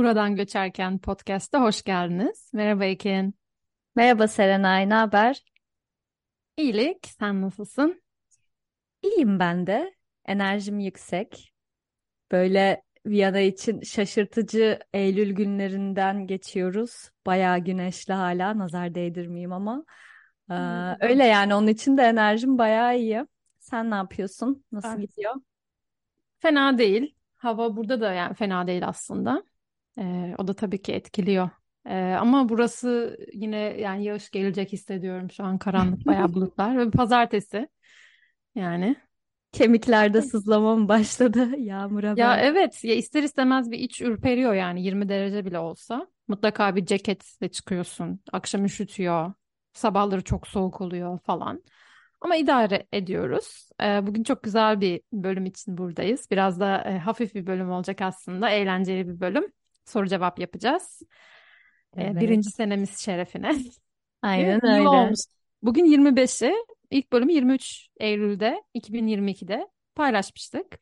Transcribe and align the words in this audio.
Buradan 0.00 0.36
Göçerken 0.36 0.98
podcast'a 0.98 1.62
hoş 1.62 1.82
geldiniz. 1.82 2.50
Merhaba 2.52 2.84
Ekin. 2.84 3.34
Merhaba 3.96 4.28
Serenay, 4.28 4.88
ne 4.88 4.94
haber? 4.94 5.44
İyilik, 6.56 7.06
sen 7.18 7.42
nasılsın? 7.42 8.02
İyiyim 9.02 9.38
ben 9.38 9.66
de. 9.66 9.94
Enerjim 10.26 10.78
yüksek. 10.78 11.52
Böyle 12.32 12.82
Viyana 13.06 13.40
için 13.40 13.80
şaşırtıcı 13.80 14.78
Eylül 14.92 15.32
günlerinden 15.32 16.26
geçiyoruz. 16.26 17.10
Bayağı 17.26 17.58
güneşli 17.58 18.14
hala, 18.14 18.58
nazar 18.58 18.94
değdirmeyeyim 18.94 19.52
ama. 19.52 19.84
Ee, 20.50 20.54
öyle 21.00 21.24
yani 21.24 21.54
onun 21.54 21.66
için 21.66 21.96
de 21.96 22.02
enerjim 22.02 22.58
bayağı 22.58 22.98
iyi. 22.98 23.26
Sen 23.58 23.90
ne 23.90 23.94
yapıyorsun? 23.94 24.64
Nasıl 24.72 24.88
Ah, 24.88 25.00
gidiyor? 25.00 25.34
Fena 26.38 26.78
değil. 26.78 27.14
Hava 27.36 27.76
burada 27.76 28.00
da 28.00 28.12
yani 28.12 28.34
fena 28.34 28.66
değil 28.66 28.88
aslında. 28.88 29.49
Ee, 29.98 30.34
o 30.38 30.48
da 30.48 30.54
tabii 30.54 30.82
ki 30.82 30.92
etkiliyor. 30.92 31.50
Ee, 31.86 32.16
ama 32.20 32.48
burası 32.48 33.18
yine 33.32 33.56
yani 33.56 34.04
yağış 34.04 34.30
gelecek 34.30 34.72
hissediyorum 34.72 35.30
şu 35.30 35.44
an 35.44 35.58
karanlık 35.58 36.06
bayağı 36.06 36.32
bulutlar 36.34 36.78
ve 36.78 36.90
pazartesi 36.90 37.68
yani. 38.54 38.96
Kemiklerde 39.52 40.22
sızlama 40.22 40.76
mı 40.76 40.88
başladı 40.88 41.48
yağmur 41.58 42.04
Ya 42.16 42.36
haber? 42.36 42.38
evet 42.38 42.84
ya 42.84 42.94
ister 42.94 43.22
istemez 43.22 43.70
bir 43.70 43.78
iç 43.78 44.00
ürperiyor 44.00 44.54
yani 44.54 44.82
20 44.82 45.08
derece 45.08 45.44
bile 45.44 45.58
olsa. 45.58 46.06
Mutlaka 46.28 46.76
bir 46.76 46.86
ceketle 46.86 47.48
çıkıyorsun. 47.48 48.20
Akşam 48.32 48.64
üşütüyor. 48.64 49.32
Sabahları 49.72 50.24
çok 50.24 50.46
soğuk 50.46 50.80
oluyor 50.80 51.18
falan. 51.18 51.62
Ama 52.20 52.36
idare 52.36 52.86
ediyoruz. 52.92 53.68
Bugün 54.02 54.22
çok 54.22 54.42
güzel 54.42 54.80
bir 54.80 55.00
bölüm 55.12 55.46
için 55.46 55.78
buradayız. 55.78 56.30
Biraz 56.30 56.60
da 56.60 56.82
e, 56.84 56.98
hafif 56.98 57.34
bir 57.34 57.46
bölüm 57.46 57.70
olacak 57.70 58.02
aslında. 58.02 58.50
Eğlenceli 58.50 59.08
bir 59.08 59.20
bölüm. 59.20 59.52
Soru 59.90 60.08
cevap 60.08 60.38
yapacağız. 60.38 61.02
Ee, 61.98 62.20
birinci 62.20 62.48
Evet, 62.48 62.54
senemiz 62.54 62.98
şerefine. 62.98 63.54
Aynen 64.22 64.66
öyle. 64.66 64.88
olmuş. 64.88 65.20
Bugün 65.62 65.84
25'i, 65.84 66.54
ilk 66.90 67.12
bölümü 67.12 67.32
23 67.32 67.88
Eylül'de 68.00 68.62
2022'de 68.74 69.68
paylaşmıştık. 69.94 70.78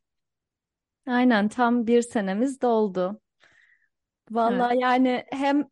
Aynen 1.07 1.49
tam 1.49 1.87
bir 1.87 2.03
senemiz 2.03 2.63
doldu. 2.63 3.07
Evet. 3.11 4.37
Vallahi 4.37 4.79
yani 4.79 5.25
hem 5.31 5.69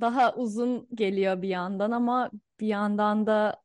daha 0.00 0.34
uzun 0.34 0.88
geliyor 0.94 1.42
bir 1.42 1.48
yandan 1.48 1.90
ama 1.90 2.30
bir 2.60 2.66
yandan 2.66 3.26
da 3.26 3.62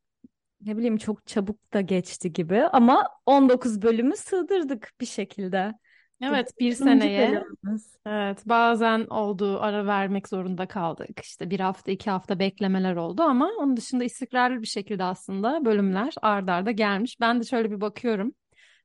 ne 0.62 0.78
bileyim 0.78 0.98
çok 0.98 1.28
çabuk 1.28 1.74
da 1.74 1.82
geçti 1.82 2.34
gibi 2.34 2.64
ama 2.64 3.10
19 3.26 3.82
bölümü 3.82 4.16
sığdırdık 4.16 4.94
bir 5.02 5.06
şekilde. 5.06 5.74
Evet, 6.22 6.52
bir 6.60 6.66
20. 6.66 6.76
seneye 6.76 7.28
bölümümüz. 7.28 7.84
evet 8.06 8.44
bazen 8.46 9.06
oldu 9.06 9.60
ara 9.62 9.86
vermek 9.86 10.28
zorunda 10.28 10.68
kaldık. 10.68 11.20
İşte 11.24 11.50
bir 11.50 11.60
hafta 11.60 11.92
iki 11.92 12.10
hafta 12.10 12.40
beklemeler 12.40 12.96
oldu 12.96 13.22
ama 13.22 13.52
onun 13.60 13.78
dışında 13.78 14.04
istikrarlı 14.04 14.62
bir 14.62 14.68
şekilde 14.68 15.04
aslında 15.04 15.66
bölümler 15.66 16.14
ard 16.22 16.48
arda 16.48 16.72
gelmiş. 16.72 17.20
Ben 17.20 17.40
de 17.40 17.44
şöyle 17.44 17.72
bir 17.72 17.82
bakıyorum 17.82 18.34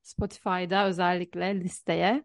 Spotify'da 0.03 0.87
özellikle 0.87 1.61
listeye 1.61 2.25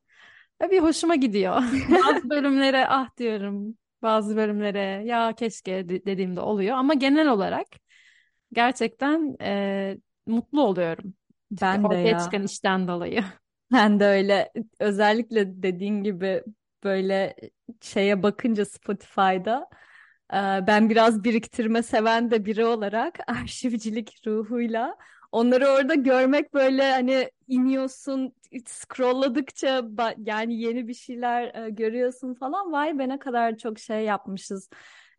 ve 0.61 0.71
bir 0.71 0.79
hoşuma 0.79 1.15
gidiyor. 1.15 1.55
Bazı 1.89 2.29
bölümlere 2.29 2.87
ah 2.87 3.17
diyorum, 3.17 3.77
bazı 4.01 4.35
bölümlere 4.35 5.03
ya 5.05 5.33
keşke 5.33 5.89
de- 5.89 6.05
dediğimde 6.05 6.39
oluyor 6.39 6.77
ama 6.77 6.93
genel 6.93 7.27
olarak 7.29 7.67
gerçekten 8.53 9.35
e, 9.41 9.97
mutlu 10.25 10.61
oluyorum. 10.61 11.13
Ben 11.51 11.83
de 11.83 11.87
Ortaya 11.87 12.07
ya. 12.07 12.19
çıkan 12.19 12.43
işten 12.43 12.87
dolayı. 12.87 13.23
Ben 13.71 13.99
de 13.99 14.05
öyle 14.05 14.51
özellikle 14.79 15.63
dediğin 15.63 16.03
gibi 16.03 16.43
böyle 16.83 17.35
şeye 17.81 18.23
bakınca 18.23 18.65
Spotify'da 18.65 19.69
e, 20.33 20.37
ben 20.67 20.89
biraz 20.89 21.23
biriktirme 21.23 21.83
seven 21.83 22.31
de 22.31 22.45
biri 22.45 22.65
olarak 22.65 23.19
arşivcilik 23.27 24.21
ruhuyla 24.27 24.97
onları 25.31 25.67
orada 25.67 25.95
görmek 25.95 26.53
böyle 26.53 26.91
hani 26.91 27.31
iniyorsun 27.47 28.33
scrolladıkça 28.65 29.83
yani 30.17 30.61
yeni 30.61 30.87
bir 30.87 30.93
şeyler 30.93 31.55
e, 31.65 31.69
görüyorsun 31.69 32.33
falan. 32.33 32.71
Vay 32.71 32.99
be 32.99 33.09
ne 33.09 33.19
kadar 33.19 33.57
çok 33.57 33.79
şey 33.79 34.03
yapmışız 34.05 34.69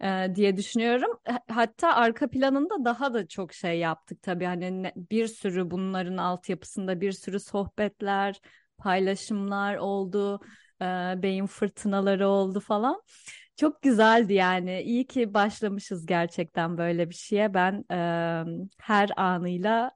e, 0.03 0.33
diye 0.35 0.57
düşünüyorum. 0.57 1.11
Ha- 1.27 1.41
Hatta 1.49 1.95
arka 1.95 2.31
planında 2.31 2.85
daha 2.85 3.15
da 3.15 3.29
çok 3.29 3.53
şey 3.53 3.79
yaptık 3.79 4.23
tabii 4.23 4.45
hani 4.45 4.83
ne- 4.83 4.93
bir 4.97 5.27
sürü 5.27 5.71
bunların 5.71 6.17
altyapısında 6.17 7.01
bir 7.01 7.13
sürü 7.13 7.41
sohbetler, 7.41 8.41
paylaşımlar 8.79 9.77
oldu, 9.77 10.41
e, 10.83 10.85
beyin 11.23 11.47
fırtınaları 11.47 12.29
oldu 12.29 12.61
falan. 12.61 13.03
Çok 13.57 13.83
güzeldi 13.83 14.35
yani. 14.35 14.83
İyi 14.83 15.07
ki 15.07 15.35
başlamışız 15.35 16.07
gerçekten 16.07 16.79
böyle 16.79 17.11
bir 17.11 17.15
şeye. 17.15 17.55
Ben 17.55 17.85
e, 17.93 17.97
her 18.79 19.11
anıyla 19.17 19.91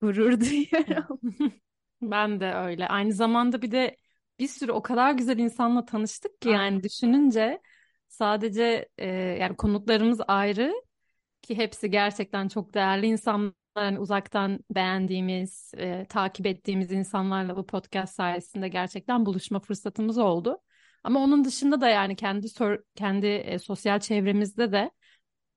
gurur 0.00 0.40
duyuyorum. 0.40 1.20
Ben 2.02 2.40
de 2.40 2.54
öyle. 2.54 2.88
Aynı 2.88 3.12
zamanda 3.12 3.62
bir 3.62 3.70
de 3.70 3.96
bir 4.38 4.48
sürü 4.48 4.72
o 4.72 4.82
kadar 4.82 5.12
güzel 5.12 5.38
insanla 5.38 5.84
tanıştık 5.84 6.40
ki 6.40 6.48
yani 6.48 6.82
düşününce 6.82 7.60
sadece 8.08 8.88
e, 8.98 9.06
yani 9.40 9.56
konuklarımız 9.56 10.20
ayrı 10.28 10.74
ki 11.42 11.56
hepsi 11.56 11.90
gerçekten 11.90 12.48
çok 12.48 12.74
değerli 12.74 13.06
insanlar. 13.06 13.52
Yani 13.78 13.98
uzaktan 13.98 14.60
beğendiğimiz, 14.70 15.72
e, 15.76 16.06
takip 16.08 16.46
ettiğimiz 16.46 16.92
insanlarla 16.92 17.56
bu 17.56 17.66
podcast 17.66 18.14
sayesinde 18.14 18.68
gerçekten 18.68 19.26
buluşma 19.26 19.60
fırsatımız 19.60 20.18
oldu. 20.18 20.58
Ama 21.04 21.20
onun 21.20 21.44
dışında 21.44 21.80
da 21.80 21.88
yani 21.88 22.16
kendi 22.16 22.46
kendi 22.94 23.26
e, 23.26 23.58
sosyal 23.58 24.00
çevremizde 24.00 24.72
de 24.72 24.90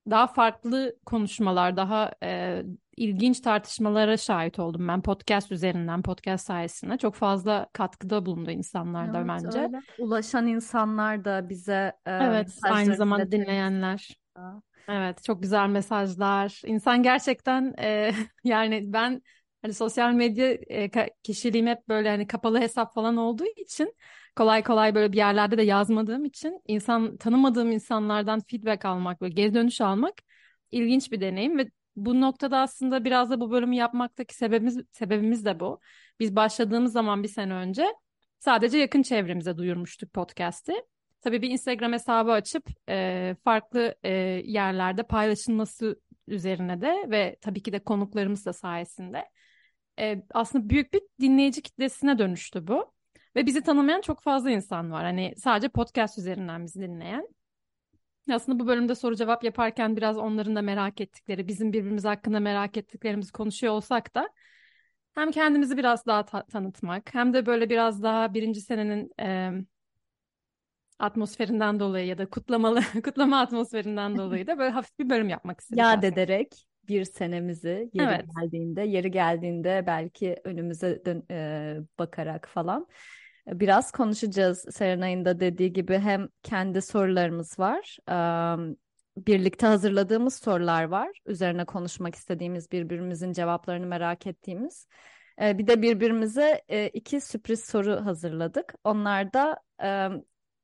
daha 0.09 0.27
farklı 0.27 0.95
konuşmalar, 1.05 1.77
daha 1.77 2.11
e, 2.23 2.63
ilginç 2.97 3.39
tartışmalara 3.39 4.17
şahit 4.17 4.59
oldum 4.59 4.87
ben 4.87 5.01
podcast 5.01 5.51
üzerinden, 5.51 6.01
podcast 6.01 6.45
sayesinde. 6.45 6.97
Çok 6.97 7.15
fazla 7.15 7.67
katkıda 7.73 8.25
bulundu 8.25 8.51
insanlar 8.51 9.13
da 9.13 9.17
evet 9.17 9.27
bence. 9.27 9.59
öyle. 9.59 9.79
Ulaşan 9.99 10.47
insanlar 10.47 11.25
da 11.25 11.49
bize 11.49 11.93
e, 12.05 12.11
Evet, 12.11 12.59
aynı 12.63 12.95
zamanda 12.95 13.31
dinleyenler. 13.31 14.09
Evet, 14.87 15.23
çok 15.23 15.41
güzel 15.41 15.69
mesajlar. 15.69 16.61
İnsan 16.65 17.03
gerçekten 17.03 17.73
e, 17.79 18.11
yani 18.43 18.93
ben 18.93 19.21
hani 19.61 19.73
sosyal 19.73 20.13
medya 20.13 20.51
e, 20.51 20.89
kişiliğim 21.23 21.67
hep 21.67 21.89
böyle 21.89 22.09
hani 22.09 22.27
kapalı 22.27 22.59
hesap 22.59 22.93
falan 22.93 23.17
olduğu 23.17 23.45
için 23.45 23.95
kolay 24.35 24.63
kolay 24.63 24.95
böyle 24.95 25.11
bir 25.11 25.17
yerlerde 25.17 25.57
de 25.57 25.63
yazmadığım 25.63 26.25
için 26.25 26.61
insan 26.67 27.17
tanımadığım 27.17 27.71
insanlardan 27.71 28.39
feedback 28.39 28.85
almak 28.85 29.21
ve 29.21 29.29
geri 29.29 29.53
dönüş 29.53 29.81
almak 29.81 30.13
ilginç 30.71 31.11
bir 31.11 31.21
deneyim 31.21 31.57
ve 31.57 31.69
bu 31.95 32.21
noktada 32.21 32.59
aslında 32.59 33.05
biraz 33.05 33.29
da 33.29 33.39
bu 33.39 33.51
bölümü 33.51 33.75
yapmaktaki 33.75 34.35
sebebimiz 34.35 34.79
sebebimiz 34.91 35.45
de 35.45 35.59
bu. 35.59 35.79
Biz 36.19 36.35
başladığımız 36.35 36.93
zaman 36.93 37.23
bir 37.23 37.27
sene 37.27 37.53
önce 37.53 37.85
sadece 38.39 38.77
yakın 38.77 39.01
çevremize 39.01 39.57
duyurmuştuk 39.57 40.13
podcast'i. 40.13 40.73
Tabii 41.21 41.41
bir 41.41 41.49
Instagram 41.49 41.93
hesabı 41.93 42.31
açıp 42.31 42.69
e, 42.89 43.35
farklı 43.43 43.95
e, 44.03 44.11
yerlerde 44.45 45.03
paylaşılması 45.03 46.01
üzerine 46.27 46.81
de 46.81 47.05
ve 47.07 47.37
tabii 47.41 47.63
ki 47.63 47.73
de 47.73 47.79
konuklarımız 47.79 48.45
da 48.45 48.53
sayesinde 48.53 49.25
e, 49.99 50.23
aslında 50.33 50.69
büyük 50.69 50.93
bir 50.93 51.01
dinleyici 51.21 51.61
kitlesine 51.61 52.17
dönüştü 52.17 52.67
bu. 52.67 52.93
Ve 53.35 53.45
bizi 53.45 53.61
tanımayan 53.61 54.01
çok 54.01 54.21
fazla 54.21 54.51
insan 54.51 54.91
var. 54.91 55.03
Hani 55.03 55.33
sadece 55.37 55.69
podcast 55.69 56.17
üzerinden 56.17 56.65
bizi 56.65 56.81
dinleyen. 56.81 57.27
Aslında 58.31 58.59
bu 58.59 58.67
bölümde 58.67 58.95
soru 58.95 59.15
cevap 59.15 59.43
yaparken 59.43 59.97
biraz 59.97 60.17
onların 60.17 60.55
da 60.55 60.61
merak 60.61 61.01
ettikleri, 61.01 61.47
bizim 61.47 61.73
birbirimiz 61.73 62.05
hakkında 62.05 62.39
merak 62.39 62.77
ettiklerimizi 62.77 63.31
konuşuyor 63.31 63.73
olsak 63.73 64.15
da 64.15 64.29
hem 65.13 65.31
kendimizi 65.31 65.77
biraz 65.77 66.05
daha 66.05 66.25
ta- 66.25 66.45
tanıtmak 66.45 67.13
hem 67.13 67.33
de 67.33 67.45
böyle 67.45 67.69
biraz 67.69 68.03
daha 68.03 68.33
birinci 68.33 68.61
senenin 68.61 69.11
e, 69.21 69.51
atmosferinden 70.99 71.79
dolayı 71.79 72.07
ya 72.07 72.17
da 72.17 72.29
kutlamalı 72.29 72.81
kutlama 73.03 73.39
atmosferinden 73.39 74.17
dolayı 74.17 74.47
da 74.47 74.57
böyle 74.57 74.71
hafif 74.71 74.99
bir 74.99 75.09
bölüm 75.09 75.29
yapmak 75.29 75.59
istedik 75.59 75.79
Yad 75.79 75.97
aslında. 75.97 76.07
ederek 76.07 76.67
bir 76.87 77.05
senemizi 77.05 77.89
yeri 77.93 78.03
Evet. 78.03 78.25
geldiğinde, 78.35 78.81
yeri 78.81 79.11
geldiğinde 79.11 79.83
belki 79.87 80.35
önümüze 80.43 81.05
dön- 81.05 81.25
e, 81.31 81.77
bakarak 81.99 82.47
falan 82.49 82.87
biraz 83.47 83.91
konuşacağız. 83.91 84.65
Serenay'ın 84.71 85.25
da 85.25 85.39
dediği 85.39 85.73
gibi 85.73 85.97
hem 85.97 86.27
kendi 86.43 86.81
sorularımız 86.81 87.59
var, 87.59 87.97
birlikte 89.17 89.67
hazırladığımız 89.67 90.35
sorular 90.35 90.83
var, 90.83 91.09
üzerine 91.25 91.65
konuşmak 91.65 92.15
istediğimiz, 92.15 92.71
birbirimizin 92.71 93.33
cevaplarını 93.33 93.85
merak 93.85 94.27
ettiğimiz. 94.27 94.87
Bir 95.39 95.67
de 95.67 95.81
birbirimize 95.81 96.61
iki 96.93 97.21
sürpriz 97.21 97.65
soru 97.65 98.05
hazırladık. 98.05 98.73
Onlar 98.83 99.33
da 99.33 99.57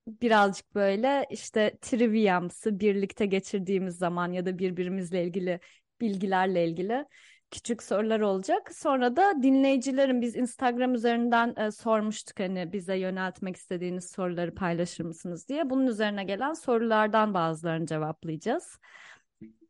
birazcık 0.08 0.76
böyle 0.76 1.26
işte 1.30 1.78
triviamsı 1.82 2.80
birlikte 2.80 3.26
geçirdiğimiz 3.26 3.98
zaman 3.98 4.32
ya 4.32 4.46
da 4.46 4.60
birbirimizle 4.60 5.24
ilgili 5.24 5.60
bilgilerle 6.02 6.68
ilgili 6.68 7.06
küçük 7.52 7.84
sorular 7.84 8.20
olacak. 8.20 8.76
Sonra 8.76 9.16
da 9.16 9.44
dinleyicilerin 9.44 10.22
biz 10.22 10.36
Instagram 10.36 10.94
üzerinden 10.94 11.56
e, 11.58 11.72
sormuştuk 11.72 12.40
hani 12.40 12.74
bize 12.74 12.98
yöneltmek 12.98 13.56
istediğiniz 13.56 14.10
soruları 14.10 14.56
paylaşır 14.56 15.04
mısınız 15.06 15.48
diye. 15.50 15.70
Bunun 15.70 15.88
üzerine 15.88 16.24
gelen 16.24 16.54
sorulardan 16.54 17.34
bazılarını 17.34 17.86
cevaplayacağız. 17.86 18.80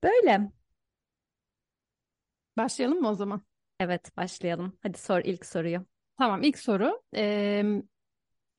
Böyle. 0.04 0.52
Başlayalım 2.58 3.02
mı 3.02 3.10
o 3.10 3.14
zaman? 3.14 3.42
Evet, 3.80 4.18
başlayalım. 4.18 4.78
Hadi 4.84 4.98
sor 4.98 5.22
ilk 5.24 5.46
soruyu. 5.46 5.86
Tamam, 6.18 6.44
ilk 6.44 6.60
soru 6.60 7.02
ee, 7.16 7.64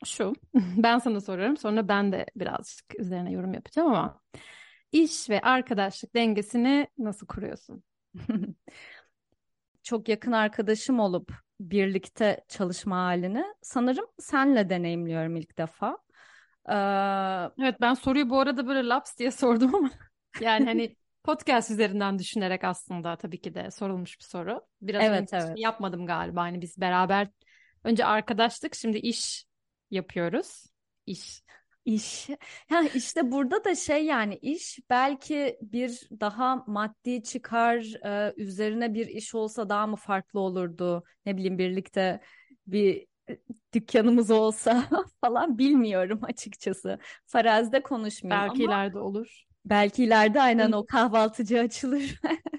şu. 0.05 0.33
Ben 0.55 0.99
sana 0.99 1.21
soruyorum, 1.21 1.57
sonra 1.57 1.89
ben 1.89 2.13
de 2.13 2.27
birazcık 2.37 3.01
üzerine 3.01 3.33
yorum 3.33 3.55
yapacağım 3.55 3.89
ama 3.89 4.21
iş 4.93 5.31
ve 5.31 5.41
arkadaşlık 5.41 6.15
dengesini 6.15 6.89
nasıl 6.99 7.27
kuruyorsun? 7.27 7.83
Çok 9.89 10.09
yakın 10.09 10.33
arkadaşım 10.33 11.01
olup 11.01 11.33
birlikte 11.61 12.45
çalışma 12.49 12.97
halini 12.97 13.45
sanırım 13.63 14.07
senle 14.19 14.71
deneyimliyorum 14.71 15.37
ilk 15.37 15.59
defa. 15.59 15.99
Ee, 16.69 17.65
Evet 17.65 17.81
ben 17.81 17.95
soruyu 17.95 18.31
bu 18.31 18.41
arada 18.41 18.67
böyle 18.67 18.89
laps 18.89 19.17
diye 19.19 19.31
sordum 19.31 19.75
ama 19.75 19.91
yani 20.41 20.65
hani 20.65 20.97
podcast 21.25 21.71
üzerinden 21.71 22.19
düşünerek 22.19 22.65
aslında 22.65 23.17
tabii 23.17 23.41
ki 23.41 23.55
de 23.55 23.71
sorulmuş 23.71 24.19
bir 24.19 24.25
soru. 24.25 24.61
Biraz 24.83 25.05
Evet, 25.05 25.29
evet. 25.33 25.59
yapmadım 25.59 26.07
galiba. 26.07 26.41
Hani 26.41 26.61
biz 26.61 26.81
beraber 26.81 27.29
önce 27.85 28.05
arkadaşlık 28.05 28.75
şimdi 28.75 28.99
iş 28.99 29.45
yapıyoruz. 29.91 30.65
İş. 31.07 31.43
İş. 31.89 32.29
Ya 32.71 32.83
işte 32.95 33.33
burada 33.33 33.65
da 33.65 33.75
şey 33.75 34.05
yani 34.05 34.37
iş 34.37 34.79
belki 34.91 35.59
bir 35.63 36.09
daha 36.21 36.57
maddi 36.67 37.23
çıkar 37.23 37.77
e, 38.07 38.35
üzerine 38.37 38.95
bir 38.95 39.07
iş 39.07 39.35
olsa 39.35 39.69
daha 39.69 39.87
mı 39.87 39.97
farklı 39.97 40.41
olurdu? 40.41 41.05
Ne 41.27 41.37
bileyim 41.37 41.59
birlikte 41.59 42.21
bir 42.67 43.07
e, 43.31 43.39
dükkanımız 43.75 44.31
olsa 44.31 44.85
falan 45.21 45.59
bilmiyorum 45.59 46.21
açıkçası. 46.23 46.99
Farazde 47.27 47.83
konuşmayayım 47.83 48.45
Belki 48.45 48.65
ama 48.65 48.65
ileride 48.65 48.99
olur. 48.99 49.45
belki 49.65 50.05
ileride 50.05 50.43
aynen 50.43 50.73
o 50.73 50.87
kahvaltıcı 50.87 51.61
açılır. 51.61 52.21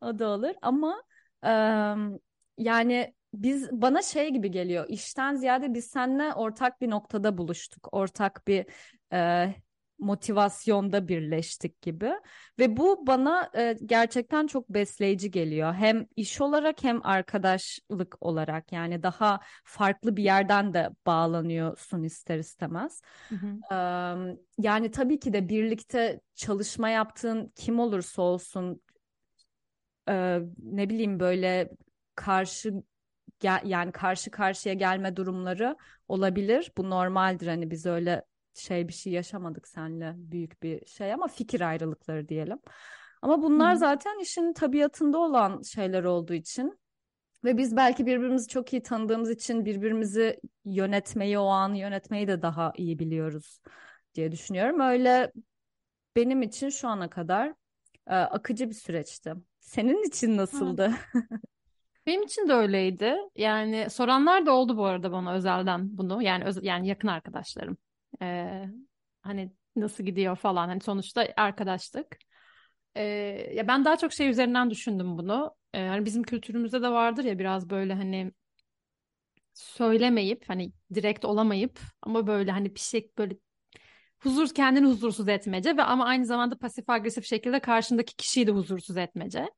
O 0.00 0.18
da 0.18 0.28
olur 0.28 0.54
ama 0.62 1.02
em, 1.42 2.18
yani 2.58 3.14
biz 3.42 3.68
bana 3.72 4.02
şey 4.02 4.32
gibi 4.32 4.50
geliyor 4.50 4.86
işten 4.88 5.34
ziyade 5.34 5.74
biz 5.74 5.84
seninle 5.84 6.34
ortak 6.34 6.80
bir 6.80 6.90
noktada 6.90 7.38
buluştuk. 7.38 7.88
Ortak 7.92 8.46
bir 8.46 8.66
e, 9.12 9.54
motivasyonda 9.98 11.08
birleştik 11.08 11.82
gibi 11.82 12.12
ve 12.58 12.76
bu 12.76 13.06
bana 13.06 13.50
e, 13.56 13.76
gerçekten 13.86 14.46
çok 14.46 14.68
besleyici 14.68 15.30
geliyor. 15.30 15.74
Hem 15.74 16.06
iş 16.16 16.40
olarak 16.40 16.84
hem 16.84 17.06
arkadaşlık 17.06 18.16
olarak 18.20 18.72
yani 18.72 19.02
daha 19.02 19.40
farklı 19.64 20.16
bir 20.16 20.22
yerden 20.22 20.74
de 20.74 20.90
bağlanıyorsun 21.06 22.02
ister 22.02 22.38
istemez. 22.38 23.02
Hı 23.28 23.34
hı. 23.34 23.74
Em, 23.74 24.38
yani 24.58 24.90
tabii 24.90 25.18
ki 25.18 25.32
de 25.32 25.48
birlikte 25.48 26.20
çalışma 26.34 26.88
yaptığın 26.88 27.52
kim 27.56 27.78
olursa 27.78 28.22
olsun 28.22 28.82
e, 30.08 30.40
ne 30.58 30.90
bileyim 30.90 31.20
böyle 31.20 31.70
karşı 32.14 32.82
gel, 33.44 33.60
yani 33.64 33.92
karşı 33.92 34.30
karşıya 34.30 34.74
gelme 34.74 35.16
durumları 35.16 35.76
olabilir. 36.08 36.72
Bu 36.76 36.90
normaldir 36.90 37.46
hani 37.46 37.70
biz 37.70 37.86
öyle 37.86 38.24
şey 38.54 38.88
bir 38.88 38.92
şey 38.92 39.12
yaşamadık 39.12 39.68
seninle 39.68 40.14
büyük 40.16 40.62
bir 40.62 40.86
şey 40.86 41.12
ama 41.12 41.28
fikir 41.28 41.60
ayrılıkları 41.60 42.28
diyelim. 42.28 42.58
Ama 43.22 43.42
bunlar 43.42 43.74
hı. 43.74 43.78
zaten 43.78 44.22
işin 44.22 44.52
tabiatında 44.52 45.18
olan 45.18 45.62
şeyler 45.62 46.04
olduğu 46.04 46.34
için 46.34 46.78
ve 47.44 47.56
biz 47.56 47.76
belki 47.76 48.06
birbirimizi 48.06 48.48
çok 48.48 48.72
iyi 48.72 48.82
tanıdığımız 48.82 49.30
için 49.30 49.64
birbirimizi 49.64 50.40
yönetmeyi, 50.64 51.38
o 51.38 51.46
anı 51.46 51.78
yönetmeyi 51.78 52.28
de 52.28 52.42
daha 52.42 52.72
iyi 52.76 52.98
biliyoruz 52.98 53.60
diye 54.14 54.32
düşünüyorum. 54.32 54.80
Öyle 54.80 55.32
benim 56.16 56.42
için 56.42 56.68
şu 56.68 56.88
ana 56.88 57.10
kadar 57.10 57.54
e, 58.06 58.14
akıcı 58.14 58.68
bir 58.70 58.74
süreçti. 58.74 59.34
Senin 59.60 60.08
için 60.08 60.36
nasıldı? 60.36 60.92
Benim 62.06 62.22
için 62.22 62.48
de 62.48 62.52
öyleydi. 62.52 63.16
Yani 63.36 63.90
soranlar 63.90 64.46
da 64.46 64.52
oldu 64.52 64.76
bu 64.76 64.84
arada 64.84 65.12
bana 65.12 65.32
özelden 65.34 65.98
bunu. 65.98 66.22
Yani 66.22 66.44
öz- 66.44 66.64
yani 66.64 66.88
yakın 66.88 67.08
arkadaşlarım. 67.08 67.76
Ee, 68.22 68.64
hani 69.22 69.52
nasıl 69.76 70.04
gidiyor 70.04 70.36
falan. 70.36 70.68
Hani 70.68 70.80
sonuçta 70.80 71.28
arkadaşlık. 71.36 72.16
Ee, 72.96 73.02
ya 73.54 73.68
ben 73.68 73.84
daha 73.84 73.96
çok 73.96 74.12
şey 74.12 74.28
üzerinden 74.30 74.70
düşündüm 74.70 75.18
bunu. 75.18 75.56
Ee, 75.74 75.86
hani 75.88 76.04
bizim 76.04 76.22
kültürümüzde 76.22 76.82
de 76.82 76.88
vardır 76.90 77.24
ya 77.24 77.38
biraz 77.38 77.70
böyle 77.70 77.94
hani 77.94 78.32
söylemeyip 79.54 80.44
hani 80.48 80.72
direkt 80.94 81.24
olamayıp 81.24 81.78
ama 82.02 82.26
böyle 82.26 82.50
hani 82.52 82.74
bir 82.74 82.80
şey 82.80 83.10
böyle 83.18 83.36
huzur 84.20 84.54
kendini 84.54 84.86
huzursuz 84.86 85.28
etmece 85.28 85.78
ve 85.78 85.82
ama 85.84 86.06
aynı 86.06 86.26
zamanda 86.26 86.58
pasif 86.58 86.90
agresif 86.90 87.26
şekilde 87.26 87.60
karşındaki 87.60 88.16
kişiyi 88.16 88.46
de 88.46 88.50
huzursuz 88.52 88.96
etmece. 88.98 89.50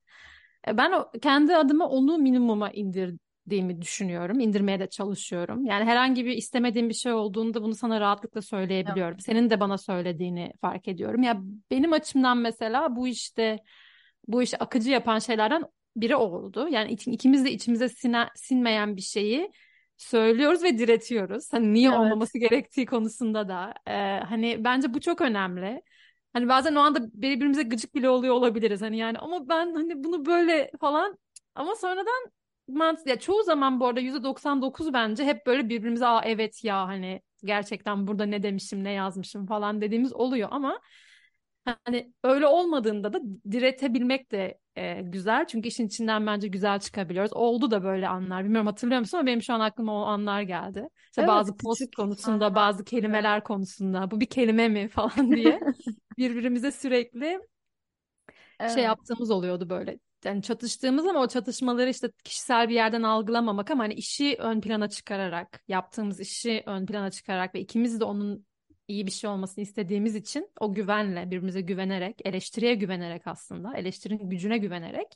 E, 0.68 0.76
Ben 0.76 0.92
o, 0.92 1.10
kendi 1.22 1.56
adıma 1.56 1.88
onu 1.88 2.18
minimuma 2.18 2.70
indirdiğimi 2.70 3.82
düşünüyorum. 3.82 4.40
İndirmeye 4.40 4.80
de 4.80 4.88
çalışıyorum. 4.88 5.66
Yani 5.66 5.84
herhangi 5.84 6.24
bir 6.24 6.36
istemediğim 6.36 6.88
bir 6.88 6.94
şey 6.94 7.12
olduğunda 7.12 7.62
bunu 7.62 7.74
sana 7.74 8.00
rahatlıkla 8.00 8.42
söyleyebiliyorum. 8.42 9.20
Senin 9.20 9.50
de 9.50 9.60
bana 9.60 9.78
söylediğini 9.78 10.52
fark 10.60 10.88
ediyorum. 10.88 11.22
Ya 11.22 11.42
benim 11.70 11.92
açımdan 11.92 12.38
mesela 12.38 12.96
bu 12.96 13.08
işte 13.08 13.58
bu 14.28 14.42
işi 14.42 14.58
akıcı 14.58 14.90
yapan 14.90 15.18
şeylerden 15.18 15.62
biri 15.96 16.16
oldu. 16.16 16.68
Yani 16.70 16.92
iki- 16.92 17.10
ikimiz 17.10 17.44
de 17.44 17.52
içimize 17.52 17.88
sine, 17.88 18.28
sinmeyen 18.34 18.96
bir 18.96 19.02
şeyi 19.02 19.50
söylüyoruz 19.96 20.62
ve 20.62 20.78
diretiyoruz. 20.78 21.52
Hani 21.52 21.74
niye 21.74 21.88
Evet. 21.88 21.98
olmaması 21.98 22.38
gerektiği 22.38 22.86
konusunda 22.86 23.48
da. 23.48 23.74
E, 23.86 24.20
hani 24.24 24.64
bence 24.64 24.94
bu 24.94 25.00
çok 25.00 25.20
önemli. 25.20 25.82
Hani 26.36 26.48
bazen 26.48 26.74
o 26.74 26.80
anda 26.80 26.98
birbirimize 27.12 27.62
gıcık 27.62 27.94
bile 27.94 28.08
oluyor 28.08 28.34
olabiliriz. 28.34 28.82
Hani 28.82 28.98
yani 28.98 29.18
ama 29.18 29.48
ben 29.48 29.74
hani 29.74 30.04
bunu 30.04 30.26
böyle 30.26 30.70
falan 30.80 31.18
ama 31.54 31.74
sonradan 31.74 32.30
mant 32.68 33.06
ya 33.06 33.18
çoğu 33.18 33.42
zaman 33.42 33.80
bu 33.80 33.86
arada 33.86 34.00
%99 34.00 34.92
bence 34.92 35.24
hep 35.24 35.46
böyle 35.46 35.68
birbirimize 35.68 36.06
Aa, 36.06 36.22
evet 36.24 36.64
ya 36.64 36.86
hani 36.88 37.22
gerçekten 37.44 38.06
burada 38.06 38.26
ne 38.26 38.42
demişim 38.42 38.84
ne 38.84 38.92
yazmışım 38.92 39.46
falan 39.46 39.80
dediğimiz 39.80 40.12
oluyor 40.12 40.48
ama 40.52 40.80
hani 41.84 42.12
öyle 42.24 42.46
olmadığında 42.46 43.12
da 43.12 43.20
diretebilmek 43.50 44.32
de 44.32 44.58
e, 44.76 45.00
güzel. 45.02 45.46
Çünkü 45.46 45.68
işin 45.68 45.86
içinden 45.86 46.26
bence 46.26 46.48
güzel 46.48 46.80
çıkabiliyoruz. 46.80 47.32
Oldu 47.32 47.70
da 47.70 47.84
böyle 47.84 48.08
anlar. 48.08 48.44
Bilmiyorum 48.44 48.66
hatırlıyor 48.66 49.00
musun 49.00 49.18
ama 49.18 49.26
benim 49.26 49.42
şu 49.42 49.54
an 49.54 49.60
aklıma 49.60 49.92
o 50.02 50.04
anlar 50.06 50.42
geldi. 50.42 50.88
İşte 51.04 51.20
Evet, 51.22 51.28
bazı 51.28 51.56
post 51.56 51.94
konusunda, 51.96 52.34
anlar. 52.46 52.54
bazı 52.54 52.84
kelimeler 52.84 53.44
konusunda 53.44 54.10
bu 54.10 54.20
bir 54.20 54.26
kelime 54.26 54.68
mi 54.68 54.88
falan 54.88 55.30
diye 55.36 55.60
birbirimize 56.18 56.72
sürekli 56.72 57.24
şey 57.24 57.40
Evet. 58.60 58.84
yaptığımız 58.84 59.30
oluyordu 59.30 59.70
böyle. 59.70 59.98
Yani 60.24 60.42
çatıştığımız 60.42 61.06
ama 61.06 61.20
o 61.20 61.28
çatışmaları 61.28 61.90
işte 61.90 62.08
kişisel 62.24 62.68
bir 62.68 62.74
yerden 62.74 63.02
algılamamak 63.02 63.70
ama 63.70 63.84
hani 63.84 63.94
işi 63.94 64.36
ön 64.38 64.60
plana 64.60 64.88
çıkararak, 64.88 65.62
yaptığımız 65.68 66.20
işi 66.20 66.62
ön 66.66 66.86
plana 66.86 67.10
çıkararak 67.10 67.54
ve 67.54 67.60
ikimiz 67.60 68.00
de 68.00 68.04
onun 68.04 68.46
iyi 68.88 69.06
bir 69.06 69.10
şey 69.10 69.30
olmasını 69.30 69.62
istediğimiz 69.62 70.14
için 70.14 70.50
o 70.60 70.74
güvenle, 70.74 71.26
birbirimize 71.26 71.60
güvenerek, 71.60 72.20
eleştiriye 72.24 72.74
güvenerek 72.74 73.26
aslında, 73.26 73.76
eleştirinin 73.76 74.30
gücüne 74.30 74.58
güvenerek 74.58 75.06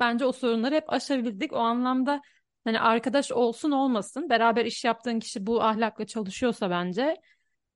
bence 0.00 0.24
o 0.24 0.32
sorunları 0.32 0.74
hep 0.74 0.92
aşabildik. 0.92 1.52
O 1.52 1.58
anlamda 1.58 2.20
hani 2.64 2.80
arkadaş 2.80 3.32
olsun 3.32 3.70
olmasın, 3.70 4.30
beraber 4.30 4.64
iş 4.64 4.84
yaptığın 4.84 5.18
kişi 5.20 5.46
bu 5.46 5.62
ahlakla 5.62 6.06
çalışıyorsa 6.06 6.70
bence 6.70 7.16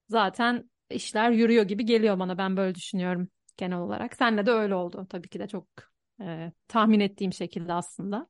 zaten 0.09 0.71
işler 0.90 1.31
yürüyor 1.31 1.64
gibi 1.64 1.85
geliyor 1.85 2.19
bana. 2.19 2.38
Ben 2.38 2.57
böyle 2.57 2.75
düşünüyorum 2.75 3.28
genel 3.57 3.78
olarak. 3.78 4.16
Senle 4.16 4.47
de 4.47 4.50
öyle 4.50 4.75
oldu. 4.75 5.07
Tabii 5.11 5.28
ki 5.28 5.38
de 5.38 5.49
çok 5.49 5.66
e, 6.21 6.52
tahmin 6.69 7.00
ettiğim 7.00 7.33
şekilde 7.33 7.73
aslında. 7.73 8.26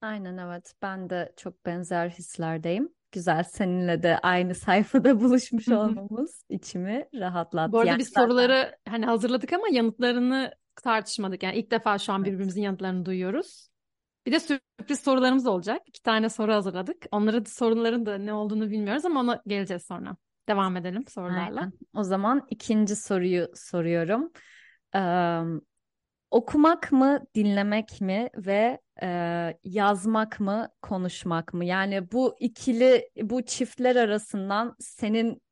Aynen 0.00 0.36
evet. 0.36 0.74
Ben 0.82 1.10
de 1.10 1.32
çok 1.36 1.66
benzer 1.66 2.10
hislerdeyim. 2.10 2.88
Güzel 3.12 3.42
seninle 3.42 4.02
de 4.02 4.18
aynı 4.18 4.54
sayfada 4.54 5.20
buluşmuş 5.20 5.68
olmamız 5.68 6.44
içimi 6.48 7.08
Bu 7.12 7.18
rahatlattı. 7.20 7.76
arada 7.76 7.88
Yani 7.88 7.98
biz 7.98 8.08
zaten 8.08 8.22
soruları 8.22 8.76
hani 8.88 9.06
hazırladık 9.06 9.52
ama 9.52 9.68
yanıtlarını 9.68 10.54
tartışmadık. 10.76 11.42
Yani 11.42 11.56
ilk 11.56 11.70
defa 11.70 11.98
şu 11.98 12.12
an 12.12 12.20
evet. 12.20 12.32
birbirimizin 12.32 12.62
yanıtlarını 12.62 13.04
duyuyoruz. 13.04 13.68
Bir 14.26 14.32
de 14.32 14.40
sürpriz 14.40 15.00
sorularımız 15.00 15.46
olacak. 15.46 15.82
İki 15.86 16.02
tane 16.02 16.28
soru 16.28 16.52
hazırladık. 16.52 17.06
Onları 17.10 17.44
da 17.44 17.50
soruların 17.50 18.06
da 18.06 18.18
ne 18.18 18.32
olduğunu 18.32 18.70
bilmiyoruz 18.70 19.04
ama 19.04 19.20
ona 19.20 19.42
geleceğiz 19.46 19.86
sonra. 19.86 20.16
Devam 20.48 20.76
edelim 20.76 21.06
sorularla. 21.08 21.60
Aynen. 21.60 21.72
O 21.94 22.02
zaman 22.04 22.46
ikinci 22.50 22.96
soruyu 22.96 23.48
soruyorum. 23.54 24.32
Eee, 24.94 25.42
okumak 26.30 26.92
mı, 26.92 27.20
dinlemek 27.34 28.00
mi 28.00 28.28
ve 28.36 28.80
eee, 29.02 29.58
yazmak 29.64 30.40
mı, 30.40 30.68
konuşmak 30.82 31.54
mı? 31.54 31.64
Yani 31.64 32.12
bu 32.12 32.36
ikili, 32.40 33.10
bu 33.22 33.42
çiftler 33.42 33.96
arasından 33.96 34.76
senin 34.80 35.42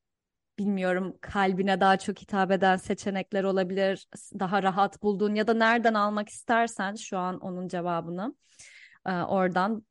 bilmiyorum 0.58 1.18
kalbine 1.20 1.80
daha 1.80 1.96
çok 1.96 2.18
hitap 2.18 2.50
eden 2.50 2.76
seçenekler 2.76 3.44
olabilir. 3.44 4.08
Daha 4.38 4.62
rahat 4.62 5.02
bulduğun 5.02 5.34
ya 5.34 5.46
da 5.46 5.54
nereden 5.54 5.94
almak 5.94 6.28
istersen 6.28 6.94
şu 6.94 7.18
an 7.18 7.38
onun 7.38 7.68
cevabını 7.68 8.34
e, 9.06 9.12
oradan 9.12 9.86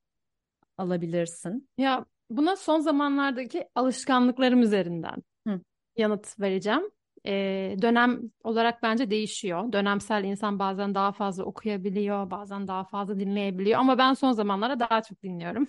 alabilirsin. 0.77 1.69
Ya 1.77 2.05
buna 2.29 2.55
son 2.55 2.79
zamanlardaki 2.79 3.67
alışkanlıklarım 3.75 4.61
üzerinden 4.61 5.23
Hı. 5.47 5.61
yanıt 5.97 6.39
vereceğim. 6.39 6.81
Ee, 7.27 7.75
dönem 7.81 8.21
olarak 8.43 8.83
bence 8.83 9.09
değişiyor. 9.09 9.71
Dönemsel 9.71 10.23
insan 10.23 10.59
bazen 10.59 10.95
daha 10.95 11.11
fazla 11.11 11.43
okuyabiliyor, 11.43 12.31
bazen 12.31 12.67
daha 12.67 12.83
fazla 12.83 13.19
dinleyebiliyor. 13.19 13.79
Ama 13.79 13.97
ben 13.97 14.13
son 14.13 14.31
zamanlarda 14.31 14.79
daha 14.79 15.01
çok 15.01 15.23
dinliyorum. 15.23 15.67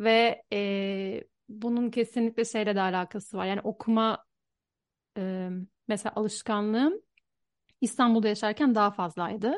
Ve 0.00 0.42
e, 0.52 1.24
bunun 1.48 1.90
kesinlikle 1.90 2.44
şeyle 2.44 2.74
de 2.76 2.80
alakası 2.80 3.36
var. 3.36 3.46
Yani 3.46 3.60
okuma 3.60 4.24
e, 5.18 5.50
mesela 5.88 6.12
alışkanlığım 6.16 6.94
İstanbul'da 7.80 8.28
yaşarken 8.28 8.74
daha 8.74 8.90
fazlaydı. 8.90 9.54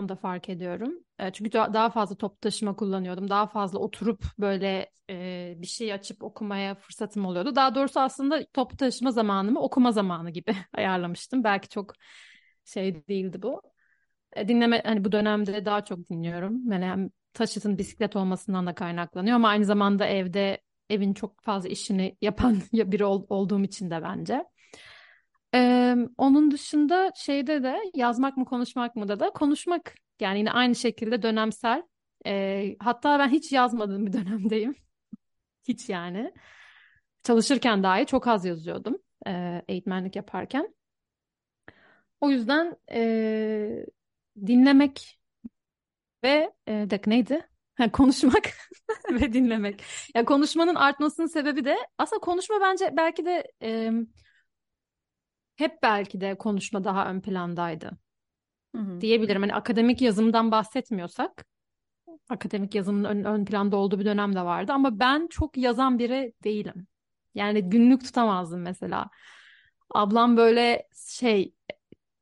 Onu 0.00 0.08
da 0.08 0.16
fark 0.16 0.48
ediyorum. 0.48 0.94
E, 1.18 1.30
çünkü 1.32 1.52
daha 1.52 1.90
fazla 1.90 2.16
top 2.16 2.40
taşıma 2.40 2.76
kullanıyordum. 2.76 3.30
Daha 3.30 3.46
fazla 3.46 3.78
oturup 3.78 4.24
böyle 4.38 4.90
e, 5.10 5.54
bir 5.58 5.66
şey 5.66 5.92
açıp 5.92 6.22
okumaya 6.22 6.74
fırsatım 6.74 7.26
oluyordu. 7.26 7.56
Daha 7.56 7.74
doğrusu 7.74 8.00
aslında 8.00 8.46
top 8.52 8.78
taşıma 8.78 9.10
zamanımı 9.12 9.60
okuma 9.60 9.92
zamanı 9.92 10.30
gibi 10.30 10.56
ayarlamıştım. 10.74 11.44
Belki 11.44 11.68
çok 11.68 11.92
şey 12.64 13.08
değildi 13.08 13.42
bu. 13.42 13.62
E, 14.36 14.48
dinleme 14.48 14.82
hani 14.84 15.04
bu 15.04 15.12
dönemde 15.12 15.64
daha 15.64 15.84
çok 15.84 16.10
dinliyorum. 16.10 16.72
Yani 16.72 16.84
hem 16.84 17.10
taşıtın 17.32 17.78
bisiklet 17.78 18.16
olmasından 18.16 18.66
da 18.66 18.74
kaynaklanıyor 18.74 19.36
ama 19.36 19.48
aynı 19.48 19.64
zamanda 19.64 20.06
evde 20.06 20.60
evin 20.90 21.14
çok 21.14 21.40
fazla 21.42 21.68
işini 21.68 22.16
yapan 22.20 22.56
biri 22.72 23.04
ol, 23.04 23.26
olduğum 23.28 23.62
için 23.64 23.90
de 23.90 24.02
bence. 24.02 24.44
Ee, 25.54 25.96
onun 26.18 26.50
dışında 26.50 27.12
şeyde 27.16 27.62
de 27.62 27.78
yazmak 27.94 28.36
mı 28.36 28.44
konuşmak 28.44 28.96
mı 28.96 29.08
da 29.08 29.20
da 29.20 29.30
konuşmak 29.30 29.94
yani 30.20 30.38
yine 30.38 30.52
aynı 30.52 30.74
şekilde 30.74 31.22
dönemsel. 31.22 31.82
Ee, 32.26 32.76
hatta 32.80 33.18
ben 33.18 33.28
hiç 33.28 33.52
yazmadığım 33.52 34.06
bir 34.06 34.12
dönemdeyim. 34.12 34.74
Hiç 35.68 35.88
yani. 35.88 36.32
Çalışırken 37.22 37.82
dahi 37.82 38.06
çok 38.06 38.28
az 38.28 38.44
yazıyordum 38.44 38.96
e, 39.26 39.62
eğitmenlik 39.68 40.16
yaparken. 40.16 40.74
O 42.20 42.30
yüzden 42.30 42.76
e, 42.92 43.86
dinlemek 44.46 45.20
ve 46.24 46.52
e, 46.68 46.72
dakika 46.90 47.10
neydi? 47.10 47.48
Ha, 47.74 47.92
konuşmak 47.92 48.50
ve 49.10 49.32
dinlemek. 49.32 49.82
Ya 50.14 50.24
konuşmanın 50.24 50.74
artmasının 50.74 51.26
sebebi 51.26 51.64
de 51.64 51.76
aslında 51.98 52.20
konuşma 52.20 52.60
bence 52.60 52.94
belki 52.96 53.24
de 53.24 53.52
e, 53.62 53.92
hep 55.60 55.82
belki 55.82 56.20
de 56.20 56.34
konuşma 56.34 56.84
daha 56.84 57.10
ön 57.10 57.20
plandaydı 57.20 57.90
Hı 58.74 58.78
hı. 58.82 59.00
diyebilirim. 59.00 59.42
Hani 59.42 59.54
akademik 59.54 60.02
yazımdan 60.02 60.50
bahsetmiyorsak 60.50 61.44
akademik 62.28 62.74
yazımın 62.74 63.04
ön, 63.04 63.24
ön 63.24 63.44
planda 63.44 63.76
olduğu 63.76 63.98
bir 64.00 64.04
dönem 64.04 64.34
de 64.34 64.44
vardı 64.44 64.72
ama 64.72 64.98
ben 65.00 65.26
çok 65.26 65.56
yazan 65.56 65.98
biri 65.98 66.32
değilim. 66.44 66.86
Yani 67.34 67.70
günlük 67.70 68.04
tutamazdım 68.04 68.60
mesela. 68.60 69.10
Ablam 69.94 70.36
böyle 70.36 70.88
şey 71.18 71.54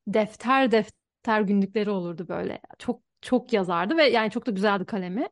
defter 0.06 0.70
defter 0.72 1.40
günlükleri 1.40 1.90
olurdu 1.90 2.28
böyle. 2.28 2.60
Çok 2.78 3.02
çok 3.20 3.52
yazardı 3.52 3.96
ve 3.96 4.04
yani 4.04 4.30
çok 4.30 4.46
da 4.46 4.50
güzeldi 4.50 4.84
kalemi. 4.84 5.28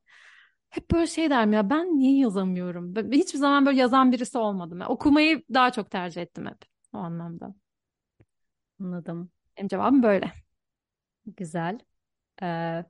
Hep 0.71 0.91
böyle 0.91 1.07
şey 1.07 1.31
derim 1.31 1.53
ya 1.53 1.71
ben 1.71 1.99
niye 1.99 2.19
yazamıyorum? 2.19 2.97
Ben 2.97 3.13
hiçbir 3.13 3.39
zaman 3.39 3.67
böyle 3.67 3.79
yazan 3.79 4.13
birisi 4.13 4.39
olmadım. 4.39 4.81
Yani 4.81 4.89
okumayı 4.89 5.43
daha 5.55 5.73
çok 5.73 5.91
tercih 5.91 6.23
ettim 6.23 6.47
hep 6.47 6.59
o 6.93 6.99
anlamda. 6.99 7.55
Anladım. 8.81 9.31
Benim 9.57 9.69
cevabım 9.69 10.03
böyle. 10.03 10.33
Güzel. 11.27 11.79
Ee, 12.43 12.85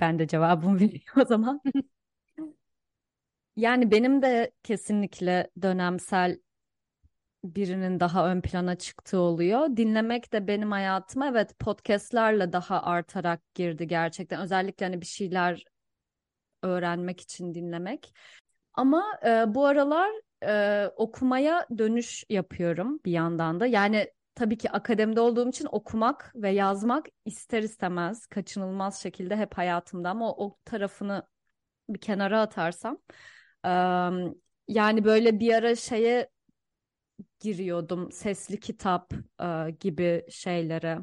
ben 0.00 0.20
de 0.20 0.28
cevabımı 0.28 0.76
vereyim 0.80 1.02
o 1.22 1.26
zaman. 1.26 1.62
Yani 3.56 3.90
benim 3.90 4.22
de 4.22 4.52
kesinlikle 4.62 5.50
dönemsel 5.62 6.38
birinin 7.44 8.00
daha 8.00 8.28
ön 8.30 8.40
plana 8.40 8.74
çıktığı 8.78 9.18
oluyor. 9.18 9.76
Dinlemek 9.76 10.32
de 10.32 10.46
benim 10.48 10.70
hayatıma 10.72 11.28
evet 11.28 11.58
podcastlarla 11.58 12.52
daha 12.52 12.82
artarak 12.82 13.54
girdi 13.54 13.86
gerçekten. 13.86 14.40
Özellikle 14.40 14.86
hani 14.86 15.00
bir 15.00 15.06
şeyler 15.06 15.64
öğrenmek 16.62 17.20
için 17.20 17.54
dinlemek. 17.54 18.14
Ama 18.74 19.04
e, 19.26 19.54
bu 19.54 19.66
aralar 19.66 20.10
e, 20.44 20.88
okumaya 20.96 21.66
dönüş 21.78 22.24
yapıyorum 22.30 23.00
bir 23.04 23.12
yandan 23.12 23.60
da. 23.60 23.66
Yani 23.66 24.12
tabii 24.36 24.58
ki 24.58 24.70
akademide 24.70 25.20
olduğum 25.20 25.48
için 25.48 25.68
okumak 25.72 26.32
ve 26.34 26.50
yazmak 26.50 27.06
ister 27.24 27.62
istemez 27.62 28.26
kaçınılmaz 28.26 29.02
şekilde 29.02 29.36
hep 29.36 29.58
hayatımda 29.58 30.10
ama 30.10 30.30
o, 30.32 30.46
o 30.46 30.56
tarafını 30.64 31.22
bir 31.88 32.00
kenara 32.00 32.40
atarsam 32.40 32.98
e, 33.66 33.70
yani 34.68 35.04
böyle 35.04 35.40
bir 35.40 35.54
ara 35.54 35.76
şeye 35.76 36.28
giriyordum 37.40 38.12
sesli 38.12 38.60
kitap 38.60 39.12
e, 39.40 39.70
gibi 39.80 40.24
şeylere. 40.30 40.98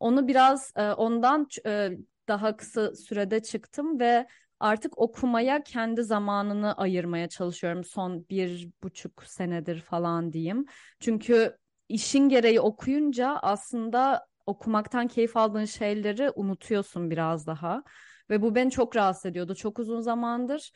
Onu 0.00 0.28
biraz 0.28 0.72
e, 0.76 0.92
ondan 0.92 1.48
e, 1.66 1.90
daha 2.28 2.56
kısa 2.56 2.94
sürede 2.94 3.42
çıktım 3.42 4.00
ve 4.00 4.26
artık 4.60 4.98
okumaya 4.98 5.62
kendi 5.62 6.02
zamanını 6.02 6.76
ayırmaya 6.76 7.28
çalışıyorum 7.28 7.84
son 7.84 8.26
bir 8.30 8.70
buçuk 8.82 9.24
senedir 9.24 9.80
falan 9.80 10.32
diyeyim. 10.32 10.64
Çünkü 11.00 11.56
işin 11.88 12.28
gereği 12.28 12.60
okuyunca 12.60 13.38
aslında 13.42 14.26
okumaktan 14.46 15.08
keyif 15.08 15.36
aldığın 15.36 15.64
şeyleri 15.64 16.30
unutuyorsun 16.34 17.10
biraz 17.10 17.46
daha. 17.46 17.82
Ve 18.30 18.42
bu 18.42 18.54
beni 18.54 18.70
çok 18.70 18.96
rahatsız 18.96 19.26
ediyordu 19.26 19.54
çok 19.54 19.78
uzun 19.78 20.00
zamandır. 20.00 20.72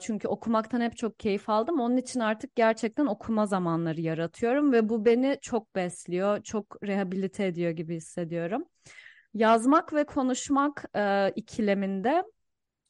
Çünkü 0.00 0.28
okumaktan 0.28 0.80
hep 0.80 0.96
çok 0.96 1.18
keyif 1.18 1.48
aldım. 1.48 1.80
Onun 1.80 1.96
için 1.96 2.20
artık 2.20 2.56
gerçekten 2.56 3.06
okuma 3.06 3.46
zamanları 3.46 4.00
yaratıyorum 4.00 4.72
ve 4.72 4.88
bu 4.88 5.04
beni 5.04 5.38
çok 5.42 5.74
besliyor, 5.74 6.42
çok 6.42 6.76
rehabilite 6.86 7.46
ediyor 7.46 7.70
gibi 7.70 7.96
hissediyorum. 7.96 8.64
Yazmak 9.34 9.92
ve 9.94 10.04
konuşmak 10.04 10.84
ikileminde 11.36 12.24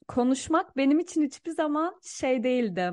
konuşmak 0.08 0.76
benim 0.76 0.98
için 0.98 1.22
hiçbir 1.22 1.50
zaman 1.50 2.00
şey 2.02 2.42
değildi. 2.42 2.92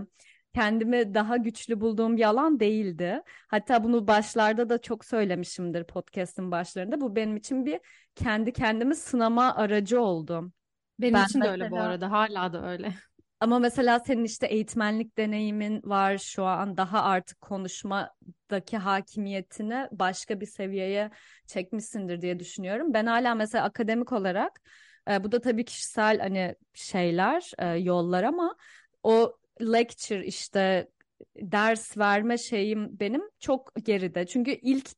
Kendimi 0.58 1.14
daha 1.14 1.38
güçlü 1.38 1.82
bulduğum 1.82 2.18
bir 2.18 2.24
alan 2.24 2.60
değildi. 2.60 3.22
Hatta 3.48 3.84
bunu 3.84 4.08
başlarda 4.08 4.70
da 4.70 4.82
çok 4.82 5.06
söylemişimdir 5.06 5.84
podcast'ın 5.84 6.52
başlarında. 6.52 7.02
Bu 7.02 7.16
benim 7.16 7.36
için 7.36 7.66
bir 7.66 7.80
kendi 8.16 8.54
kendimi 8.54 8.96
sınama 8.96 9.56
aracı 9.56 10.02
oldu. 10.02 10.52
Benim 11.00 11.14
ben 11.14 11.26
için 11.26 11.42
de 11.42 11.50
öyle 11.50 11.72
bu 11.72 11.80
arada. 11.80 12.12
Hala 12.12 12.54
da 12.54 12.70
öyle. 12.70 12.94
Ama 13.40 13.60
mesela 13.60 14.00
senin 14.00 14.24
işte 14.24 14.48
eğitmenlik 14.48 15.18
deneyimin 15.18 15.82
var 15.84 16.18
şu 16.18 16.44
an 16.44 16.78
daha 16.78 17.04
artık 17.04 17.42
konuşmadaki 17.42 18.78
hakimiyetini 18.78 19.88
başka 19.92 20.42
bir 20.42 20.46
seviyeye 20.46 21.12
çekmişsindir 21.48 22.22
diye 22.22 22.40
düşünüyorum. 22.40 22.94
Ben 22.94 23.06
hala 23.06 23.36
mesela 23.36 23.64
akademik 23.64 24.12
olarak 24.12 24.62
e, 25.10 25.24
bu 25.24 25.32
da 25.32 25.42
tabii 25.42 25.66
kişisel 25.66 26.20
hani 26.20 26.56
şeyler, 26.74 27.52
e, 27.58 27.68
yollar 27.68 28.24
ama 28.24 28.56
o 29.04 29.37
lecture 29.62 30.26
işte 30.26 30.88
ders 31.36 31.98
verme 31.98 32.38
şeyim 32.38 33.00
benim 33.00 33.22
çok 33.40 33.72
geride. 33.84 34.26
Çünkü 34.26 34.52
ilk 34.52 34.90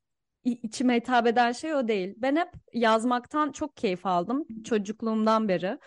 içime 0.44 0.96
hitap 0.96 1.28
eden 1.28 1.52
şey 1.52 1.74
o 1.74 1.88
değil. 1.88 2.14
Ben 2.18 2.36
hep 2.36 2.50
yazmaktan 2.74 3.52
çok 3.52 3.78
keyif 3.78 4.06
aldım 4.06 4.46
çocukluğumdan 4.64 5.48
beri. 5.48 5.80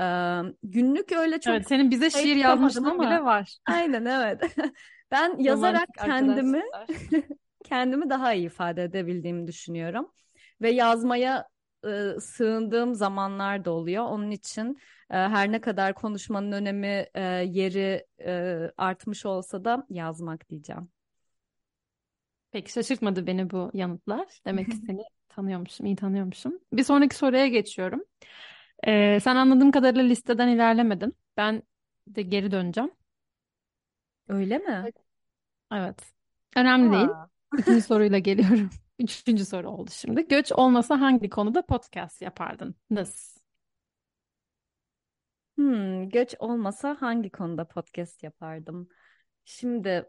Ee, 0.00 0.40
günlük 0.62 1.12
öyle 1.12 1.40
çok 1.40 1.54
Evet, 1.54 1.68
senin 1.68 1.90
bize 1.90 2.10
şey 2.10 2.22
şiir 2.22 2.36
yazmışlığın 2.36 3.00
bile 3.00 3.24
var. 3.24 3.56
Aynen 3.66 4.04
evet. 4.04 4.56
Ben 5.10 5.38
yazarak 5.38 5.88
kendimi 6.04 6.62
kendimi 7.64 8.10
daha 8.10 8.34
iyi 8.34 8.46
ifade 8.46 8.84
edebildiğimi 8.84 9.46
düşünüyorum. 9.46 10.10
Ve 10.62 10.70
yazmaya 10.70 11.46
e, 11.86 12.20
sığındığım 12.20 12.94
zamanlar 12.94 13.64
da 13.64 13.70
oluyor. 13.70 14.04
Onun 14.04 14.30
için 14.30 14.78
her 15.14 15.52
ne 15.52 15.60
kadar 15.60 15.94
konuşmanın 15.94 16.52
önemi, 16.52 17.06
e, 17.14 17.22
yeri 17.46 18.06
e, 18.24 18.60
artmış 18.76 19.26
olsa 19.26 19.64
da 19.64 19.86
yazmak 19.90 20.48
diyeceğim. 20.50 20.88
Peki 22.52 22.72
şaşırtmadı 22.72 23.26
beni 23.26 23.50
bu 23.50 23.70
yanıtlar. 23.74 24.40
Demek 24.46 24.70
ki 24.70 24.76
seni 24.86 25.02
tanıyormuşum, 25.28 25.86
iyi 25.86 25.96
tanıyormuşum. 25.96 26.60
Bir 26.72 26.84
sonraki 26.84 27.16
soruya 27.16 27.46
geçiyorum. 27.46 28.04
Ee, 28.86 29.20
sen 29.20 29.36
anladığım 29.36 29.70
kadarıyla 29.70 30.02
listeden 30.04 30.48
ilerlemedin. 30.48 31.16
Ben 31.36 31.62
de 32.06 32.22
geri 32.22 32.50
döneceğim. 32.50 32.90
Öyle 34.28 34.58
mi? 34.58 34.90
Evet. 35.72 36.12
Önemli 36.56 36.96
Aa. 36.96 37.00
değil. 37.00 37.08
İkinci 37.58 37.82
soruyla 37.82 38.18
geliyorum. 38.18 38.70
Üçüncü 38.98 39.44
soru 39.44 39.68
oldu 39.68 39.90
şimdi. 39.92 40.28
Göç 40.28 40.52
olmasa 40.52 41.00
hangi 41.00 41.30
konuda 41.30 41.66
podcast 41.66 42.22
yapardın? 42.22 42.74
Nasıl? 42.90 43.39
Hmm, 45.60 46.08
göç 46.08 46.34
olmasa 46.38 46.96
hangi 47.00 47.30
konuda 47.30 47.64
podcast 47.68 48.22
yapardım? 48.22 48.88
Şimdi 49.44 50.04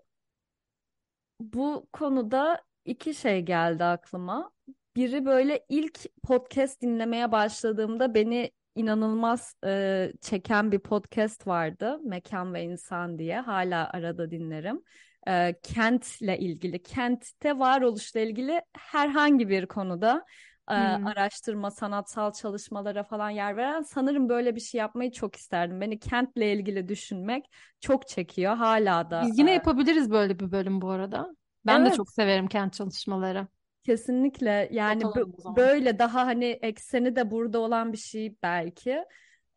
bu 1.39 1.87
konuda 1.93 2.61
iki 2.85 3.13
şey 3.13 3.41
geldi 3.41 3.83
aklıma. 3.83 4.51
Biri 4.95 5.25
böyle 5.25 5.65
ilk 5.69 5.99
podcast 6.23 6.81
dinlemeye 6.81 7.31
başladığımda 7.31 8.13
beni 8.13 8.51
inanılmaz 8.75 9.55
e, 9.65 10.11
çeken 10.21 10.71
bir 10.71 10.79
podcast 10.79 11.47
vardı. 11.47 11.99
Mekan 12.03 12.53
ve 12.53 12.63
İnsan 12.63 13.19
diye. 13.19 13.39
Hala 13.39 13.89
arada 13.93 14.31
dinlerim. 14.31 14.83
E, 15.27 15.55
kentle 15.63 16.39
ilgili, 16.39 16.83
kentte 16.83 17.59
varoluşla 17.59 18.19
ilgili 18.19 18.61
herhangi 18.73 19.49
bir 19.49 19.65
konuda 19.65 20.25
e, 20.71 20.97
Hmm. 20.97 21.07
araştırma, 21.07 21.71
sanatsal 21.71 22.31
çalışmalara 22.33 23.03
falan 23.03 23.29
yer 23.29 23.57
veren 23.57 23.81
sanırım 23.81 24.29
böyle 24.29 24.55
bir 24.55 24.61
şey 24.61 24.79
yapmayı 24.79 25.11
çok 25.11 25.35
isterdim. 25.35 25.81
Beni 25.81 25.99
kentle 25.99 26.53
ilgili 26.53 26.87
düşünmek 26.87 27.45
çok 27.79 28.07
çekiyor. 28.07 28.55
Hala 28.55 29.09
da 29.09 29.21
Biz 29.21 29.39
yine 29.39 29.51
e, 29.51 29.53
yapabiliriz 29.53 30.11
böyle 30.11 30.39
bir 30.39 30.51
bölüm 30.51 30.81
bu 30.81 30.89
arada. 30.89 31.35
Ben 31.65 31.85
de 31.85 31.87
evet. 31.87 31.97
çok 31.97 32.11
severim 32.11 32.47
kent 32.47 32.73
çalışmaları. 32.73 33.47
Kesinlikle 33.83 34.69
yani 34.71 35.01
zaman. 35.01 35.55
böyle 35.55 35.99
daha 35.99 36.25
hani 36.25 36.45
ekseni 36.45 37.15
de 37.15 37.31
burada 37.31 37.59
olan 37.59 37.93
bir 37.93 37.97
şey 37.97 38.35
belki 38.43 39.05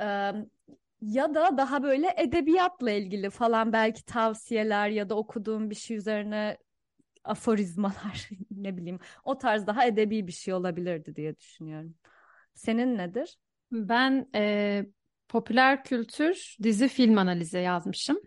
Ee, 0.01 0.33
ya 1.01 1.35
da 1.35 1.57
daha 1.57 1.83
böyle 1.83 2.15
edebiyatla 2.17 2.91
ilgili 2.91 3.31
falan 3.31 3.73
belki 3.73 4.05
tavsiyeler 4.05 4.89
ya 4.89 5.09
da 5.09 5.15
okuduğum 5.15 5.71
bir 5.71 5.75
şey 5.75 5.97
üzerine 5.97 6.59
aforizmalar 7.25 8.29
ne 8.51 8.77
bileyim 8.77 8.99
o 9.25 9.39
tarz 9.39 9.67
daha 9.67 9.87
edebi 9.87 10.27
bir 10.27 10.33
şey 10.33 10.55
olabilirdi 10.55 11.17
diye 11.17 11.39
düşünüyorum. 11.39 11.95
Senin 12.55 12.99
nedir? 12.99 13.39
Ben 13.73 14.29
e, 14.35 14.87
popüler 15.29 15.85
kültür 15.85 16.57
dizi 16.63 16.89
film 16.89 17.19
analizi 17.19 17.59
yazmışım 17.59 18.19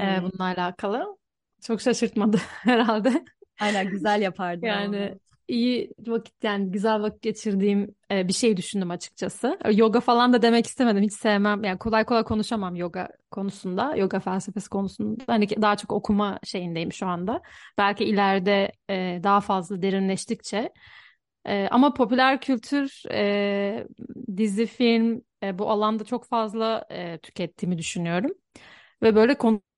Hmm. 0.00 0.24
bununla 0.24 0.44
alakalı. 0.44 1.18
Çok 1.62 1.80
şaşırtmadı 1.80 2.36
herhalde. 2.50 3.24
Aynen 3.58 3.90
güzel 3.90 4.22
yapardın 4.22 4.68
ama 4.70 4.94
Yani. 4.94 5.18
İyi 5.48 5.90
vakit 6.06 6.44
yani 6.44 6.70
güzel 6.70 7.02
vakit 7.02 7.22
geçirdiğim 7.22 7.94
e, 8.10 8.28
bir 8.28 8.32
şey 8.32 8.56
düşündüm 8.56 8.90
açıkçası. 8.90 9.58
Yoga 9.72 10.00
falan 10.00 10.32
da 10.32 10.42
demek 10.42 10.66
istemedim. 10.66 11.02
Hiç 11.02 11.12
sevmem. 11.12 11.64
Yani 11.64 11.78
kolay 11.78 12.04
kolay 12.04 12.24
konuşamam 12.24 12.76
yoga 12.76 13.08
konusunda, 13.30 13.96
yoga 13.96 14.20
felsefesi 14.20 14.68
konusunda. 14.68 15.24
Hani 15.26 15.48
daha 15.48 15.76
çok 15.76 15.92
okuma 15.92 16.38
şeyindeyim 16.44 16.92
şu 16.92 17.06
anda. 17.06 17.42
Belki 17.78 18.04
ileride 18.04 18.72
e, 18.90 19.20
daha 19.22 19.40
fazla 19.40 19.82
derinleştikçe. 19.82 20.72
E, 21.46 21.68
ama 21.70 21.94
popüler 21.94 22.40
kültür, 22.40 23.02
e, 23.12 23.86
dizi, 24.36 24.66
film 24.66 25.22
e, 25.42 25.58
bu 25.58 25.70
alanda 25.70 26.04
çok 26.04 26.26
fazla 26.26 26.86
e, 26.90 27.18
tükettiğimi 27.18 27.78
düşünüyorum. 27.78 28.30
Ve 29.02 29.14
böyle 29.14 29.34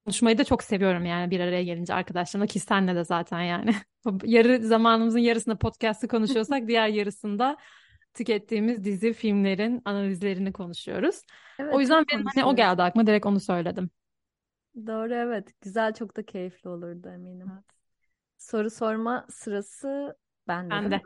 konuşmayı 0.06 0.38
da 0.38 0.44
çok 0.44 0.62
seviyorum 0.62 1.04
yani 1.06 1.30
bir 1.30 1.40
araya 1.40 1.62
gelince 1.64 1.94
arkadaşlarımla 1.94 2.46
ki 2.46 2.60
senle 2.60 2.94
de 2.96 3.04
zaten 3.04 3.42
yani. 3.42 3.74
Yarı 4.24 4.62
zamanımızın 4.68 5.18
yarısında 5.18 5.58
podcast'ı 5.58 6.08
konuşuyorsak 6.08 6.68
diğer 6.68 6.88
yarısında 6.88 7.56
tükettiğimiz 8.14 8.84
dizi, 8.84 9.12
filmlerin 9.12 9.82
analizlerini 9.84 10.52
konuşuyoruz. 10.52 11.22
O 11.70 11.80
Evet 11.80 11.82
yüzden 11.82 12.04
çok 12.08 12.12
benim 12.12 12.26
hani 12.34 12.44
o 12.44 12.56
geldi 12.56 12.82
aklıma 12.82 13.06
direkt 13.06 13.26
onu 13.26 13.40
söyledim. 13.40 13.90
Doğru 14.86 15.14
evet 15.14 15.60
güzel 15.60 15.94
çok 15.94 16.16
da 16.16 16.26
keyifli 16.26 16.70
olurdu 16.70 17.08
eminim. 17.08 17.64
Soru 18.38 18.70
sorma 18.70 19.26
sırası 19.30 20.18
bende 20.48 20.80
Ben 20.80 20.90
değil 20.90 20.90
de. 20.90 21.00
mi? 21.02 21.04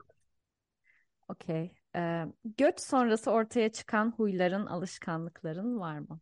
Okey. 1.28 1.74
Ee, 1.96 2.26
göç 2.44 2.80
sonrası 2.80 3.30
ortaya 3.30 3.72
çıkan 3.72 4.10
huyların, 4.12 4.66
alışkanlıkların 4.66 5.80
var 5.80 5.98
mı? 5.98 6.20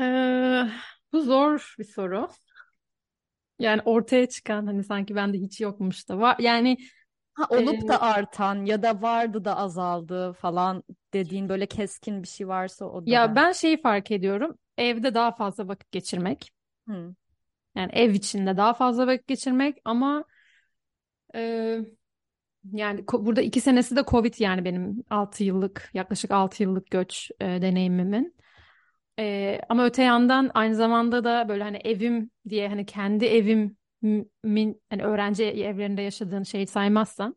Ee, 0.00 0.66
bu 1.12 1.20
zor 1.22 1.74
bir 1.78 1.84
soru. 1.84 2.28
Yani 3.58 3.82
ortaya 3.84 4.28
çıkan 4.28 4.66
hani 4.66 4.84
sanki 4.84 5.14
bende 5.14 5.38
hiç 5.38 5.60
yokmuş 5.60 6.08
da 6.08 6.18
var. 6.18 6.36
Yani 6.38 6.76
Ha, 7.36 7.46
e, 7.50 7.56
olup 7.56 7.88
da 7.88 8.02
artan 8.02 8.64
ya 8.64 8.82
da 8.82 9.02
vardı 9.02 9.44
da 9.44 9.56
azaldı 9.56 10.32
falan 10.32 10.82
dediğin 11.12 11.48
böyle 11.48 11.66
keskin 11.66 12.22
bir 12.22 12.28
şey 12.28 12.48
varsa 12.48 12.84
o 12.84 13.06
da 13.06 13.10
ya 13.10 13.36
ben. 13.36 13.52
şeyi 13.52 13.80
fark 13.80 14.10
ediyorum. 14.10 14.58
Evde 14.78 15.14
daha 15.14 15.32
fazla 15.32 15.68
vakit 15.68 15.92
geçirmek. 15.92 16.50
Hı. 16.88 17.14
Yani 17.74 17.92
ev 17.92 18.10
içinde 18.10 18.56
daha 18.56 18.74
fazla 18.74 19.06
vakit 19.06 19.26
geçirmek 19.26 19.76
ama 19.84 20.24
e, 21.34 21.78
yani 22.72 23.04
burada 23.12 23.42
iki 23.42 23.60
senesi 23.60 23.96
de 23.96 24.04
Covid 24.06 24.34
yani 24.38 24.64
benim 24.64 25.04
6 25.10 25.44
yıllık 25.44 25.90
yaklaşık 25.94 26.30
6 26.30 26.62
yıllık 26.62 26.90
göç 26.90 27.30
e, 27.40 27.44
deneyimimin. 27.44 28.36
E, 29.18 29.60
ama 29.68 29.84
öte 29.84 30.02
yandan 30.02 30.50
aynı 30.54 30.74
zamanda 30.74 31.24
da 31.24 31.48
böyle 31.48 31.62
hani 31.62 31.76
evim 31.76 32.30
diye 32.48 32.68
hani 32.68 32.86
kendi 32.86 33.24
evimin 33.24 34.82
hani 34.90 35.02
öğrenci 35.02 35.44
evlerinde 35.44 36.02
yaşadığın 36.02 36.42
şeyi 36.42 36.66
saymazsan 36.66 37.36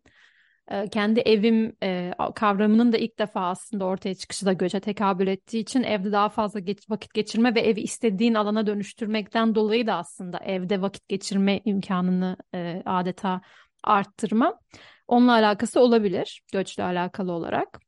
kendi 0.91 1.19
evim 1.19 1.75
e, 1.83 2.11
kavramının 2.35 2.91
da 2.91 2.97
ilk 2.97 3.19
defa 3.19 3.41
aslında 3.41 3.85
ortaya 3.85 4.15
çıkışı 4.15 4.45
da 4.45 4.53
göçe 4.53 4.79
tekabül 4.79 5.27
ettiği 5.27 5.59
için 5.59 5.83
evde 5.83 6.11
daha 6.11 6.29
fazla 6.29 6.59
geç, 6.59 6.89
vakit 6.89 7.13
geçirme 7.13 7.55
ve 7.55 7.59
evi 7.59 7.81
istediğin 7.81 8.33
alana 8.33 8.67
dönüştürmekten 8.67 9.55
dolayı 9.55 9.87
da 9.87 9.95
aslında 9.95 10.37
evde 10.37 10.81
vakit 10.81 11.07
geçirme 11.07 11.61
imkanını 11.65 12.37
e, 12.53 12.83
adeta 12.85 13.41
arttırma. 13.83 14.59
Onunla 15.07 15.31
alakası 15.31 15.79
olabilir 15.79 16.41
göçle 16.51 16.83
alakalı 16.83 17.31
olarak. 17.31 17.79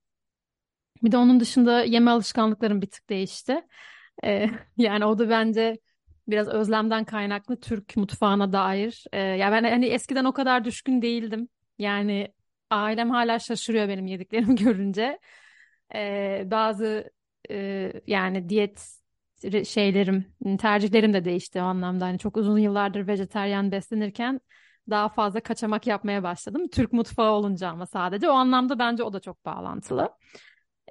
Bir 1.03 1.11
de 1.11 1.17
onun 1.17 1.39
dışında 1.39 1.83
yeme 1.83 2.11
alışkanlıklarım 2.11 2.81
bir 2.81 2.87
tık 2.89 3.09
değişti. 3.09 3.61
E, 4.23 4.49
yani 4.77 5.05
o 5.05 5.19
da 5.19 5.29
bence 5.29 5.77
biraz 6.27 6.47
özlemden 6.47 7.05
kaynaklı 7.05 7.59
Türk 7.59 7.97
mutfağına 7.97 8.53
dair. 8.53 9.05
E, 9.13 9.19
ya 9.19 9.51
ben 9.51 9.63
hani 9.63 9.85
eskiden 9.85 10.25
o 10.25 10.33
kadar 10.33 10.65
düşkün 10.65 11.01
değildim. 11.01 11.49
Yani 11.79 12.33
ailem 12.69 13.09
hala 13.09 13.39
şaşırıyor 13.39 13.87
benim 13.87 14.07
yediklerimi 14.07 14.55
görünce. 14.63 15.19
E, 15.95 16.43
bazı 16.51 17.11
e, 17.51 17.93
yani 18.07 18.49
diyet 18.49 19.01
şeylerim, 19.65 20.25
tercihlerim 20.59 21.13
de 21.13 21.25
değişti 21.25 21.61
o 21.61 21.63
anlamda. 21.63 22.05
Hani 22.05 22.19
çok 22.19 22.37
uzun 22.37 22.57
yıllardır 22.57 23.07
vejetaryen 23.07 23.71
beslenirken 23.71 24.41
daha 24.89 25.09
fazla 25.09 25.39
kaçamak 25.39 25.87
yapmaya 25.87 26.23
başladım. 26.23 26.67
Türk 26.67 26.93
mutfağı 26.93 27.31
olunca 27.31 27.69
ama 27.69 27.85
sadece 27.85 28.29
o 28.29 28.33
anlamda 28.33 28.79
bence 28.79 29.03
o 29.03 29.13
da 29.13 29.19
çok 29.19 29.45
bağlantılı. 29.45 30.09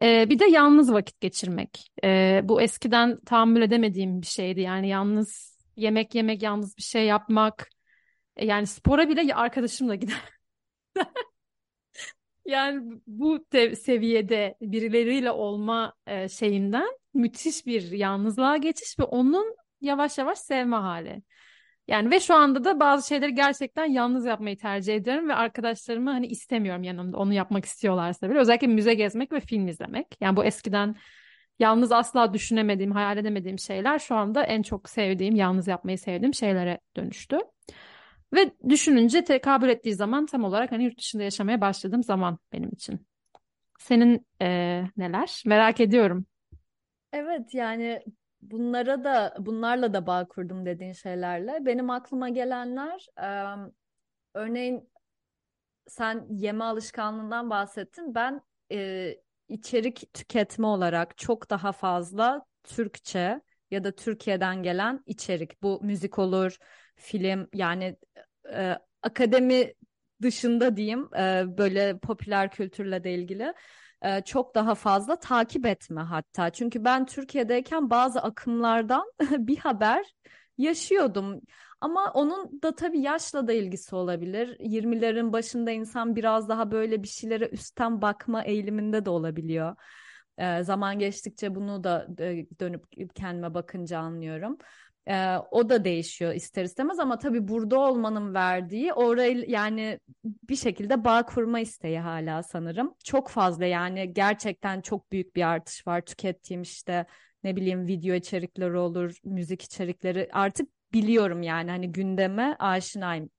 Ee, 0.03 0.31
bir 0.31 0.39
de 0.39 0.45
yalnız 0.45 0.93
vakit 0.93 1.21
geçirmek. 1.21 1.91
Ee, 2.05 2.41
bu 2.45 2.63
eskiden 2.63 3.21
tahammül 3.21 3.63
edemediğim 3.63 4.23
bir 4.23 4.27
şeydi. 4.27 4.61
Yani 4.61 4.89
yalnız 4.89 5.59
yemek 5.77 6.15
yemek, 6.15 6.43
yalnız 6.43 6.77
bir 6.77 6.83
şey 6.83 7.07
yapmak. 7.07 7.69
E, 8.37 8.47
yani 8.47 8.67
spora 8.67 9.09
bile 9.09 9.35
arkadaşımla 9.35 9.95
gider. 9.95 10.17
Yani 12.47 13.01
bu 13.07 13.47
seviyede 13.77 14.57
birileriyle 14.61 15.31
olma 15.31 15.95
e, 16.07 16.29
şeyinden 16.29 16.89
müthiş 17.15 17.67
bir 17.67 17.91
yalnızlığa 17.91 18.57
geçiş 18.57 18.99
ve 18.99 19.03
onun 19.05 19.57
yavaş 19.81 20.19
yavaş 20.19 20.39
sevme 20.39 20.77
hali. 20.77 21.23
Yani 21.90 22.11
ve 22.11 22.20
şu 22.20 22.35
anda 22.35 22.64
da 22.64 22.81
bazı 22.81 23.09
şeyleri 23.09 23.35
gerçekten 23.35 23.85
yalnız 23.85 24.26
yapmayı 24.26 24.57
tercih 24.59 24.94
ediyorum 24.94 25.29
ve 25.29 25.35
arkadaşlarımı 25.35 26.11
hani 26.11 26.26
istemiyorum 26.26 26.83
yanımda 26.83 27.16
onu 27.16 27.35
yapmak 27.35 27.64
istiyorlarsa 27.64 28.31
bile. 28.31 28.38
Özellikle 28.38 28.66
müze 28.66 28.94
gezmek 28.94 29.33
ve 29.33 29.40
film 29.40 29.68
izlemek. 29.68 30.07
Yani 30.20 30.37
bu 30.37 30.44
eskiden 30.44 30.96
yalnız 31.59 31.92
asla 31.92 32.35
düşünemediğim, 32.35 32.92
hayal 32.92 33.16
edemediğim 33.16 33.59
şeyler 33.59 33.98
şu 33.98 34.14
anda 34.14 34.42
en 34.42 34.62
çok 34.62 34.88
sevdiğim, 34.88 35.35
yalnız 35.35 35.68
yapmayı 35.68 35.98
sevdiğim 35.98 36.35
şeylere 36.35 36.81
dönüştü. 36.96 37.38
Ve 38.35 38.50
düşününce 38.68 39.24
tekabül 39.24 39.68
ettiği 39.68 39.94
zaman 39.94 40.26
tam 40.26 40.44
olarak 40.44 40.72
hani 40.72 40.85
yurt 40.85 40.98
dışında 40.98 41.22
yaşamaya 41.22 41.61
başladığım 41.61 42.03
zaman 42.03 42.38
benim 42.53 42.68
için. 42.68 43.07
Senin 43.79 44.26
eee, 44.40 44.90
neler? 44.96 45.42
Merak 45.46 45.81
ediyorum. 45.81 46.26
Evet 47.12 47.55
yani 47.55 48.03
bunlara 48.42 49.05
da 49.05 49.35
bunlarla 49.38 49.94
da 49.94 50.07
bağ 50.07 50.29
kurdum 50.29 50.66
dediğin 50.66 50.92
şeylerle. 50.92 51.66
Benim 51.66 51.90
aklıma 51.90 52.29
gelenler 52.29 53.07
em, 53.16 53.72
örneğin 54.35 54.90
sen 55.88 56.26
yeme 56.31 56.64
alışkanlığından 56.64 57.50
bahsettin. 57.50 58.14
Ben 58.14 58.40
e, 58.72 59.14
içerik 59.48 60.14
tüketme 60.14 60.66
olarak 60.66 61.18
çok 61.18 61.50
daha 61.50 61.72
fazla 61.72 62.44
Türkçe 62.64 63.40
ya 63.70 63.85
da 63.85 63.92
Türkiye'den 63.92 64.62
gelen 64.62 65.03
içerik. 65.07 65.62
Bu 65.62 65.81
müzik 65.83 66.18
olur, 66.18 66.57
film 66.96 67.48
yani 67.55 67.96
e, 68.53 68.79
akademi 69.03 69.74
dışında 70.22 70.76
diyeyim 70.76 71.09
e, 71.18 71.44
böyle 71.59 71.98
popüler 71.98 72.50
kültürle 72.50 73.05
de 73.05 73.14
ilgili 73.14 73.55
e, 74.03 74.21
çok 74.21 74.55
daha 74.55 74.75
fazla 74.75 75.17
takip 75.17 75.67
etme 75.67 76.01
hatta. 76.01 76.51
Çünkü 76.51 76.85
ben 76.85 77.07
Türkiye'deyken 77.07 77.91
bazı 77.91 78.21
akımlardan 78.23 79.13
bir 79.31 79.57
haber 79.59 80.15
yaşıyordum. 80.59 81.41
Ama 81.81 82.13
onun 82.15 82.63
da 82.63 82.75
tabii 82.75 83.01
yaşla 83.01 83.47
da 83.49 83.53
ilgisi 83.53 83.97
olabilir. 83.97 84.57
20'lerin 84.61 85.33
başında 85.33 85.71
insan 85.71 86.17
biraz 86.17 86.49
daha 86.49 86.71
böyle 86.71 87.03
bir 87.03 87.09
şeylere 87.09 87.49
üstten 87.49 88.03
bakma 88.03 88.43
eğiliminde 88.45 89.05
de 89.05 89.11
olabiliyor. 89.11 89.77
Ee, 90.39 90.63
zaman 90.63 90.99
geçtikçe 90.99 91.55
bunu 91.55 91.85
da 91.85 92.07
e, 92.21 92.47
dönüp 92.61 92.85
kendime 93.15 93.55
bakınca 93.55 93.99
anlıyorum. 93.99 94.59
Ee, 95.11 95.37
o 95.51 95.68
da 95.68 95.85
değişiyor 95.85 96.35
ister 96.35 96.64
istemez 96.64 96.99
ama 96.99 97.18
tabii 97.18 97.49
burada 97.49 97.79
olmanın 97.79 98.35
verdiği 98.35 98.92
orayı 98.92 99.44
yani 99.49 100.01
bir 100.25 100.57
şekilde 100.57 101.05
bağ 101.05 101.27
kurma 101.27 101.61
isteği 101.61 101.99
hala 101.99 102.42
sanırım. 102.42 102.94
Çok 103.05 103.29
fazla 103.29 103.64
yani 103.64 104.14
gerçekten 104.14 104.81
çok 104.81 105.12
büyük 105.12 105.37
bir 105.37 105.49
artış 105.49 105.87
var 105.87 106.01
tükettiğim 106.01 106.62
işte 106.62 107.07
ne 107.44 107.57
bileyim 107.57 107.87
video 107.87 108.14
içerikleri 108.14 108.77
olur, 108.77 109.16
müzik 109.25 109.62
içerikleri 109.62 110.29
artık 110.33 110.68
biliyorum 110.92 111.42
yani 111.42 111.70
hani 111.70 111.92
gündeme 111.92 112.57
aşinayım. 112.59 113.31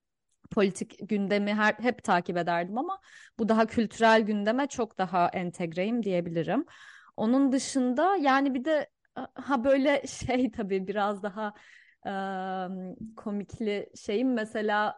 Politik 0.52 1.10
gündemi 1.10 1.54
her, 1.54 1.74
hep 1.74 2.04
takip 2.04 2.38
ederdim 2.38 2.78
ama 2.78 3.00
bu 3.40 3.50
daha 3.50 3.66
kültürel 3.66 4.22
gündeme 4.22 4.68
çok 4.68 4.98
daha 4.98 5.28
entegreyim 5.28 6.04
diyebilirim. 6.04 6.66
Onun 7.18 7.52
dışında 7.52 8.16
yani 8.16 8.54
bir 8.54 8.66
de 8.66 8.88
ha 9.16 9.64
böyle 9.64 10.04
şey 10.08 10.52
tabii 10.52 10.88
biraz 10.88 11.24
daha 11.24 11.54
e, 12.06 12.12
komikli 13.16 13.90
şeyim 13.96 14.34
mesela 14.34 14.96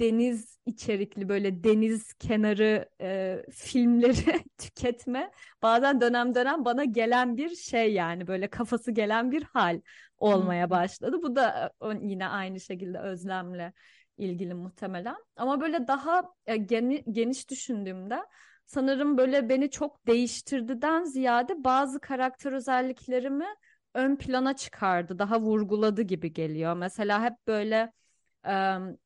deniz 0.00 0.58
içerikli 0.66 1.28
böyle 1.28 1.64
deniz 1.64 2.12
kenarı 2.12 2.88
e, 3.00 3.38
filmleri 3.52 4.44
tüketme 4.58 5.30
bazen 5.62 6.00
dönem 6.00 6.34
dönem 6.34 6.64
bana 6.64 6.84
gelen 6.84 7.36
bir 7.36 7.56
şey 7.56 7.92
yani 7.92 8.26
böyle 8.26 8.48
kafası 8.50 8.90
gelen 8.90 9.30
bir 9.32 9.42
hal 9.42 9.80
olmaya 10.18 10.70
başladı. 10.70 11.22
Bu 11.22 11.36
da 11.36 11.72
yine 12.02 12.28
aynı 12.28 12.60
şekilde 12.60 12.98
özlemle 12.98 13.72
ilgili 14.18 14.54
muhtemelen. 14.54 15.16
Ama 15.36 15.60
böyle 15.60 15.86
daha 15.88 16.22
e, 16.46 16.56
geni, 16.56 17.04
geniş 17.12 17.50
düşündüğümde 17.50 18.20
sanırım 18.70 19.18
böyle 19.18 19.48
beni 19.48 19.70
çok 19.70 20.06
değiştirdiden 20.06 21.04
ziyade 21.04 21.64
bazı 21.64 22.00
karakter 22.00 22.52
özelliklerimi 22.52 23.46
ön 23.94 24.16
plana 24.16 24.56
çıkardı, 24.56 25.18
daha 25.18 25.40
vurguladı 25.40 26.02
gibi 26.02 26.32
geliyor. 26.32 26.74
Mesela 26.76 27.22
hep 27.24 27.32
böyle 27.46 27.92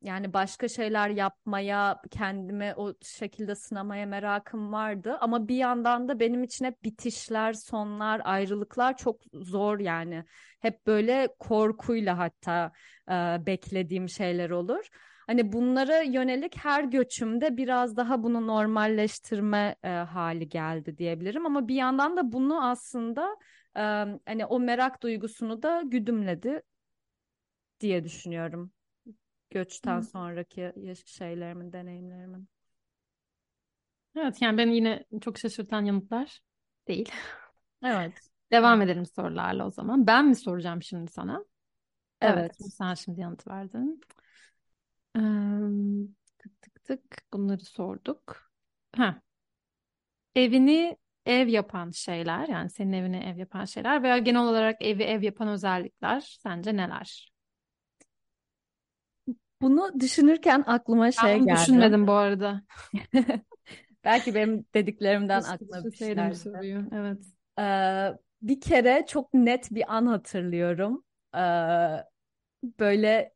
yani 0.03 0.33
başka 0.33 0.69
şeyler 0.69 1.09
yapmaya, 1.09 2.01
kendime 2.11 2.75
o 2.77 2.95
şekilde 3.03 3.55
sınamaya 3.55 4.07
merakım 4.07 4.73
vardı. 4.73 5.17
Ama 5.21 5.49
bir 5.49 5.57
yandan 5.57 6.09
da 6.09 6.21
benim 6.21 6.43
için 6.43 6.65
hep 6.65 6.85
bitişler, 6.85 7.53
sonlar, 7.53 8.21
ayrılıklar 8.25 8.97
çok 8.97 9.21
zor 9.33 9.79
yani. 9.79 10.25
Hep 10.61 10.87
böyle 10.87 11.29
korkuyla 11.39 12.19
hatta 12.19 12.73
beklediğim 13.47 14.09
şeyler 14.09 14.51
olur. 14.51 14.89
Hani 15.27 15.53
bunlara 15.53 16.03
yönelik 16.03 16.57
her 16.57 16.85
göçümde 16.85 17.57
biraz 17.57 17.97
daha 17.97 18.23
bunu 18.23 18.47
normalleştirme 18.47 19.77
e, 19.83 19.89
hali 19.89 20.49
geldi 20.49 20.99
diyebilirim. 20.99 21.47
Ama 21.47 21.69
bir 21.69 21.75
yandan 21.75 22.17
da 22.17 22.33
bunu 22.33 22.67
aslında 22.69 23.37
e, 23.77 23.81
hani 24.27 24.47
o 24.49 24.61
merak 24.61 25.03
duygusunu 25.03 25.63
da 25.63 25.83
güdümledi 25.85 26.63
diye 27.81 28.05
düşünüyorum. 28.05 28.73
Göçten 29.51 30.01
Hı. 30.01 30.05
sonraki 30.05 30.73
şeylerimin, 31.07 31.73
deneyimlerimin. 31.73 32.49
Evet 34.17 34.43
yani 34.43 34.59
beni 34.59 34.75
yine 34.77 35.05
çok 35.21 35.39
şaşırtan 35.39 35.85
yanıtlar 35.85 36.41
değil. 36.89 37.11
Evet. 37.83 38.13
Devam 38.53 38.83
edelim 38.83 39.07
sorularla 39.07 39.67
o 39.67 39.71
zaman. 39.71 40.07
Ben 40.07 40.27
mi 40.27 40.37
soracağım 40.37 40.83
şimdi 40.83 41.11
sana? 41.11 41.45
Evet. 42.21 42.57
evet 42.61 42.75
sen 42.75 42.95
şimdi 42.95 43.21
yanıt 43.21 43.47
verdin. 43.47 44.01
Ee, 45.17 45.21
tık 46.39 46.63
tık 46.63 46.85
tık 46.85 47.03
bunları 47.33 47.65
sorduk. 47.65 48.51
Ha. 48.97 49.23
Evini 50.37 50.97
ev 51.27 51.49
yapan 51.49 51.91
şeyler 51.91 52.49
yani 52.49 52.71
senin 52.71 52.93
evini 52.93 53.17
ev 53.17 53.37
yapan 53.37 53.65
şeyler 53.65 54.03
veya 54.03 54.19
genel 54.19 54.41
olarak 54.43 54.83
evi 54.83 55.03
ev 55.03 55.23
yapan 55.23 55.49
özellikler 55.49 56.21
sence 56.43 56.77
neler? 56.77 57.33
Bunu 59.63 60.01
düşünürken 60.01 60.65
aklıma 60.67 61.13
şey 61.13 61.35
ben 61.35 61.47
geldi. 61.47 61.57
düşünmedim 61.57 62.07
bu 62.07 62.13
arada. 62.13 62.63
Belki 64.05 64.35
benim 64.35 64.67
dediklerimden 64.75 65.43
aklıma 65.43 65.85
bir 65.85 65.97
şeyler. 65.97 66.33
soruyor. 66.33 66.85
Evet. 66.93 67.19
Ee, 67.59 68.19
bir 68.43 68.61
kere 68.61 69.05
çok 69.09 69.35
net 69.35 69.71
bir 69.71 69.95
an 69.97 70.07
hatırlıyorum. 70.07 71.05
Ee, 71.37 71.39
böyle 72.81 73.34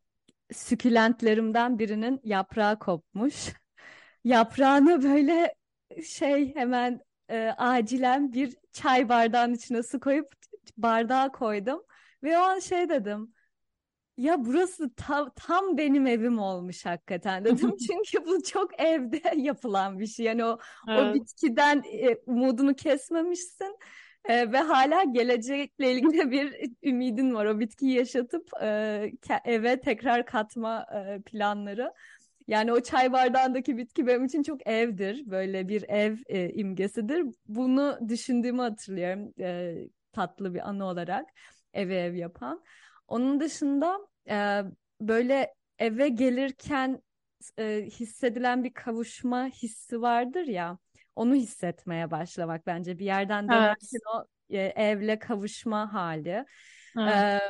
sükülentlerimden 0.53 1.79
birinin 1.79 2.21
yaprağı 2.25 2.79
kopmuş. 2.79 3.35
Yaprağını 4.25 5.03
böyle 5.03 5.55
şey 6.05 6.55
hemen 6.55 7.01
e, 7.31 7.55
acilen 7.59 8.33
bir 8.33 8.57
çay 8.73 9.09
bardağının 9.09 9.55
içine 9.55 9.83
su 9.83 10.01
koyup 10.01 10.33
bardağa 10.77 11.33
koydum. 11.33 11.83
Ve 12.23 12.39
o 12.39 12.41
an 12.41 12.59
şey 12.59 12.89
dedim. 12.89 13.35
Ya 14.17 14.45
burası 14.45 14.95
tam, 14.95 15.33
tam 15.37 15.77
benim 15.77 16.07
evim 16.07 16.39
olmuş 16.39 16.87
hakikaten 16.87 17.45
dedim. 17.45 17.77
Çünkü 17.87 18.27
bu 18.27 18.43
çok 18.43 18.81
evde 18.81 19.23
yapılan 19.37 19.99
bir 19.99 20.07
şey. 20.07 20.27
Yani 20.27 20.45
o, 20.45 20.59
evet. 20.89 21.01
o 21.01 21.15
bitkiden 21.15 21.83
e, 21.93 22.17
umudunu 22.27 22.75
kesmemişsin. 22.75 23.79
E, 24.25 24.53
ve 24.53 24.59
hala 24.59 25.05
gelecekle 25.05 25.93
ilgili 25.93 26.31
bir 26.31 26.71
ümidin 26.83 27.35
var. 27.35 27.47
O 27.47 27.61
bitkiyi 27.61 27.97
yaşatıp 27.97 28.51
e, 28.63 29.13
eve 29.45 29.81
tekrar 29.81 30.27
katma 30.27 30.87
e, 30.95 31.23
planları. 31.23 31.93
Yani 32.49 32.73
o 32.73 32.81
çay 32.81 33.13
bardağındaki 33.13 33.77
bitki 33.77 34.07
benim 34.07 34.25
için 34.25 34.43
çok 34.43 34.67
evdir. 34.67 35.23
Böyle 35.27 35.69
bir 35.69 35.85
ev 35.89 36.17
e, 36.27 36.51
imgesidir. 36.51 37.27
Bunu 37.49 37.99
düşündüğümü 38.09 38.63
hatırlıyorum 38.63 39.35
e, 39.41 39.77
tatlı 40.13 40.55
bir 40.55 40.69
anı 40.69 40.85
olarak 40.85 41.27
eve 41.73 41.97
ev 41.97 42.15
yapan. 42.15 42.63
Onun 43.09 43.41
dışında 43.41 43.99
e, 44.31 44.63
böyle 45.01 45.55
eve 45.79 46.09
gelirken 46.09 47.03
e, 47.59 47.89
hissedilen 47.91 48.65
bir 48.65 48.73
kavuşma 48.75 49.47
hissi 49.47 50.03
vardır 50.03 50.47
ya 50.47 50.79
onu 51.19 51.35
hissetmeye 51.35 52.11
başlamak 52.11 52.67
bence 52.67 52.99
bir 52.99 53.05
yerden 53.05 53.49
dönerken 53.49 53.89
evet. 53.93 54.03
o 54.15 54.25
e, 54.51 54.59
evle 54.59 55.19
kavuşma 55.19 55.93
hali. 55.93 56.45
Evet. 56.99 57.15
E, 57.15 57.41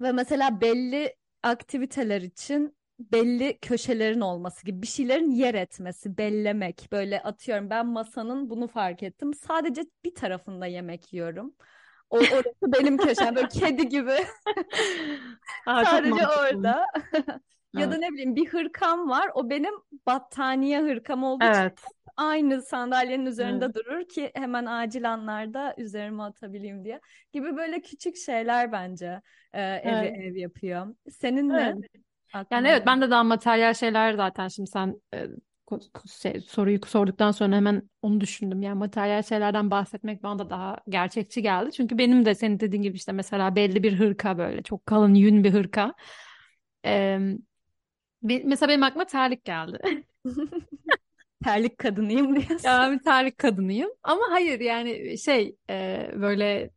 ve 0.00 0.12
mesela 0.12 0.60
belli 0.60 1.16
aktiviteler 1.42 2.20
için 2.20 2.76
belli 2.98 3.58
köşelerin 3.58 4.20
olması 4.20 4.66
gibi 4.66 4.82
bir 4.82 4.86
şeylerin 4.86 5.30
yer 5.30 5.54
etmesi, 5.54 6.18
bellemek. 6.18 6.88
Böyle 6.92 7.22
atıyorum 7.22 7.70
ben 7.70 7.86
masanın 7.86 8.50
bunu 8.50 8.68
fark 8.68 9.02
ettim. 9.02 9.34
Sadece 9.34 9.82
bir 10.04 10.14
tarafında 10.14 10.66
yemek 10.66 11.12
yiyorum. 11.12 11.54
O, 12.10 12.16
orası 12.16 12.72
benim 12.72 12.96
köşem 12.96 13.36
böyle 13.36 13.48
kedi 13.60 13.88
gibi. 13.88 14.16
Aa, 15.66 15.84
Sadece 15.84 16.28
orada. 16.28 16.86
ya 17.74 17.92
da 17.92 17.96
ne 17.96 18.10
bileyim 18.10 18.36
bir 18.36 18.48
hırkam 18.48 19.08
var. 19.08 19.30
O 19.34 19.50
benim 19.50 19.74
battaniye 20.06 20.80
hırkam 20.80 21.24
olduğu 21.24 21.44
evet. 21.44 21.78
için 21.78 21.88
aynı 22.16 22.62
sandalyenin 22.62 23.26
üzerinde 23.26 23.64
evet. 23.64 23.74
durur 23.74 24.08
ki 24.08 24.30
hemen 24.34 24.66
acil 24.66 25.12
anlarda 25.12 25.74
üzerime 25.78 26.22
atabileyim 26.22 26.84
diye. 26.84 27.00
Gibi 27.32 27.56
böyle 27.56 27.80
küçük 27.80 28.16
şeyler 28.16 28.72
bence 28.72 29.20
e, 29.52 29.62
evi 29.62 29.94
evet. 29.94 30.18
ev 30.18 30.36
yapıyor. 30.36 30.94
Senin 31.10 31.50
evet. 31.50 31.74
ne? 31.74 31.86
Yani 32.50 32.68
evet 32.68 32.86
ben 32.86 33.00
de 33.00 33.10
daha 33.10 33.24
materyal 33.24 33.74
şeyler 33.74 34.12
zaten 34.12 34.48
şimdi 34.48 34.70
sen 34.70 35.00
e, 35.14 35.26
şey, 36.22 36.40
soruyu 36.40 36.80
sorduktan 36.86 37.30
sonra 37.30 37.56
hemen 37.56 37.82
onu 38.02 38.20
düşündüm. 38.20 38.62
Yani 38.62 38.78
materyal 38.78 39.22
şeylerden 39.22 39.70
bahsetmek 39.70 40.22
bana 40.22 40.38
da 40.38 40.50
daha 40.50 40.78
gerçekçi 40.88 41.42
geldi. 41.42 41.72
Çünkü 41.72 41.98
benim 41.98 42.24
de 42.24 42.34
senin 42.34 42.60
dediğin 42.60 42.82
gibi 42.82 42.96
işte 42.96 43.12
mesela 43.12 43.56
belli 43.56 43.82
bir 43.82 43.98
hırka 43.98 44.38
böyle 44.38 44.62
çok 44.62 44.86
kalın 44.86 45.14
yün 45.14 45.44
bir 45.44 45.52
hırka. 45.52 45.94
Ee, 46.84 47.18
mesela 48.22 48.68
benim 48.68 48.82
aklıma 48.82 49.04
terlik 49.04 49.44
geldi. 49.44 50.04
terlik 51.44 51.78
kadınıyım 51.78 52.36
diyorsun. 52.36 52.68
Ya 52.68 52.80
ben 52.80 52.98
bir 52.98 53.02
terlik 53.04 53.38
kadınıyım. 53.38 53.90
Ama 54.02 54.22
hayır 54.30 54.60
yani 54.60 55.18
şey 55.18 55.56
e, 55.70 56.10
böyle 56.20 56.70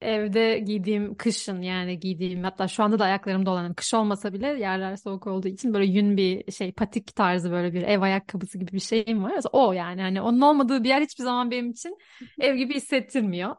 evde 0.00 0.58
giydiğim 0.58 1.14
kışın 1.14 1.62
yani 1.62 2.00
giydiğim 2.00 2.44
hatta 2.44 2.68
şu 2.68 2.82
anda 2.82 2.98
da 2.98 3.04
ayaklarımda 3.04 3.50
olan 3.50 3.74
kış 3.74 3.94
olmasa 3.94 4.32
bile 4.32 4.46
yerler 4.46 4.96
soğuk 4.96 5.26
olduğu 5.26 5.48
için 5.48 5.74
böyle 5.74 5.86
yün 5.86 6.16
bir 6.16 6.52
şey 6.52 6.72
patik 6.72 7.16
tarzı 7.16 7.50
böyle 7.50 7.72
bir 7.72 7.82
ev 7.82 8.00
ayakkabısı 8.00 8.58
gibi 8.58 8.72
bir 8.72 8.80
şeyim 8.80 9.24
var. 9.24 9.32
Mesela 9.34 9.50
o 9.52 9.72
yani 9.72 10.00
hani 10.02 10.20
onun 10.20 10.40
olmadığı 10.40 10.84
bir 10.84 10.88
yer 10.88 11.02
hiçbir 11.02 11.24
zaman 11.24 11.50
benim 11.50 11.70
için 11.70 11.98
ev 12.40 12.54
gibi 12.56 12.74
hissettirmiyor. 12.74 13.56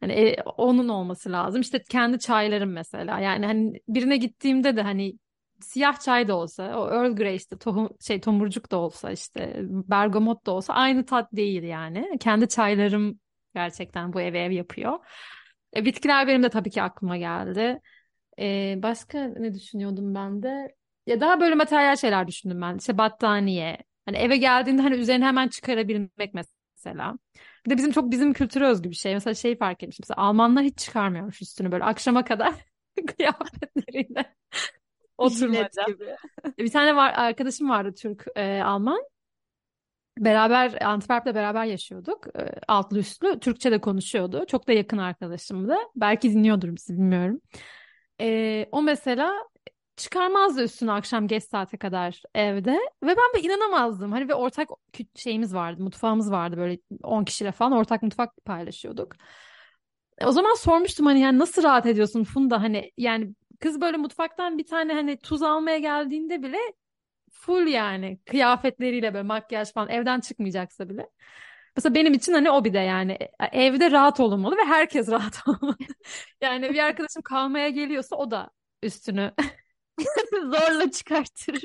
Hani 0.00 0.12
e, 0.12 0.42
onun 0.42 0.88
olması 0.88 1.32
lazım. 1.32 1.60
İşte 1.60 1.82
kendi 1.90 2.18
çaylarım 2.18 2.72
mesela. 2.72 3.20
Yani 3.20 3.46
hani 3.46 3.80
birine 3.88 4.16
gittiğimde 4.16 4.76
de 4.76 4.82
hani 4.82 5.18
siyah 5.60 6.00
çay 6.00 6.28
da 6.28 6.36
olsa, 6.36 6.78
o 6.80 6.90
Earl 6.90 7.16
Grey 7.16 7.36
işte 7.36 7.58
tohum, 7.58 7.88
şey 8.00 8.20
tomurcuk 8.20 8.70
da 8.72 8.76
olsa 8.76 9.10
işte 9.12 9.56
bergamot 9.62 10.46
da 10.46 10.52
olsa 10.52 10.74
aynı 10.74 11.06
tat 11.06 11.28
değil 11.32 11.62
yani. 11.62 12.18
Kendi 12.20 12.48
çaylarım 12.48 13.20
gerçekten 13.54 14.12
bu 14.12 14.20
evi 14.20 14.38
ev 14.38 14.50
yapıyor. 14.50 14.98
E, 15.76 15.84
bitkiler 15.84 16.26
benim 16.28 16.42
de 16.42 16.48
tabii 16.48 16.70
ki 16.70 16.82
aklıma 16.82 17.16
geldi. 17.16 17.80
E, 18.38 18.74
başka 18.82 19.24
ne 19.24 19.54
düşünüyordum 19.54 20.14
ben 20.14 20.42
de? 20.42 20.74
Ya 21.06 21.20
daha 21.20 21.40
böyle 21.40 21.54
materyal 21.54 21.96
şeyler 21.96 22.28
düşündüm 22.28 22.60
ben. 22.60 22.76
İşte 22.78 22.98
battaniye. 22.98 23.78
Hani 24.06 24.16
eve 24.16 24.36
geldiğinde 24.36 24.82
hani 24.82 24.94
üzerine 24.96 25.24
hemen 25.24 25.48
çıkarabilmek 25.48 26.34
mesela. 26.34 27.18
Bir 27.66 27.70
de 27.70 27.76
bizim 27.76 27.92
çok 27.92 28.10
bizim 28.10 28.32
kültüre 28.32 28.66
özgü 28.66 28.90
bir 28.90 28.94
şey. 28.94 29.14
Mesela 29.14 29.34
şey 29.34 29.58
fark 29.58 29.82
etmişim. 29.82 30.02
Mesela 30.08 30.26
Almanlar 30.26 30.64
hiç 30.64 30.78
çıkarmıyormuş 30.78 31.42
üstünü 31.42 31.72
böyle 31.72 31.84
akşama 31.84 32.24
kadar 32.24 32.54
kıyafetleriyle 33.16 34.34
Oturmaca. 35.18 35.84
gibi. 35.86 36.16
Bir 36.58 36.70
tane 36.70 36.96
var 36.96 37.12
arkadaşım 37.16 37.70
vardı 37.70 37.94
Türk 37.94 38.26
e, 38.36 38.62
Alman. 38.62 39.02
Beraber 40.18 40.82
Antwerp'te 40.82 41.34
beraber 41.34 41.64
yaşıyorduk. 41.64 42.26
E, 42.38 42.52
altlı 42.68 42.98
üstlü. 42.98 43.40
Türkçe 43.40 43.72
de 43.72 43.80
konuşuyordu. 43.80 44.44
Çok 44.48 44.68
da 44.68 44.72
yakın 44.72 44.98
arkadaşımdı. 44.98 45.76
Belki 45.96 46.30
dinliyordur 46.32 46.76
bizi 46.76 46.92
bilmiyorum. 46.92 47.40
E, 48.20 48.66
o 48.72 48.82
mesela 48.82 49.32
çıkarmazdı 49.96 50.62
üstünü 50.62 50.92
akşam 50.92 51.26
geç 51.28 51.44
saate 51.44 51.76
kadar 51.76 52.22
evde 52.34 52.72
ve 53.02 53.08
ben 53.16 53.34
de 53.34 53.40
inanamazdım. 53.40 54.12
Hani 54.12 54.28
ve 54.28 54.34
ortak 54.34 54.68
şeyimiz 55.16 55.54
vardı, 55.54 55.82
mutfağımız 55.82 56.30
vardı 56.30 56.56
böyle 56.56 56.78
10 57.02 57.24
kişiyle 57.24 57.52
falan 57.52 57.72
ortak 57.72 58.02
mutfak 58.02 58.44
paylaşıyorduk. 58.44 59.14
E, 60.18 60.26
O 60.26 60.32
zaman 60.32 60.54
sormuştum 60.54 61.06
hani 61.06 61.20
yani 61.20 61.38
nasıl 61.38 61.62
rahat 61.62 61.86
ediyorsun 61.86 62.24
Funda 62.24 62.62
hani 62.62 62.92
yani 62.98 63.34
kız 63.60 63.80
böyle 63.80 63.96
mutfaktan 63.96 64.58
bir 64.58 64.66
tane 64.66 64.92
hani 64.94 65.16
tuz 65.18 65.42
almaya 65.42 65.78
geldiğinde 65.78 66.42
bile 66.42 66.58
full 67.32 67.66
yani 67.66 68.18
kıyafetleriyle 68.26 69.14
böyle 69.14 69.22
makyaj 69.28 69.72
falan 69.72 69.88
evden 69.88 70.20
çıkmayacaksa 70.20 70.88
bile. 70.88 71.10
Mesela 71.76 71.94
benim 71.94 72.14
için 72.14 72.32
hani 72.32 72.50
o 72.50 72.64
bir 72.64 72.72
de 72.74 72.78
yani 72.78 73.12
e, 73.12 73.46
evde 73.66 73.90
rahat 73.90 74.20
olunmalı 74.20 74.56
ve 74.56 74.64
herkes 74.64 75.08
rahat 75.12 75.48
olmalı. 75.48 75.76
Yani 76.40 76.70
bir 76.74 76.78
arkadaşım 76.78 77.22
kalmaya 77.22 77.68
geliyorsa 77.68 78.16
o 78.16 78.30
da 78.30 78.50
üstünü 78.82 79.32
Zorla 80.42 80.90
çıkartır. 80.90 81.62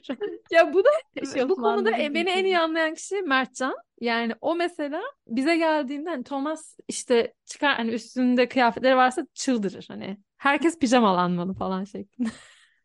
Ya 0.51 0.73
bu 0.73 0.83
da 0.83 0.89
bu 1.19 1.21
Eşofmanları 1.21 1.55
konuda 1.55 1.97
e- 1.97 2.13
beni 2.13 2.29
en 2.29 2.45
iyi 2.45 2.59
anlayan 2.59 2.93
kişi 2.93 3.21
Mertcan. 3.21 3.75
Yani 4.01 4.33
o 4.41 4.55
mesela 4.55 5.01
bize 5.27 5.57
geldiğinde 5.57 6.09
hani 6.09 6.23
Thomas 6.23 6.77
işte 6.87 7.33
çıkar 7.45 7.75
hani 7.75 7.91
üstünde 7.91 8.47
kıyafetleri 8.47 8.95
varsa 8.95 9.25
çıldırır 9.33 9.85
hani. 9.87 10.17
Herkes 10.37 10.79
pijamalanmalı 10.79 11.53
falan 11.53 11.83
şeklinde. 11.83 12.29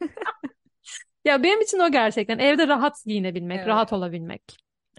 Ya 1.24 1.42
benim 1.42 1.61
için 1.61 1.78
o 1.78 1.90
gerçekten 1.90 2.38
evde 2.38 2.68
rahat 2.68 3.04
giyinebilmek, 3.06 3.59
Evet. 3.59 3.66
rahat 3.66 3.92
olabilmek. 3.92 4.42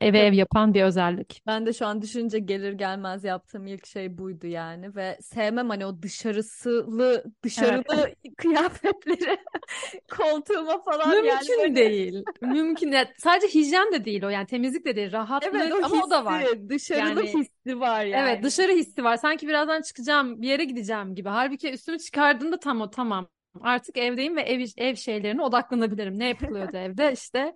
Eve 0.02 0.20
ev 0.20 0.34
yapan 0.34 0.74
bir 0.74 0.84
özellik. 0.84 1.42
Ben 1.48 1.66
de 1.66 1.74
şu 1.74 1.86
an 1.86 2.02
düşününce 2.02 2.40
gelir 2.40 2.74
gelmez 2.74 3.24
yaptığım 3.24 3.68
ilk 3.68 3.86
şey 3.86 4.18
buydu 4.18 4.48
yani 4.48 4.96
ve 4.96 5.18
sevmem 5.22 5.70
hani 5.70 5.86
o 5.86 6.02
dışarısılı 6.02 7.24
dışarılı 7.44 8.14
kıyafetleri 8.38 9.38
koltuğuma 10.12 10.82
falan 10.84 11.14
yani 11.14 11.22
Mümkün 11.28 11.58
böyle- 11.60 11.76
değil. 11.76 12.24
Mümkün. 12.42 12.92
Ya 12.92 13.08
sadece 13.18 13.48
hijyen 13.48 13.92
de 13.94 14.06
değil 14.06 14.24
o 14.24 14.30
yani 14.30 14.48
temizlik 14.48 14.86
de 14.86 14.96
değil, 14.96 15.12
rahatlık 15.12 15.56
Evet 15.56 15.74
o 15.74 15.86
ama 15.86 16.04
o 16.06 16.10
da 16.10 16.26
var. 16.26 16.42
hissi, 16.44 16.70
dışarılı 16.70 17.26
Yani- 17.26 17.40
hissi 17.40 17.80
var 17.80 18.06
yani. 18.06 18.30
Evet 18.30 18.44
dışarı 18.44 18.72
hissi 18.72 19.04
var. 19.04 19.18
Sanki 19.18 19.48
birazdan 19.48 19.82
çıkacağım, 19.82 20.42
bir 20.42 20.48
yere 20.48 20.64
gideceğim 20.64 21.16
gibi. 21.16 21.30
Halbuki 21.30 21.72
üstümü 21.72 22.00
çıkardığımda 22.00 22.60
tam 22.60 22.82
o 22.82 22.90
tamam. 22.90 23.28
Artık 23.62 23.98
evdeyim 23.98 24.36
ve 24.36 24.42
ev 24.42 24.66
ev 24.78 24.96
şeylerine 24.96 25.42
odaklanabilirim. 25.42 26.20
Ne 26.20 26.28
yapılıyordu 26.28 26.78
evde 26.78 27.12
işte. 27.14 27.56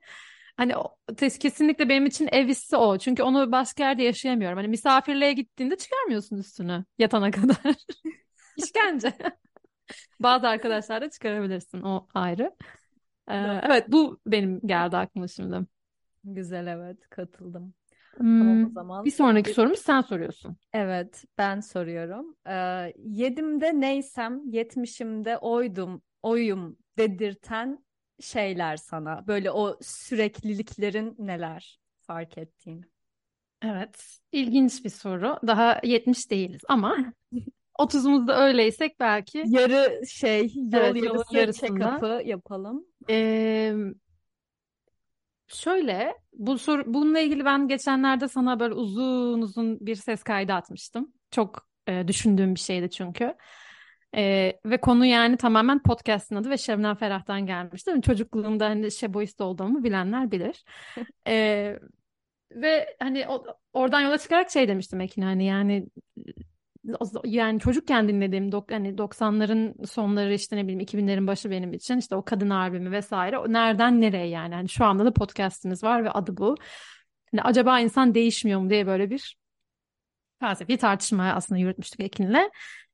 Hani 0.62 0.78
o, 0.78 0.98
kesinlikle 1.40 1.90
benim 1.90 2.06
için 2.06 2.30
ev 2.32 2.48
hissi 2.48 2.76
o. 2.78 2.98
Çünkü 2.98 3.24
onu 3.24 3.52
başka 3.52 3.84
yerde 3.84 4.04
yaşayamıyorum. 4.04 4.58
Hani 4.58 4.68
misafirliğe 4.68 5.34
gittiğinde 5.34 5.78
çıkarmıyorsun 5.78 6.38
üstünü 6.38 6.86
yatana 7.00 7.32
kadar. 7.32 7.58
İşkence. 8.56 9.14
Bazı 10.20 10.48
arkadaşlar 10.48 11.02
da 11.02 11.10
çıkarabilirsin. 11.10 11.82
O 11.82 12.08
ayrı. 12.14 12.56
Ee, 13.32 13.36
evet 13.64 13.86
bu 13.92 14.20
benim 14.28 14.62
geldi 14.68 14.98
aklıma 14.98 15.28
şimdi. 15.28 15.68
Güzel 16.24 16.68
evet 16.68 17.10
katıldım. 17.10 17.74
Tamam 18.38 18.64
o 18.64 18.70
Hmm, 18.70 18.70
zaman. 18.70 19.06
bir 19.06 19.12
sonraki 19.12 19.50
sorumuz 19.54 19.80
sen 19.80 20.02
soruyorsun. 20.02 20.58
Evet 20.74 21.24
ben 21.38 21.60
soruyorum. 21.60 22.36
Ee, 22.48 22.94
yedimde 22.98 23.80
neysem 23.82 24.42
yetmişimde 24.50 25.38
oydum 25.38 26.02
oyum 26.24 26.78
dedirten 26.98 27.86
şeyler 28.22 28.78
sana. 28.78 29.28
Böyle 29.28 29.52
o 29.52 29.78
sürekliliklerin 29.82 31.16
neler 31.20 31.80
fark 32.02 32.38
ettiğin. 32.38 32.86
Evet, 33.62 34.20
ilginç 34.32 34.86
bir 34.86 34.90
soru. 34.90 35.40
Daha 35.48 35.80
70 35.84 36.32
değiliz 36.32 36.62
ama 36.68 37.14
30'umuzda 37.80 38.36
öyleysek 38.48 39.00
belki. 39.00 39.44
Yarı 39.48 40.02
şey 40.08 40.54
yol 40.56 40.74
Evet, 40.74 41.04
yarısı 41.04 41.38
yarısında. 41.38 42.22
yapalım. 42.22 42.86
Ee, 43.10 43.74
şöyle, 45.48 46.16
bu 46.34 46.58
soru, 46.58 46.84
bununla 46.94 47.20
ilgili 47.20 47.46
ben 47.46 47.68
geçenlerde 47.68 48.28
sana 48.28 48.60
böyle 48.60 48.74
uzun 48.74 49.42
uzun 49.42 49.80
bir 49.80 49.96
ses 49.96 50.24
kaydı 50.24 50.54
atmıştım. 50.54 51.14
Çok 51.32 51.68
e, 51.88 52.08
düşündüğüm 52.08 52.56
bir 52.56 52.60
şeydi 52.60 52.90
çünkü. 52.90 53.36
Ee, 54.16 54.60
ve 54.66 54.78
konu 54.82 55.06
yani 55.06 55.38
tamamen 55.38 55.84
podcast'ın 55.84 56.36
adı 56.36 56.50
ve 56.50 56.58
Şebnem 56.58 56.96
Ferah'tan 56.96 57.46
gelmişti. 57.46 57.92
Benim 57.92 58.02
Çocukluğumda 58.02 58.66
hani 58.66 58.92
şeboist 58.92 59.42
olduğumu 59.42 59.84
bilenler 59.84 60.32
bilir. 60.32 60.64
Ee, 61.28 61.80
ve 62.52 62.96
hani 63.00 63.28
o, 63.28 63.46
oradan 63.74 64.02
yola 64.02 64.18
çıkarak 64.18 64.52
şey 64.52 64.68
demiştim 64.68 65.02
Ekin 65.02 65.22
hani 65.22 65.46
yani 65.46 65.88
yani 67.24 67.60
çocukken 67.60 68.08
dinlediğim 68.08 68.52
dok, 68.52 68.72
hani 68.72 68.98
90'ların 68.98 69.88
sonları 69.88 70.34
işte 70.34 70.58
ne 70.58 70.64
bileyim 70.64 70.80
2000'lerin 70.80 71.28
başı 71.28 71.52
benim 71.52 71.74
için 71.74 71.98
işte 71.98 72.16
o 72.16 72.26
kadın 72.26 72.50
albümü 72.50 72.92
vesaire 72.92 73.38
o 73.38 73.54
nereden 73.54 74.02
nereye 74.02 74.28
yani 74.28 74.56
hani 74.56 74.70
şu 74.70 74.86
anda 74.86 75.06
da 75.06 75.14
podcast'iniz 75.14 75.84
var 75.84 76.04
ve 76.04 76.12
adı 76.12 76.38
bu. 76.38 76.56
Hani 77.32 77.42
acaba 77.42 77.80
insan 77.80 78.14
değişmiyor 78.16 78.60
mu 78.60 78.70
diye 78.70 78.88
böyle 78.88 79.10
bir 79.10 79.38
felsefi 80.40 80.78
tartışma 80.78 81.24
aslında 81.24 81.60
yürütmüştük 81.60 82.00
Ekin'le. 82.00 82.50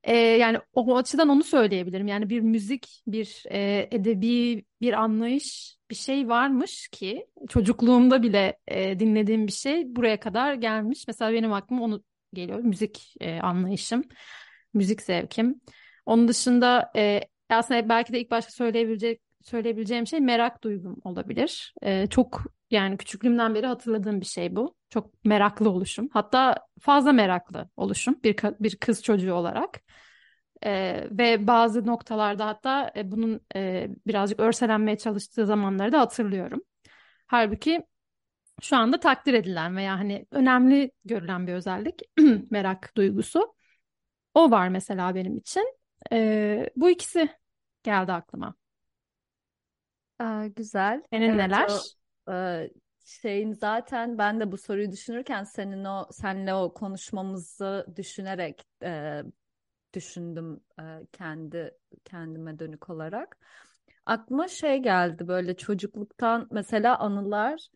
Ee, 0.08 0.16
yani 0.16 0.60
o 0.74 0.98
açıdan 0.98 1.30
onu 1.30 1.44
söyleyebilirim. 1.44 2.08
Yani 2.08 2.30
bir 2.30 2.40
müzik, 2.40 3.04
bir 3.08 3.44
e, 3.52 3.88
edebi 3.92 4.66
bir 4.82 4.94
anlayış, 4.94 5.78
bir 5.90 5.96
şey 5.96 6.30
varmış 6.30 6.88
ki 6.88 7.28
çocukluğumda 7.50 8.24
bile 8.24 8.58
e, 8.68 9.00
dinlediğim 9.00 9.48
bir 9.48 9.52
şey 9.52 9.96
buraya 9.96 10.20
kadar 10.20 10.54
gelmiş. 10.54 11.04
Mesela 11.08 11.34
benim 11.34 11.54
aklıma 11.54 11.84
onu 11.84 12.04
geliyor. 12.34 12.60
Müzik 12.60 13.16
e, 13.20 13.40
anlayışım, 13.40 14.04
müzik 14.74 15.02
zevkim. 15.02 15.62
Onun 16.06 16.28
dışında 16.28 16.92
e, 16.96 17.22
aslında 17.50 17.90
belki 17.90 18.14
de 18.14 18.20
ilk 18.22 18.32
başta 18.32 18.52
söyleyebilecek 18.52 19.22
söyleyebileceğim 19.42 20.08
şey 20.08 20.20
merak 20.20 20.64
duygum 20.64 20.98
olabilir. 21.04 21.74
E, 21.82 22.08
çok 22.08 22.44
yani 22.72 22.98
küçüklüğümden 22.98 23.56
beri 23.56 23.66
hatırladığım 23.68 24.22
bir 24.22 24.26
şey 24.26 24.56
bu. 24.56 24.76
Çok 24.90 25.26
meraklı 25.26 25.70
oluşum. 25.70 26.10
Hatta 26.14 26.56
fazla 26.82 27.12
meraklı 27.12 27.70
oluşum 27.78 28.16
bir 28.24 28.36
bir 28.60 28.76
kız 28.76 29.04
çocuğu 29.04 29.34
olarak. 29.34 29.82
Ee, 30.66 31.08
ve 31.12 31.48
bazı 31.48 31.88
noktalarda 31.88 32.46
hatta 32.48 32.92
e, 32.96 33.12
bunun 33.12 33.42
e, 33.56 33.88
birazcık 34.08 34.40
örselenmeye 34.40 34.98
çalıştığı 34.98 35.46
zamanları 35.46 35.92
da 35.92 36.00
hatırlıyorum. 36.00 36.62
Halbuki 37.28 37.82
şu 38.62 38.78
anda 38.78 39.00
takdir 39.00 39.34
edilen 39.34 39.78
veya 39.78 40.00
hani 40.00 40.26
önemli 40.32 40.92
görülen 41.06 41.48
bir 41.48 41.54
özellik 41.54 42.02
merak 42.52 42.98
duygusu. 42.98 43.56
O 44.34 44.52
var 44.52 44.70
mesela 44.70 45.16
benim 45.16 45.38
için. 45.38 45.78
Ee, 46.14 46.70
bu 46.76 46.90
ikisi 46.90 47.30
geldi 47.84 48.14
aklıma. 48.14 48.56
Aa, 50.20 50.48
güzel. 50.48 51.02
Senin 51.12 51.30
Evet, 51.30 51.38
neler? 51.38 51.70
o, 52.28 52.32
e, 52.34 52.70
şeyin 53.06 53.54
zaten 53.54 54.18
ben 54.18 54.40
de 54.40 54.52
bu 54.52 54.58
soruyu 54.58 54.92
düşünürken 54.92 55.44
senin 55.44 55.86
o 55.86 56.08
senle 56.12 56.54
o 56.54 56.74
konuşmamızı 56.74 57.86
düşünerek 57.96 58.64
e, 58.84 59.22
düşündüm 59.94 60.60
e, 60.80 60.84
kendi 61.12 61.72
kendime 62.06 62.60
dönük 62.60 62.90
olarak. 62.90 63.38
Aklıma 64.06 64.48
şey 64.48 64.78
geldi 64.78 65.28
böyle 65.28 65.58
çocukluktan 65.58 66.48
mesela 66.52 67.00
anılar. 67.00 67.68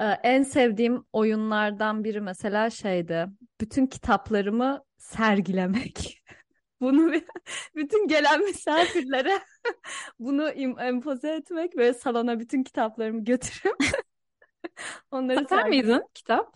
E, 0.00 0.04
en 0.04 0.42
sevdiğim 0.42 1.04
oyunlardan 1.12 2.04
biri 2.04 2.20
mesela 2.20 2.70
şeydi. 2.70 3.26
Bütün 3.60 3.86
kitaplarımı 3.86 4.84
sergilemek. 4.98 6.16
Bunu 6.80 7.12
bütün 7.76 8.08
gelen 8.08 8.40
misafirlere 8.44 9.40
bunu 10.18 10.48
im- 10.50 10.80
empoze 10.88 11.30
etmek 11.30 11.76
ve 11.76 11.94
salona 11.94 12.40
bütün 12.40 12.62
kitaplarımı 12.62 13.24
götürüp 13.24 13.76
onları 15.10 15.40
Satar 15.40 15.48
sergilemek. 15.48 15.88
mıydın 15.88 16.08
kitap? 16.14 16.54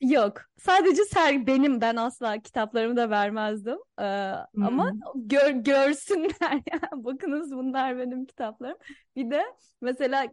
Yok. 0.00 0.42
Sadece 0.58 1.04
ser 1.04 1.46
benim 1.46 1.80
ben 1.80 1.96
asla 1.96 2.38
kitaplarımı 2.42 2.96
da 2.96 3.10
vermezdim. 3.10 3.78
Ee, 4.00 4.04
ama 4.60 4.90
Hmm. 4.90 5.00
gör, 5.14 5.50
görsünler 5.50 6.52
yani. 6.52 7.04
Bakınız 7.04 7.52
bunlar 7.56 7.98
benim 7.98 8.26
kitaplarım. 8.26 8.78
Bir 9.16 9.30
de 9.30 9.44
mesela 9.80 10.26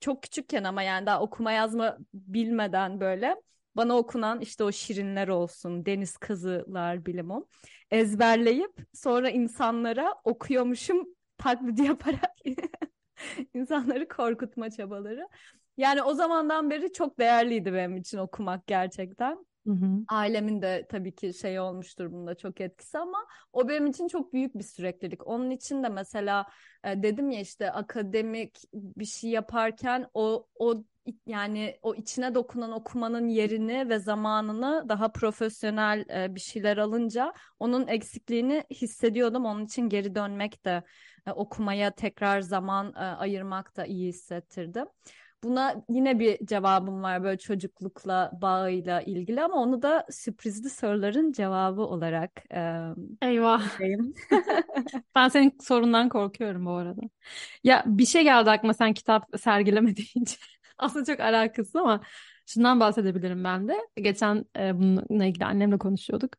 çok 0.00 0.22
küçükken 0.22 0.64
ama 0.64 0.82
yani 0.82 1.06
daha 1.06 1.20
okuma 1.22 1.52
yazma 1.52 1.96
bilmeden 2.14 3.00
böyle 3.00 3.36
bana 3.76 3.96
okunan 3.96 4.40
işte 4.40 4.64
o 4.64 4.72
şirinler 4.72 5.28
olsun, 5.28 5.86
deniz 5.86 6.16
kızılar 6.16 7.06
bilimum 7.06 7.46
ezberleyip 7.90 8.72
sonra 8.92 9.30
insanlara 9.30 10.14
okuyormuşum 10.24 11.08
taklidi 11.38 11.82
yaparak 11.86 12.36
insanları 13.54 14.08
korkutma 14.08 14.70
çabaları. 14.70 15.28
Yani 15.76 16.02
o 16.02 16.14
zamandan 16.14 16.70
beri 16.70 16.92
çok 16.92 17.18
değerliydi 17.18 17.72
benim 17.72 17.96
için 17.96 18.18
okumak 18.18 18.66
gerçekten. 18.66 19.46
Hı 19.66 19.72
hı. 19.72 20.04
Ailemin 20.08 20.62
de 20.62 20.86
tabii 20.88 21.14
ki 21.14 21.34
şey 21.34 21.60
olmuştur 21.60 22.12
bunda 22.12 22.34
çok 22.34 22.60
etkisi 22.60 22.98
ama 22.98 23.26
o 23.52 23.68
benim 23.68 23.86
için 23.86 24.08
çok 24.08 24.32
büyük 24.32 24.54
bir 24.54 24.62
süreklilik. 24.62 25.26
Onun 25.26 25.50
için 25.50 25.82
de 25.82 25.88
mesela 25.88 26.46
e, 26.84 27.02
dedim 27.02 27.30
ya 27.30 27.40
işte 27.40 27.72
akademik 27.72 28.58
bir 28.72 29.04
şey 29.04 29.30
yaparken 29.30 30.06
o 30.14 30.46
o 30.58 30.84
yani 31.26 31.78
o 31.82 31.94
içine 31.94 32.34
dokunan 32.34 32.72
okumanın 32.72 33.28
yerini 33.28 33.88
ve 33.88 33.98
zamanını 33.98 34.84
daha 34.88 35.12
profesyonel 35.12 36.04
e, 36.10 36.34
bir 36.34 36.40
şeyler 36.40 36.76
alınca 36.76 37.32
onun 37.58 37.86
eksikliğini 37.86 38.64
hissediyordum. 38.70 39.44
Onun 39.44 39.64
için 39.64 39.88
geri 39.88 40.14
dönmek 40.14 40.64
de 40.64 40.82
e, 41.26 41.32
okumaya 41.32 41.90
tekrar 41.90 42.40
zaman 42.40 42.94
e, 42.94 42.98
ayırmak 42.98 43.76
da 43.76 43.86
iyi 43.86 44.08
hissettirdi. 44.08 44.84
Buna 45.44 45.74
yine 45.88 46.18
bir 46.18 46.46
cevabım 46.46 47.02
var 47.02 47.24
böyle 47.24 47.38
çocuklukla 47.38 48.30
bağıyla 48.42 49.00
ilgili 49.00 49.42
ama 49.42 49.54
onu 49.54 49.82
da 49.82 50.06
sürprizli 50.10 50.70
soruların 50.70 51.32
cevabı 51.32 51.82
olarak 51.82 52.42
e, 52.54 52.80
Eyvah. 53.22 53.62
Ben 55.14 55.28
senin 55.28 55.58
sorundan 55.62 56.08
korkuyorum 56.08 56.66
bu 56.66 56.70
arada. 56.70 57.00
Ya 57.64 57.82
bir 57.86 58.06
şey 58.06 58.22
geldi 58.22 58.50
aklıma 58.50 58.74
sen 58.74 58.94
kitap 58.94 59.26
sergileme 59.40 59.96
deyince. 59.96 60.36
Aslında 60.78 61.04
çok 61.04 61.20
alakasız 61.20 61.76
ama 61.76 62.00
şundan 62.46 62.80
bahsedebilirim 62.80 63.44
ben 63.44 63.68
de. 63.68 63.76
Geçen 63.96 64.44
e, 64.58 64.78
bununla 64.78 65.24
ilgili 65.24 65.44
annemle 65.44 65.78
konuşuyorduk. 65.78 66.30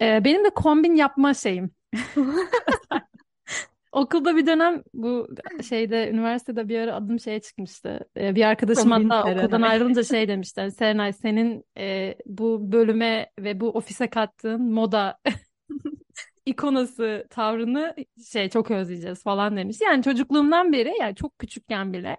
E, 0.00 0.24
benim 0.24 0.44
de 0.44 0.50
kombin 0.50 0.94
yapma 0.94 1.34
şeyim. 1.34 1.70
Okulda 3.92 4.36
bir 4.36 4.46
dönem 4.46 4.82
bu 4.94 5.28
şeyde 5.68 6.10
üniversitede 6.10 6.68
bir 6.68 6.78
ara 6.78 6.94
adım 6.94 7.20
şeye 7.20 7.40
çıkmıştı. 7.40 8.00
Ee, 8.16 8.34
bir 8.34 8.44
arkadaşım 8.44 8.90
Kombin 8.90 9.08
hatta 9.10 9.22
Serenay. 9.22 9.44
okuldan 9.44 9.62
ayrılınca 9.62 10.02
şey 10.04 10.28
demişti. 10.28 10.60
"Hani 10.60 10.72
Serenay 10.72 11.12
senin 11.12 11.64
e, 11.78 12.14
bu 12.26 12.72
bölüme 12.72 13.30
ve 13.38 13.60
bu 13.60 13.70
ofise 13.70 14.10
kattığın 14.10 14.72
moda 14.72 15.18
ikonası 16.46 17.26
tavrını 17.30 17.94
şey 18.32 18.48
çok 18.48 18.70
özleyeceğiz 18.70 19.22
falan 19.22 19.56
demiş. 19.56 19.76
Yani 19.80 20.02
çocukluğumdan 20.02 20.72
beri 20.72 20.94
yani 21.00 21.14
çok 21.14 21.38
küçükken 21.38 21.92
bile 21.92 22.16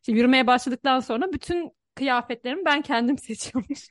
işte 0.00 0.12
yürümeye 0.12 0.46
başladıktan 0.46 1.00
sonra 1.00 1.32
bütün 1.32 1.72
kıyafetlerimi 1.94 2.64
ben 2.64 2.82
kendim 2.82 3.18
seçiyormuş. 3.28 3.90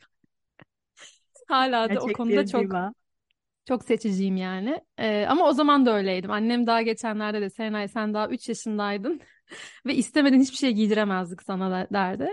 Hala 1.47 1.93
da 1.93 2.01
o 2.03 2.11
konuda 2.11 2.45
çok 2.45 2.67
diva. 2.69 2.93
çok 3.67 3.85
seçiciyim 3.85 4.37
yani. 4.37 4.81
Ee, 4.99 5.25
ama 5.29 5.45
o 5.49 5.53
zaman 5.53 5.85
da 5.85 5.97
öyleydim. 5.97 6.31
Annem 6.31 6.67
daha 6.67 6.81
geçenlerde 6.81 7.41
de 7.41 7.49
Serenay 7.49 7.87
sen 7.87 8.13
daha 8.13 8.29
3 8.29 8.49
yaşındaydın 8.49 9.21
ve 9.85 9.95
istemediğin 9.95 10.41
hiçbir 10.41 10.57
şey 10.57 10.71
giydiremezdik 10.73 11.43
sana 11.43 11.71
da 11.71 11.87
derdi. 11.93 12.29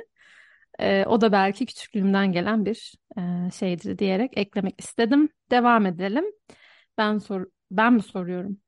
Ee, 0.81 1.05
o 1.07 1.21
da 1.21 1.33
belki 1.33 1.67
küçüklüğümden 1.67 2.33
gelen 2.33 2.67
bir 2.67 2.95
e, 3.19 3.51
şeydir 3.51 3.99
diyerek 3.99 4.39
eklemek 4.39 4.81
istedim. 4.81 5.29
Devam 5.51 5.87
edelim. 5.87 6.25
Ben 6.99 7.19
sor 7.19 7.47
ben 7.71 7.93
mi 7.95 8.03
soruyorum? 8.03 8.61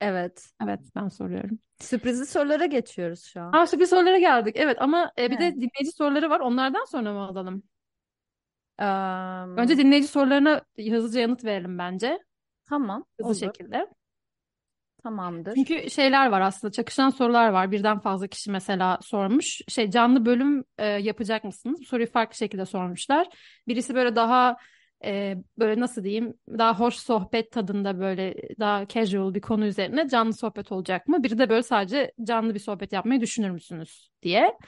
Evet. 0.00 0.52
Evet, 0.62 0.80
ben 0.94 1.08
soruyorum. 1.08 1.58
Sürprizli 1.82 2.26
sorulara 2.26 2.66
geçiyoruz 2.66 3.24
şu 3.24 3.40
an. 3.40 3.52
Aa, 3.52 3.66
sürpriz 3.66 3.90
sorulara 3.90 4.18
geldik. 4.18 4.56
Evet 4.58 4.76
ama 4.80 5.12
e, 5.18 5.30
bir 5.30 5.38
de 5.38 5.44
Evet. 5.44 5.56
dinleyici 5.56 5.92
soruları 5.96 6.30
var. 6.30 6.40
Onlardan 6.40 6.84
sonra 6.84 7.12
mı 7.12 7.20
alalım? 7.20 7.62
Am, 8.78 9.56
Önce 9.56 9.76
dinleyici 9.78 10.08
sorularına 10.08 10.60
hızlıca 10.78 11.20
yanıt 11.20 11.44
verelim 11.44 11.78
bence. 11.78 12.18
tamam, 12.64 13.04
Hızlı 13.18 13.34
olur. 13.34 13.34
şekilde. 13.34 13.88
Tamamdır. 15.02 15.54
Çünkü 15.54 15.90
şeyler 15.90 16.26
var 16.26 16.40
aslında 16.40 16.72
çakışan 16.72 17.10
sorular 17.10 17.48
var. 17.48 17.70
Birden 17.70 17.98
fazla 17.98 18.26
kişi 18.26 18.50
mesela 18.50 18.98
sormuş. 19.02 19.60
Şey 19.68 19.90
canlı 19.90 20.26
bölüm 20.26 20.64
e, 20.78 20.86
yapacak 20.86 21.44
mısınız? 21.44 21.80
Bu 21.80 21.84
soruyu 21.84 22.10
farklı 22.10 22.36
şekilde 22.36 22.66
sormuşlar. 22.66 23.26
Birisi 23.68 23.94
böyle 23.94 24.16
daha 24.16 24.56
e, 25.04 25.36
böyle 25.58 25.80
nasıl 25.80 26.04
diyeyim 26.04 26.34
daha 26.48 26.80
hoş 26.80 26.94
sohbet 26.94 27.52
tadında 27.52 28.00
böyle 28.00 28.34
daha 28.58 28.88
casual 28.88 29.34
bir 29.34 29.40
konu 29.40 29.66
üzerine 29.66 30.08
canlı 30.08 30.32
sohbet 30.32 30.72
olacak 30.72 31.08
mı? 31.08 31.22
Biri 31.22 31.38
de 31.38 31.48
böyle 31.48 31.62
sadece 31.62 32.12
canlı 32.22 32.54
bir 32.54 32.60
sohbet 32.60 32.92
yapmayı 32.92 33.20
düşünür 33.20 33.50
müsünüz 33.50 34.10
diye. 34.22 34.58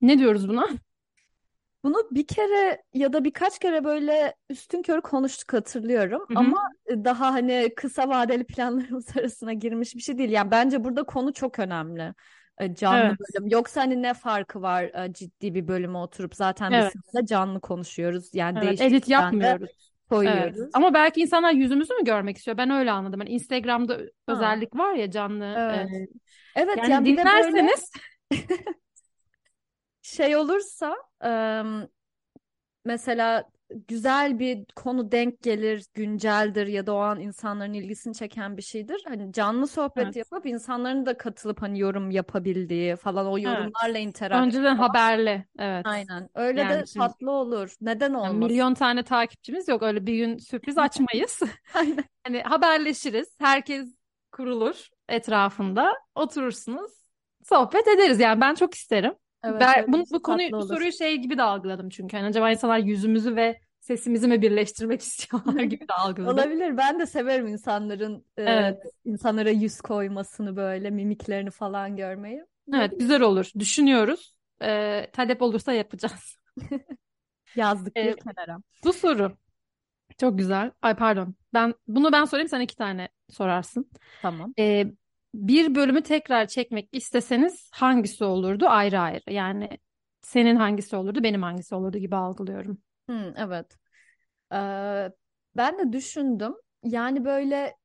Ne 0.00 0.18
diyoruz 0.18 0.48
buna? 0.48 0.68
Bunu 1.84 2.08
bir 2.10 2.26
kere 2.26 2.82
ya 2.94 3.12
da 3.12 3.24
birkaç 3.24 3.58
kere 3.58 3.84
böyle 3.84 4.34
üstünkörü 4.50 5.00
konuştuk 5.00 5.52
hatırlıyorum 5.52 6.24
Hı 6.28 6.34
hı. 6.34 6.38
ama 6.38 6.62
daha 6.88 7.32
hani 7.32 7.72
kısa 7.76 8.08
vadeli 8.08 8.44
planlarımız 8.44 9.06
arasına 9.16 9.52
girmiş 9.52 9.94
bir 9.94 10.00
şey 10.00 10.18
değil. 10.18 10.30
Yani 10.30 10.50
bence 10.50 10.84
burada 10.84 11.04
konu 11.04 11.32
çok 11.32 11.58
önemli. 11.58 12.14
E, 12.60 12.74
Canlı 12.74 13.08
Evet. 13.08 13.18
bölüm. 13.18 13.48
Yoksa 13.48 13.80
hani 13.80 14.02
ne 14.02 14.14
farkı 14.14 14.62
var 14.62 14.82
e, 14.82 15.12
ciddi 15.12 15.54
bir 15.54 15.68
bölüme 15.68 15.98
oturup 15.98 16.34
zaten 16.34 16.76
biz 16.76 16.84
Evet. 16.84 16.92
sizinle 16.92 17.26
canlı 17.26 17.60
konuşuyoruz. 17.60 18.30
Yani 18.34 18.58
Evet, 18.58 18.80
edit 18.80 19.08
yapmıyoruz. 19.08 19.70
Evet. 20.24 20.54
koyuyoruz. 20.54 20.70
Ama 20.74 20.94
belki 20.94 21.20
insanlar 21.20 21.52
yüzümüzü 21.52 21.94
mü 21.94 22.04
görmek 22.04 22.36
istiyor? 22.38 22.56
Ben 22.58 22.70
öyle 22.70 22.90
anladım. 22.90 23.20
Hani 23.20 23.30
Instagram'da 23.30 24.00
Ha, 24.26 24.34
özellik 24.34 24.76
var 24.76 24.94
ya 24.94 25.10
canlı. 25.10 25.44
evet. 25.54 25.88
e, 25.92 26.06
Evet 26.54 26.88
yani 26.88 26.88
yani 26.88 27.16
de 27.16 27.32
böyle 27.32 27.62
dinlerseniz 27.62 27.90
şey 30.02 30.36
olursa 30.36 30.96
em, 31.20 31.88
mesela 32.84 33.50
güzel 33.70 34.38
bir 34.38 34.64
konu 34.76 35.12
denk 35.12 35.42
gelir, 35.42 35.86
günceldir 35.94 36.66
ya 36.66 36.86
da 36.86 36.94
o 36.94 36.98
an 36.98 37.20
insanların 37.20 37.72
ilgisini 37.72 38.14
çeken 38.14 38.56
bir 38.56 38.62
şeydir. 38.62 39.02
Hani 39.08 39.32
canlı 39.32 39.66
sohbet 39.66 39.96
Evet. 40.04 40.16
yapıp 40.16 40.46
insanların 40.46 41.06
da 41.06 41.18
katılıp 41.18 41.62
hani 41.62 41.78
yorum 41.78 42.10
yapabildiği 42.10 42.96
falan 42.96 43.26
o 43.26 43.38
Evet. 43.44 43.44
yorumlarla 43.44 43.98
interaktif 43.98 44.42
Önceden 44.46 44.76
falan. 44.76 44.88
haberli. 44.88 45.46
Evet. 45.58 45.86
Aynen. 45.86 46.28
Öyle 46.34 46.68
de 46.68 46.72
Yani 46.72 46.88
şimdi 46.88 47.12
tatlı 47.12 47.30
olur. 47.30 47.74
Neden 47.80 48.14
yani 48.22 48.32
olmasın? 48.32 48.38
milyon 48.38 48.74
tane 48.74 49.02
takipçimiz 49.02 49.68
yok. 49.68 49.82
Öyle 49.82 50.06
bir 50.06 50.14
gün 50.16 50.38
sürpriz 50.38 50.78
açmayız. 50.78 51.40
Aynen. 51.72 52.04
Hani 52.24 52.42
haberleşiriz. 52.42 53.28
Herkes 53.38 53.96
kurulur 54.32 54.88
etrafında. 55.08 55.94
Oturursunuz. 56.14 56.92
Sohbet 57.44 57.88
ederiz. 57.88 58.20
Yani 58.20 58.40
ben 58.40 58.54
çok 58.54 58.74
isterim. 58.74 59.14
Evet 59.46 59.60
Ben 59.60 59.78
öyle 59.78 59.92
bu, 59.92 59.98
bir 60.00 60.06
bu 60.12 60.22
konuyu 60.22 60.52
bu 60.52 60.62
soruyu 60.62 60.92
şey 60.92 61.16
gibi 61.16 61.38
de 61.38 61.42
algıladım 61.42 61.88
çünkü. 61.88 62.16
Hani 62.16 62.26
acaba 62.26 62.50
insanlar 62.50 62.78
yüzümüzü 62.78 63.36
ve 63.36 63.60
sesimizi 63.80 64.28
mi 64.28 64.42
birleştirmek 64.42 65.00
istiyorlar 65.02 65.60
gibi 65.62 65.88
de 65.88 65.92
algıladım. 65.92 66.34
Olabilir. 66.34 66.76
Ben 66.76 66.98
de 67.00 67.06
severim 67.06 67.46
insanların 67.46 68.24
e, 68.36 68.42
Evet. 68.42 68.82
insanlara 69.04 69.50
yüz 69.50 69.80
koymasını 69.80 70.56
böyle 70.56 70.90
mimiklerini 70.90 71.50
falan 71.50 71.96
görmeyi. 71.96 72.44
Evet, 72.74 73.00
güzel 73.00 73.20
olur. 73.20 73.50
Düşünüyoruz. 73.58 74.34
Ee, 74.62 75.06
talep 75.12 75.42
olursa 75.42 75.72
yapacağız. 75.72 76.38
yazdık 77.56 77.96
bir 77.96 78.00
Ee, 78.02 78.16
kenara. 78.16 78.58
bu 78.84 78.92
soru 78.92 79.36
çok 80.20 80.38
güzel. 80.38 80.70
Ay 80.82 80.96
pardon. 80.96 81.34
Ben 81.54 81.74
bunu 81.88 82.12
ben 82.12 82.24
sorayım 82.24 82.48
sen 82.48 82.60
iki 82.60 82.76
tane 82.76 83.08
sorarsın. 83.30 83.90
Tamam. 84.22 84.54
Ee, 84.58 84.92
bir 85.34 85.74
bölümü 85.74 86.02
tekrar 86.02 86.46
çekmek 86.46 86.88
isteseniz 86.92 87.70
hangisi 87.74 88.24
olurdu 88.24 88.66
ayrı 88.68 88.98
ayrı? 89.00 89.32
Yani 89.32 89.68
senin 90.22 90.56
hangisi 90.56 90.96
olurdu, 90.96 91.22
benim 91.22 91.42
hangisi 91.42 91.74
olurdu 91.74 91.98
gibi 91.98 92.16
algılıyorum. 92.16 92.78
Hı, 93.10 93.34
evet. 93.36 93.76
Ee, 94.52 95.12
ben 95.56 95.78
de 95.78 95.92
düşündüm. 95.92 96.54
Yani 96.84 97.24
böyle 97.24 97.76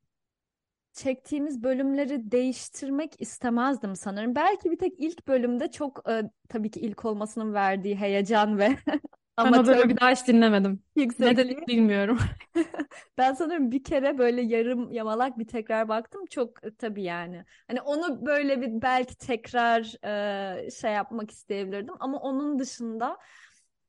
çektiğimiz 0.94 1.64
bölümleri 1.64 2.32
değiştirmek 2.32 3.22
istemezdim 3.22 3.96
sanırım. 3.96 4.36
Belki 4.36 4.72
bir 4.72 4.78
tek 4.78 4.94
ilk 5.00 5.28
bölümde 5.28 5.72
çok 5.72 6.10
e, 6.10 6.24
tabii 6.50 6.72
ki 6.72 6.80
ilk 6.80 7.06
olmasının 7.06 7.54
verdiği 7.54 7.96
heyecan 7.96 8.58
ve 8.60 8.78
Ben 9.38 9.54
o 9.54 9.68
bölümü 9.68 10.00
daha 10.00 10.12
hiç 10.12 10.28
dinlemedim. 10.28 10.84
Yüksekliği. 10.96 11.68
bilmiyorum. 11.68 12.20
Ben 13.18 13.34
sanırım 13.34 13.72
bir 13.72 13.84
kere 13.84 14.18
böyle 14.18 14.42
yarım 14.42 14.92
yamalak 14.92 15.40
bir 15.40 15.48
tekrar 15.48 15.90
baktım. 15.90 16.26
Çok 16.26 16.66
e, 16.66 16.76
tabii 16.76 17.04
yani. 17.04 17.46
Hani 17.68 17.82
onu 17.82 18.26
böyle 18.26 18.62
bir 18.62 18.82
belki 18.82 19.18
tekrar 19.18 20.06
e, 20.06 20.72
şey 20.72 20.92
yapmak 20.92 21.32
isteyebilirdim. 21.32 21.96
Ama 22.00 22.20
onun 22.20 22.60
dışında 22.60 23.18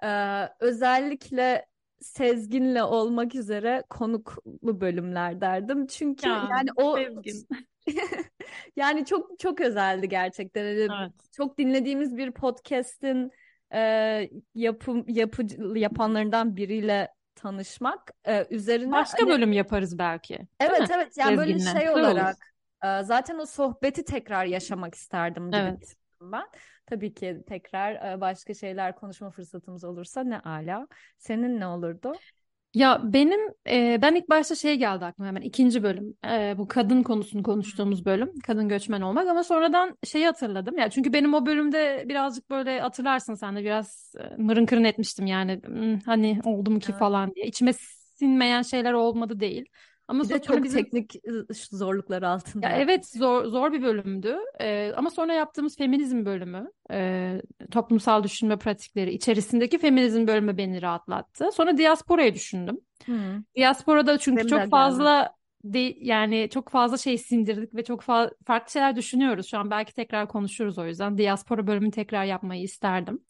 e, 0.05 0.43
özellikle 0.61 1.67
Sezgin'le 2.01 2.83
olmak 2.83 3.35
üzere 3.35 3.83
konuklu 3.91 4.81
bölümler 4.81 5.41
derdim. 5.41 5.87
Çünkü 5.87 6.29
Ya 6.29 6.49
yani 6.51 6.69
o 6.77 6.97
Sezgin. 6.97 7.49
yani 8.77 9.05
çok 9.05 9.39
çok 9.39 9.61
özeldi 9.61 10.09
gerçekten. 10.09 10.63
Hani 10.63 11.03
Evet. 11.03 11.13
çok 11.37 11.59
dinlediğimiz 11.59 12.17
bir 12.17 12.31
podcast'in 12.31 13.33
e, 13.75 14.31
yapım 14.55 15.05
yapıcı 15.09 15.57
yapanlarından 15.77 16.57
biriyle 16.57 17.15
tanışmak 17.35 18.11
e, 18.27 18.47
üzerine 18.51 18.91
Başka 18.93 19.19
hani 19.19 19.31
bölüm 19.31 19.53
yaparız 19.53 19.99
belki, 19.99 20.39
evet 20.61 20.81
mi? 20.81 20.89
evet 20.91 21.17
yani 21.17 21.37
böyle 21.37 21.59
Sezgin'le. 21.59 21.59
şey 21.59 21.91
Güzel 21.95 22.05
olur. 22.05 22.15
olarak 22.15 22.55
e, 22.85 23.03
zaten 23.03 23.39
o 23.39 23.47
sohbeti 23.47 24.05
tekrar 24.05 24.45
yaşamak 24.47 24.95
isterdim 24.95 25.53
gibi 25.53 25.59
Evet. 25.59 25.97
ben. 26.21 26.47
Tabii 26.87 27.15
ki 27.15 27.43
tekrar 27.47 28.13
e, 28.13 28.21
başka 28.21 28.55
şeyler 28.55 28.97
konuşma 28.97 29.31
fırsatımız 29.31 29.85
olursa 29.85 30.25
ne 30.25 30.41
ala. 30.41 30.89
Senin 31.19 31.61
ne 31.61 31.67
olurdu? 31.67 32.13
Ya 32.75 33.01
benim 33.13 33.41
e, 33.69 33.99
ben 34.03 34.15
ilk 34.15 34.29
başta 34.31 34.55
şey 34.55 34.77
geldi 34.77 35.05
aklıma 35.05 35.29
hemen 35.29 35.41
ikinci 35.43 35.83
bölüm. 35.83 36.15
E, 36.31 36.55
bu 36.59 36.69
kadın 36.69 37.03
konusunu 37.03 37.43
konuştuğumuz 37.43 38.05
bölüm 38.07 38.39
kadın 38.47 38.69
göçmen 38.69 39.01
olmak 39.01 39.29
ama 39.29 39.45
sonradan 39.45 39.99
şeyi 40.05 40.27
hatırladım. 40.27 40.79
Ya 40.79 40.91
çünkü 40.91 41.13
benim 41.13 41.35
o 41.35 41.47
bölümde 41.47 42.05
birazcık 42.09 42.51
böyle 42.51 42.81
hatırlarsın 42.81 43.35
sen 43.35 43.57
de 43.57 43.65
biraz 43.65 44.15
e, 44.21 44.37
mırın 44.43 44.67
kırın 44.67 44.85
etmiştim 44.85 45.27
yani. 45.27 45.61
"Hmm, 45.65 45.99
hani 46.01 46.41
oldu 46.45 46.71
mu 46.71 46.79
ki 46.79 46.93
falan 46.93 47.35
diye. 47.35 47.47
İçime 47.47 47.73
sinmeyen 47.73 48.63
şeyler 48.63 48.93
olmadı 48.93 49.41
değil 49.41 49.65
ama 50.09 50.25
Bir 50.25 50.29
de 50.29 50.43
çok 50.43 50.65
bizim 50.65 50.85
teknik 50.85 51.15
zorluklar 51.73 52.23
altında 52.23 52.69
ya 52.69 52.77
evet 52.77 53.09
zor 53.09 53.45
zor 53.45 53.73
bir 53.73 53.83
bölümdü 53.83 54.37
Ee, 54.61 54.93
ama 54.97 55.11
sonra 55.11 55.33
yaptığımız 55.33 55.77
feminizm 55.77 56.25
bölümü 56.25 56.71
e, 56.91 57.43
toplumsal 57.71 58.23
düşünme 58.23 58.57
pratikleri 58.57 59.13
içerisindeki 59.13 59.79
feminizm 59.79 60.27
bölümü 60.27 60.57
beni 60.57 60.83
rahatlattı. 60.83 61.53
Sonra 61.53 61.79
diasporayı 61.79 62.35
düşündüm. 62.35 62.81
Hı. 63.07 63.43
Diasporada 63.57 64.19
çünkü 64.19 64.37
Benim 64.37 64.49
çok 64.49 64.71
fazla 64.71 65.35
de, 65.65 65.95
yani 66.01 66.49
çok 66.53 66.69
fazla 66.69 66.99
şey 66.99 67.19
sindirdik 67.19 67.75
ve 67.75 67.85
çok 67.85 68.03
fa- 68.03 68.35
farklı 68.47 68.73
şeyler 68.73 68.97
düşünüyoruz. 68.97 69.47
Şu 69.47 69.59
an 69.59 69.71
belki 69.71 69.95
tekrar 69.95 70.29
konuşuruz 70.29 70.79
o 70.79 70.87
yüzden. 70.87 71.19
Diaspora 71.19 71.67
bölümünü 71.67 71.91
tekrar 71.91 72.25
yapmayı 72.25 72.63
isterdim. 72.63 73.23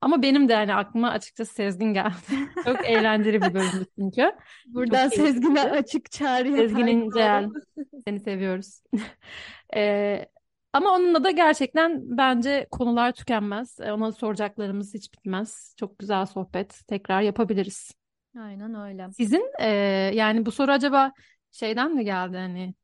Ama 0.00 0.22
benim 0.22 0.48
de 0.48 0.52
yani 0.52 0.74
aklıma 0.74 1.10
açıkçası 1.10 1.54
Sezgin 1.54 1.94
geldi. 1.94 2.14
Çok 2.64 2.86
eğlenceli 2.86 3.42
bir 3.42 3.54
bölümdü 3.54 3.86
çünkü. 3.98 4.32
Buradan. 4.66 5.08
Sezgin'e 5.08 5.62
açık 5.62 6.10
çağrı 6.10 6.56
Sezgin 6.56 6.86
İncel. 6.86 7.48
Seni 8.04 8.20
seviyoruz. 8.20 8.82
Ee, 9.76 10.28
ama 10.72 10.90
onunla 10.90 11.24
da 11.24 11.30
gerçekten 11.30 12.00
bence 12.18 12.66
konular 12.70 13.12
tükenmez. 13.12 13.80
Ee, 13.80 13.92
Ona 13.92 14.12
soracaklarımız 14.12 14.94
hiç 14.94 15.12
bitmez. 15.12 15.74
Çok 15.80 15.98
güzel 15.98 16.26
sohbet. 16.26 16.80
Tekrar 16.88 17.22
yapabiliriz. 17.22 17.92
Aynen 18.38 18.74
öyle. 18.74 19.08
Sizin 19.16 19.52
e, 19.60 19.68
yani 20.14 20.46
bu 20.46 20.50
soru 20.50 20.72
acaba 20.72 21.12
şeyden 21.50 21.94
mi 21.94 22.04
geldi 22.04 22.36
hani 22.36 22.74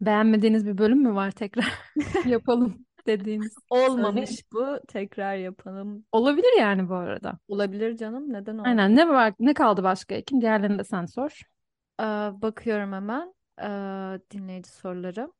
beğenmediğiniz 0.00 0.66
bir 0.66 0.78
bölüm 0.78 1.02
mü 1.02 1.14
var 1.14 1.30
tekrar 1.30 1.72
yapalım 2.26 2.86
dediğiniz? 3.06 3.54
Olmamış 3.70 4.52
bu. 4.52 4.80
Tekrar 4.88 5.34
yapalım. 5.36 6.04
Olabilir 6.12 6.58
yani 6.58 6.88
bu 6.88 6.94
arada. 6.94 7.38
Olabilir 7.48 7.96
canım. 7.96 8.32
Neden 8.32 8.52
olmasın? 8.52 8.68
Aynen 8.68 8.96
ne 8.96 9.08
var 9.08 9.34
ne 9.40 9.54
kaldı 9.54 9.82
başka 9.82 10.14
Ekin? 10.14 10.40
Diğerlerini 10.40 10.78
de 10.78 10.84
sen 10.84 11.06
sor. 11.06 11.40
Ee, 12.00 12.04
bakıyorum 12.42 12.92
hemen 12.92 13.34
ee, 13.60 14.20
dinleyici 14.30 14.70
soruları. 14.70 15.32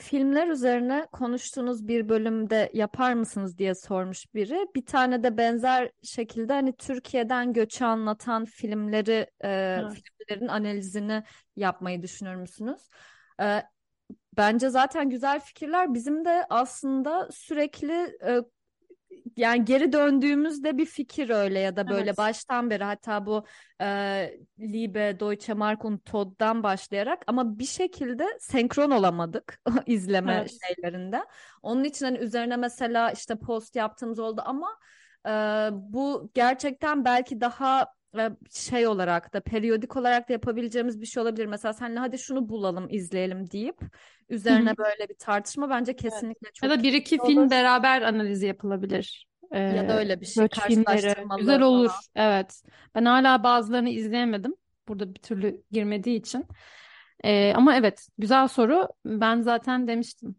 Filmler 0.00 0.48
üzerine 0.48 1.06
konuştuğunuz 1.12 1.88
bir 1.88 2.08
bölümde 2.08 2.70
yapar 2.74 3.12
mısınız 3.12 3.58
diye 3.58 3.74
sormuş 3.74 4.34
biri. 4.34 4.66
Bir 4.76 4.86
tane 4.86 5.22
de 5.22 5.36
benzer 5.36 5.90
şekilde 6.02 6.52
hani 6.52 6.76
Türkiye'den 6.76 7.52
göçü 7.52 7.84
anlatan 7.84 8.44
filmleri, 8.44 9.26
e, 9.40 9.48
Evet. 9.48 9.92
filmlerin 9.92 10.48
analizini 10.48 11.22
yapmayı 11.56 12.02
düşünür 12.02 12.34
müsünüz? 12.34 12.80
Ee, 13.40 13.62
bence 14.38 14.70
zaten 14.70 15.10
güzel 15.10 15.40
fikirler. 15.40 15.94
Bizim 15.94 16.24
de 16.24 16.46
aslında 16.50 17.28
sürekli 17.32 17.92
e, 18.24 18.40
yani 19.36 19.64
geri 19.64 19.92
döndüğümüzde 19.92 20.78
bir 20.78 20.86
fikir 20.86 21.30
öyle 21.30 21.58
ya 21.58 21.76
da 21.76 21.90
böyle 21.90 22.04
Evet. 22.04 22.18
baştan 22.18 22.70
beri 22.70 22.84
hatta 22.84 23.26
bu 23.26 23.44
e, 23.80 23.86
Liebe, 24.60 25.20
Deutsche 25.20 25.54
Mark 25.54 25.84
und 25.84 25.98
Todd'dan 26.04 26.62
başlayarak 26.62 27.22
ama 27.26 27.58
bir 27.58 27.66
şekilde 27.66 28.26
senkron 28.40 28.90
olamadık 28.90 29.60
izleme 29.86 30.32
Evet. 30.32 30.58
şeylerinde. 30.66 31.24
Onun 31.62 31.84
için 31.84 32.04
hani 32.06 32.18
üzerine 32.18 32.56
mesela 32.56 33.10
işte 33.10 33.36
post 33.36 33.76
yaptığımız 33.76 34.18
oldu 34.18 34.42
ama 34.44 34.78
e, 35.26 35.30
bu 35.72 36.30
gerçekten 36.34 37.04
belki 37.04 37.40
daha 37.40 37.86
şey 38.50 38.86
olarak 38.86 39.34
da 39.34 39.40
periyodik 39.40 39.96
olarak 39.96 40.28
da 40.28 40.32
yapabileceğimiz 40.32 41.00
bir 41.00 41.06
şey 41.06 41.22
olabilir. 41.22 41.46
Mesela 41.46 41.72
seninle 41.72 41.98
hadi 42.00 42.18
şunu 42.18 42.48
bulalım, 42.48 42.86
izleyelim 42.90 43.50
deyip 43.50 43.80
üzerine 44.28 44.76
böyle 44.76 45.08
bir 45.08 45.14
tartışma 45.18 45.70
bence 45.70 45.96
Evet. 46.12 46.24
kesinlikle 46.26 46.52
Ya 46.62 46.70
çok 46.70 46.70
da 46.70 46.82
bir 46.82 46.92
iki 46.92 47.18
film 47.22 47.50
olur. 47.50 47.50
beraber 47.50 48.02
analizi 48.02 48.46
yapılabilir. 48.46 49.28
Ya 49.68 49.88
da 49.88 49.92
Ee, 49.92 49.98
öyle 49.98 50.20
bir 50.20 50.26
şey 50.26 50.48
karşılaştırmalı 50.48 51.36
güzel 51.36 51.62
falan. 51.62 51.62
olur. 51.62 52.06
Evet. 52.14 52.62
Ben 52.94 53.04
hala 53.04 53.44
bazılarını 53.44 53.88
izleyemedim. 53.90 54.54
Burada 54.88 55.14
bir 55.14 55.20
türlü 55.22 55.62
girmediği 55.70 56.16
için. 56.18 56.46
Ee, 57.24 57.52
ama 57.56 57.76
evet 57.76 58.08
güzel 58.18 58.48
soru. 58.48 58.88
Ben 59.04 59.40
zaten 59.42 59.88
demiştim. 59.88 60.36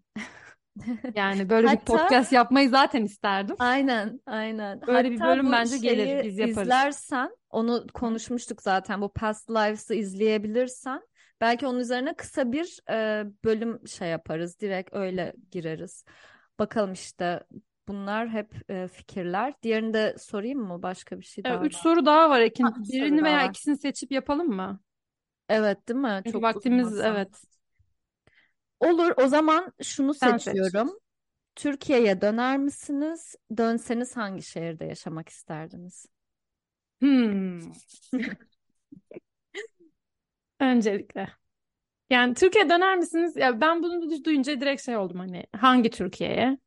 Yani 1.15 1.49
böyle 1.49 1.71
bir 1.71 1.77
Hatta 1.77 1.83
podcast 1.83 2.31
yapmayı 2.33 2.69
zaten 2.69 3.03
isterdim. 3.03 3.55
aynen 3.59 4.21
aynen. 4.25 4.81
Böyle 4.87 5.11
bir 5.11 5.19
Hatta 5.19 5.31
bölüm 5.31 5.47
bu 5.47 5.51
bence 5.51 5.77
gelir. 5.77 6.23
Biz 6.23 6.37
yaparız. 6.37 6.57
izlersen 6.67 7.37
onu 7.49 7.87
konuşmuştuk 7.93 8.61
zaten. 8.61 9.01
Bu 9.01 9.13
Past 9.13 9.49
Lives'ı 9.49 9.95
izleyebilirsen 9.95 11.01
belki 11.41 11.67
onun 11.67 11.79
üzerine 11.79 12.13
kısa 12.15 12.51
bir 12.51 12.79
e, 12.91 13.25
bölüm 13.45 13.87
şey 13.87 14.09
yaparız. 14.09 14.59
Direkt 14.59 14.93
öyle 14.93 15.33
gireriz. 15.51 16.05
Bakalım 16.59 16.93
işte 16.93 17.43
bunlar 17.87 18.29
hep 18.29 18.71
e, 18.71 18.87
fikirler. 18.87 19.53
Diğerini 19.63 19.93
de 19.93 20.15
sorayım 20.19 20.59
mı? 20.59 20.83
Başka 20.83 21.19
bir 21.19 21.25
şey 21.25 21.43
Evet, 21.45 21.55
daha 21.57 21.65
üç 21.65 21.75
var. 21.75 21.79
soru 21.79 22.05
daha 22.05 22.29
var 22.29 22.41
Ekin. 22.41 22.63
Ha, 22.63 22.73
Birini 22.77 23.23
veya 23.23 23.37
var. 23.37 23.49
ikisini 23.49 23.77
seçip 23.77 24.11
yapalım 24.11 24.47
mı? 24.47 24.79
Evet 25.49 25.87
değil 25.87 25.99
mi? 25.99 26.21
Çünkü 26.25 26.31
Çok 26.31 26.43
vaktimiz 26.43 26.87
uzmasın. 26.87 27.03
evet. 27.03 27.41
Olur. 28.79 29.13
O 29.17 29.27
zaman 29.27 29.73
şunu 29.83 30.13
Sen 30.13 30.37
seç. 30.37 30.43
seçiyorum. 30.43 30.99
Türkiye'ye 31.55 32.21
döner 32.21 32.57
misiniz? 32.57 33.35
Dönseniz 33.57 34.17
hangi 34.17 34.43
şehirde 34.43 34.85
yaşamak 34.85 35.29
isterdiniz? 35.29 36.05
Hmm. 37.01 37.71
Öncelikle. 40.59 41.27
Yani 42.09 42.33
Türkiye 42.33 42.69
döner 42.69 42.97
misiniz? 42.97 43.35
Ya 43.37 43.61
ben 43.61 43.83
bunu 43.83 43.95
du- 44.05 44.23
duyunca 44.25 44.61
direkt 44.61 44.83
şey 44.85 44.97
oldum 44.97 45.19
hani 45.19 45.45
hangi 45.57 45.89
Türkiye'ye? 45.91 46.57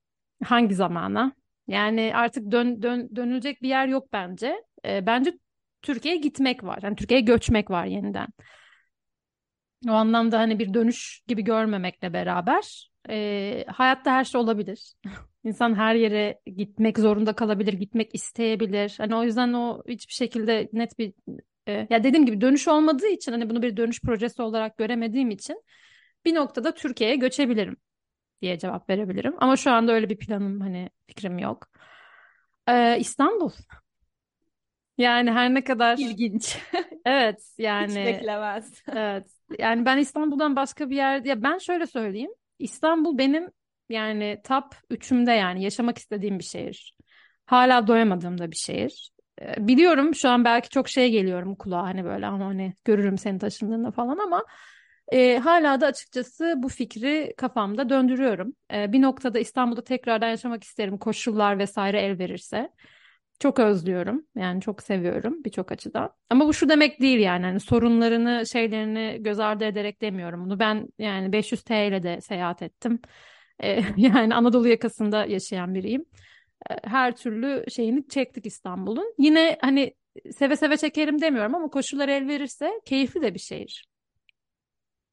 Hangi 0.45 0.75
zamana? 0.75 1.33
Yani 1.69 2.13
artık 2.15 2.51
dön, 2.53 2.83
dön, 2.83 3.17
dönülecek 3.17 3.63
bir 3.63 3.69
yer 3.69 3.87
yok 3.89 4.13
bence. 4.13 4.65
Ee, 4.87 5.07
bence 5.07 5.33
Türkiye'ye 5.83 6.21
gitmek 6.21 6.65
var. 6.65 6.79
Yani 6.83 6.97
Türkiye'ye 6.97 7.25
göçmek 7.25 7.71
var 7.71 7.87
yeniden. 7.87 8.29
O 9.89 9.93
anlamda 9.93 10.39
hani 10.39 10.59
bir 10.59 10.75
dönüş 10.75 11.23
gibi 11.27 11.43
görmemekle 11.43 12.13
beraber 12.13 12.91
e, 13.11 13.65
hayatta 13.69 14.13
her 14.13 14.25
şey 14.25 14.41
olabilir. 14.41 14.95
İnsan 15.45 15.75
her 15.75 15.95
yere 15.95 16.41
gitmek 16.47 16.99
zorunda 16.99 17.33
kalabilir, 17.33 17.73
gitmek 17.73 18.15
isteyebilir. 18.15 18.95
Hani 18.99 19.15
o 19.17 19.23
yüzden 19.25 19.53
o 19.53 19.83
hiçbir 19.89 20.13
şekilde 20.13 20.69
net 20.73 20.99
bir 20.99 21.15
e, 21.67 21.87
ya 21.91 22.05
dediğim 22.05 22.27
gibi 22.27 22.41
dönüş 22.41 22.69
olmadığı 22.69 23.07
için 23.09 23.33
hani 23.33 23.51
bunu 23.51 23.63
bir 23.63 23.77
dönüş 23.77 24.01
projesi 24.03 24.43
olarak 24.43 24.79
göremediğim 24.79 25.31
için 25.31 25.63
bir 26.25 26.35
noktada 26.35 26.75
Türkiye'ye 26.75 27.17
göçebilirim 27.17 27.77
diye 28.43 28.59
cevap 28.59 28.91
verebilirim. 28.91 29.35
Ama 29.39 29.57
şu 29.57 29.71
anda 29.73 29.93
öyle 29.93 30.11
bir 30.11 30.19
planım 30.19 30.61
hani 30.61 30.91
fikrim 31.07 31.39
yok. 31.39 31.69
Ee, 32.69 32.97
İstanbul. 33.01 33.51
Yani 34.99 35.31
her 35.31 35.55
ne 35.55 35.65
kadar 35.65 35.99
İlginç. 35.99 36.59
evet 37.05 37.41
Hiç 37.41 37.59
yani 37.59 37.95
beklemez. 37.95 38.83
Evet. 38.89 39.27
Yani 39.59 39.85
ben 39.85 39.99
İstanbul'dan 39.99 40.57
başka 40.57 40.91
bir 40.91 40.97
yer 40.97 41.25
ya 41.25 41.43
ben 41.43 41.59
şöyle 41.59 41.87
söyleyeyim. 41.87 42.31
İstanbul 42.59 43.19
benim 43.19 43.51
yani 43.89 44.41
top 44.45 44.65
üçümde 44.91 45.33
yani 45.33 45.63
yaşamak 45.65 45.99
istediğim 45.99 46.39
bir 46.39 46.45
şehir. 46.45 46.97
Hala 47.47 47.87
doyamadığım 47.87 48.39
da 48.39 48.51
bir 48.51 48.57
şehir. 48.57 49.11
Ee, 49.43 49.69
Biliyorum 49.69 50.15
şu 50.15 50.29
an 50.29 50.45
belki 50.45 50.69
çok 50.69 50.89
şey 50.89 51.11
geliyorum 51.11 51.55
kulağa 51.55 51.83
hani 51.83 52.05
böyle 52.05 52.27
ama 52.27 52.47
hani 52.47 52.75
görürüm 52.85 53.19
seni 53.19 53.39
taşındığında 53.39 53.91
falan 53.91 54.19
ama 54.19 54.45
e, 55.13 55.39
hala 55.39 55.81
da 55.81 55.87
açıkçası 55.87 56.55
bu 56.57 56.69
fikri 56.69 57.35
kafamda 57.37 57.89
döndürüyorum. 57.89 58.55
E, 58.75 58.93
bir 58.93 59.03
noktada 59.03 59.39
İstanbul'da 59.39 59.85
tekrardan 59.85 60.29
yaşamak 60.29 60.65
isterim 60.65 60.99
koşullar 60.99 61.59
vesaire 61.59 62.01
el 62.01 62.19
verirse. 62.19 62.71
Çok 63.43 63.59
özlüyorum. 63.59 64.27
Yani 64.37 64.61
çok 64.61 64.83
seviyorum 64.83 65.45
birçok 65.45 65.73
açıdan. 65.73 66.11
Ama 66.31 66.47
bu 66.47 66.55
şu 66.55 66.69
demek 66.69 67.01
değil 67.01 67.19
yani. 67.21 67.45
Hani 67.47 67.61
sorunlarını, 67.61 68.47
şeylerini 68.47 69.17
göz 69.23 69.41
ardı 69.41 69.65
ederek 69.65 70.01
demiyorum 70.03 70.45
bunu. 70.45 70.59
Ben 70.59 70.89
yani 70.99 71.33
500 71.33 71.63
TL 71.63 71.89
ile 71.89 72.03
de 72.03 72.21
seyahat 72.21 72.63
ettim. 72.63 73.01
Ee, 73.63 73.83
yani 73.97 74.35
Anadolu 74.35 74.69
yakasında 74.69 75.25
yaşayan 75.27 75.75
biriyim. 75.75 76.05
Ee, 76.71 76.75
Her 76.85 77.17
türlü 77.17 77.65
şeyini 77.71 78.09
çektik 78.09 78.47
İstanbul'un. 78.47 79.15
Yine 79.19 79.59
hani 79.61 79.95
seve 80.37 80.57
seve 80.57 80.77
çekerim 80.77 81.21
demiyorum 81.21 81.55
ama 81.55 81.69
koşullar 81.69 82.09
el 82.09 82.29
verirse 82.29 82.71
keyifli 82.87 83.23
de 83.23 83.35
bir 83.35 83.41
şehir. 83.41 83.87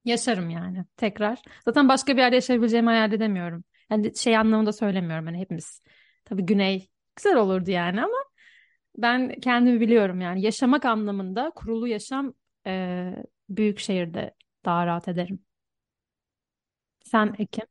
Yaşarım 0.05 0.49
yani 0.49 0.85
tekrar. 0.97 1.41
Zaten 1.65 1.89
başka 1.89 2.13
bir 2.17 2.21
yerde 2.21 2.35
yaşayabileceğimi 2.35 2.89
hayal 2.89 3.13
edemiyorum. 3.13 3.63
Yani 3.91 4.17
şey 4.17 4.37
anlamında 4.37 4.73
söylemiyorum 4.73 5.25
hani 5.25 5.37
hepimiz. 5.39 5.81
Tabii 6.25 6.45
güney 6.45 6.89
güzel 7.19 7.37
olurdu 7.37 7.71
yani 7.71 8.03
ama 8.03 8.17
ben 8.97 9.39
kendimi 9.39 9.79
biliyorum 9.79 10.21
yani 10.21 10.41
yaşamak 10.41 10.85
anlamında 10.85 11.51
kurulu 11.55 11.87
yaşam 11.87 12.33
e, 12.67 13.13
büyük 13.49 13.79
şehirde 13.79 14.35
daha 14.65 14.85
rahat 14.85 15.07
ederim. 15.07 15.39
Sen 17.03 17.35
Ekin? 17.39 17.67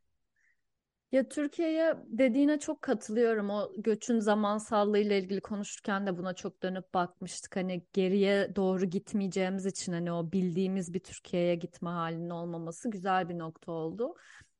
Ya 1.13 1.29
Türkiye'ye 1.29 1.97
dediğine 2.07 2.59
çok 2.59 2.83
katılıyorum. 2.83 3.51
O 3.51 3.73
göçün 3.77 4.19
zamansallığı 4.19 4.99
ile 4.99 5.19
ilgili 5.19 5.41
konuşurken 5.41 6.07
de 6.07 6.19
buna 6.19 6.35
çok 6.35 6.63
dönüp 6.63 6.95
bakmıştık. 6.95 7.57
Hani 7.57 7.87
geriye 7.93 8.57
doğru 8.57 8.85
gitmeyeceğimiz 8.85 9.67
için 9.67 9.93
hani 9.93 10.13
o 10.13 10.33
bildiğimiz 10.33 10.95
bir 10.95 11.01
Türkiye'ye 11.01 11.55
gitme 11.55 11.91
halinin 11.91 12.31
olmaması 12.31 12.91
güzel 12.91 13.29
bir 13.29 13.39
nokta 13.39 13.73
oldu. 13.73 14.15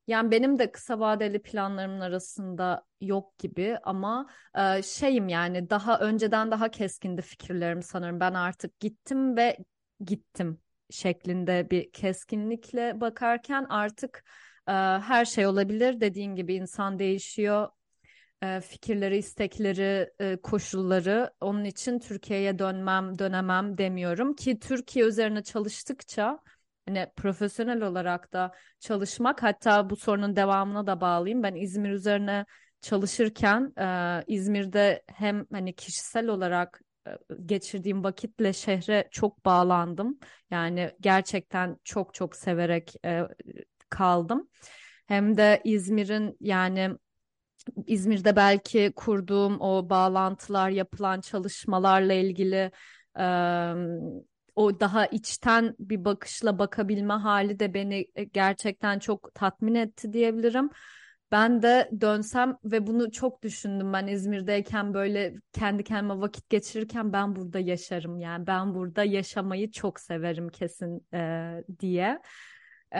Yani 0.09 0.31
benim 0.31 0.59
de 0.59 0.71
kısa 0.71 0.99
vadeli 0.99 1.41
planlarımın 1.41 1.99
arasında 1.99 2.85
yok 3.01 3.39
gibi 3.39 3.77
ama 3.83 4.27
e, 4.57 4.83
şeyim 4.83 5.29
yani 5.29 5.69
daha 5.69 5.99
önceden 5.99 6.51
daha 6.51 6.71
keskindi 6.71 7.21
fikirlerim 7.21 7.83
sanırım. 7.83 8.19
Ben 8.19 8.33
artık 8.33 8.79
gittim 8.79 9.37
ve 9.37 9.57
gittim 10.05 10.61
şeklinde 10.89 11.67
bir 11.71 11.91
keskinlikle 11.91 13.01
bakarken 13.01 13.65
artık 13.69 14.23
e, 14.67 14.71
her 14.71 15.25
şey 15.25 15.47
olabilir. 15.47 16.01
Dediğin 16.01 16.35
gibi 16.35 16.53
insan 16.55 16.99
değişiyor. 16.99 17.69
E, 18.43 18.61
fikirleri, 18.61 19.17
istekleri, 19.17 20.09
e, 20.19 20.37
koşulları. 20.37 21.33
Onun 21.41 21.63
için 21.63 21.99
Türkiye'ye 21.99 22.59
dönmem, 22.59 23.19
dönemem 23.19 23.77
demiyorum 23.77 24.33
ki 24.35 24.59
Türkiye 24.59 25.05
üzerine 25.05 25.43
çalıştıkça 25.43 26.39
hani 26.89 27.11
profesyonel 27.15 27.81
olarak 27.81 28.33
da 28.33 28.51
çalışmak 28.79 29.43
hatta 29.43 29.89
bu 29.89 29.95
sorunun 29.95 30.35
devamına 30.35 30.87
da 30.87 31.01
bağlayayım. 31.01 31.43
Ben 31.43 31.55
İzmir 31.55 31.89
üzerine 31.89 32.45
çalışırken 32.81 33.73
e, 33.79 34.23
İzmir'de 34.27 35.03
hem 35.07 35.45
hani 35.51 35.75
kişisel 35.75 36.27
olarak 36.27 36.81
e, 37.07 37.11
geçirdiğim 37.45 38.03
vakitle 38.03 38.53
şehre 38.53 39.07
çok 39.11 39.45
bağlandım. 39.45 40.19
Yani 40.51 40.91
gerçekten 41.01 41.77
çok 41.83 42.13
çok 42.13 42.35
severek 42.35 42.95
e, 43.05 43.23
kaldım. 43.89 44.49
Hem 45.07 45.37
de 45.37 45.61
İzmir'in 45.63 46.37
yani 46.41 46.89
İzmir'de 47.87 48.35
belki 48.35 48.93
kurduğum 48.95 49.61
o 49.61 49.89
bağlantılar, 49.89 50.69
yapılan 50.69 51.21
çalışmalarla 51.21 52.13
ilgili 52.13 52.71
o 54.59 54.79
daha 54.79 55.05
içten 55.05 55.75
bir 55.79 56.05
bakışla 56.05 56.59
bakabilme 56.59 57.13
hali 57.13 57.59
de 57.59 57.73
beni 57.73 58.05
e, 58.15 58.23
gerçekten 58.23 58.99
çok 58.99 59.35
tatmin 59.35 59.75
etti 59.75 60.13
diyebilirim. 60.13 60.69
Ben 61.31 61.61
de 61.61 61.89
dönsem 62.01 62.57
ve 62.63 62.87
bunu 62.87 63.11
çok 63.11 63.43
düşündüm 63.43 63.93
ben 63.93 64.07
İzmir'deyken 64.07 64.93
böyle 64.93 65.33
kendi 65.53 65.83
kendime 65.83 66.21
vakit 66.21 66.49
geçirirken 66.49 67.13
ben 67.13 67.35
burada 67.35 67.59
yaşarım 67.59 68.19
yani 68.19 68.47
ben 68.47 68.75
burada 68.75 69.03
yaşamayı 69.03 69.71
çok 69.71 69.99
severim 69.99 70.49
kesin 70.49 71.07
e, 71.13 71.51
diye. 71.79 72.21
E, 72.95 72.99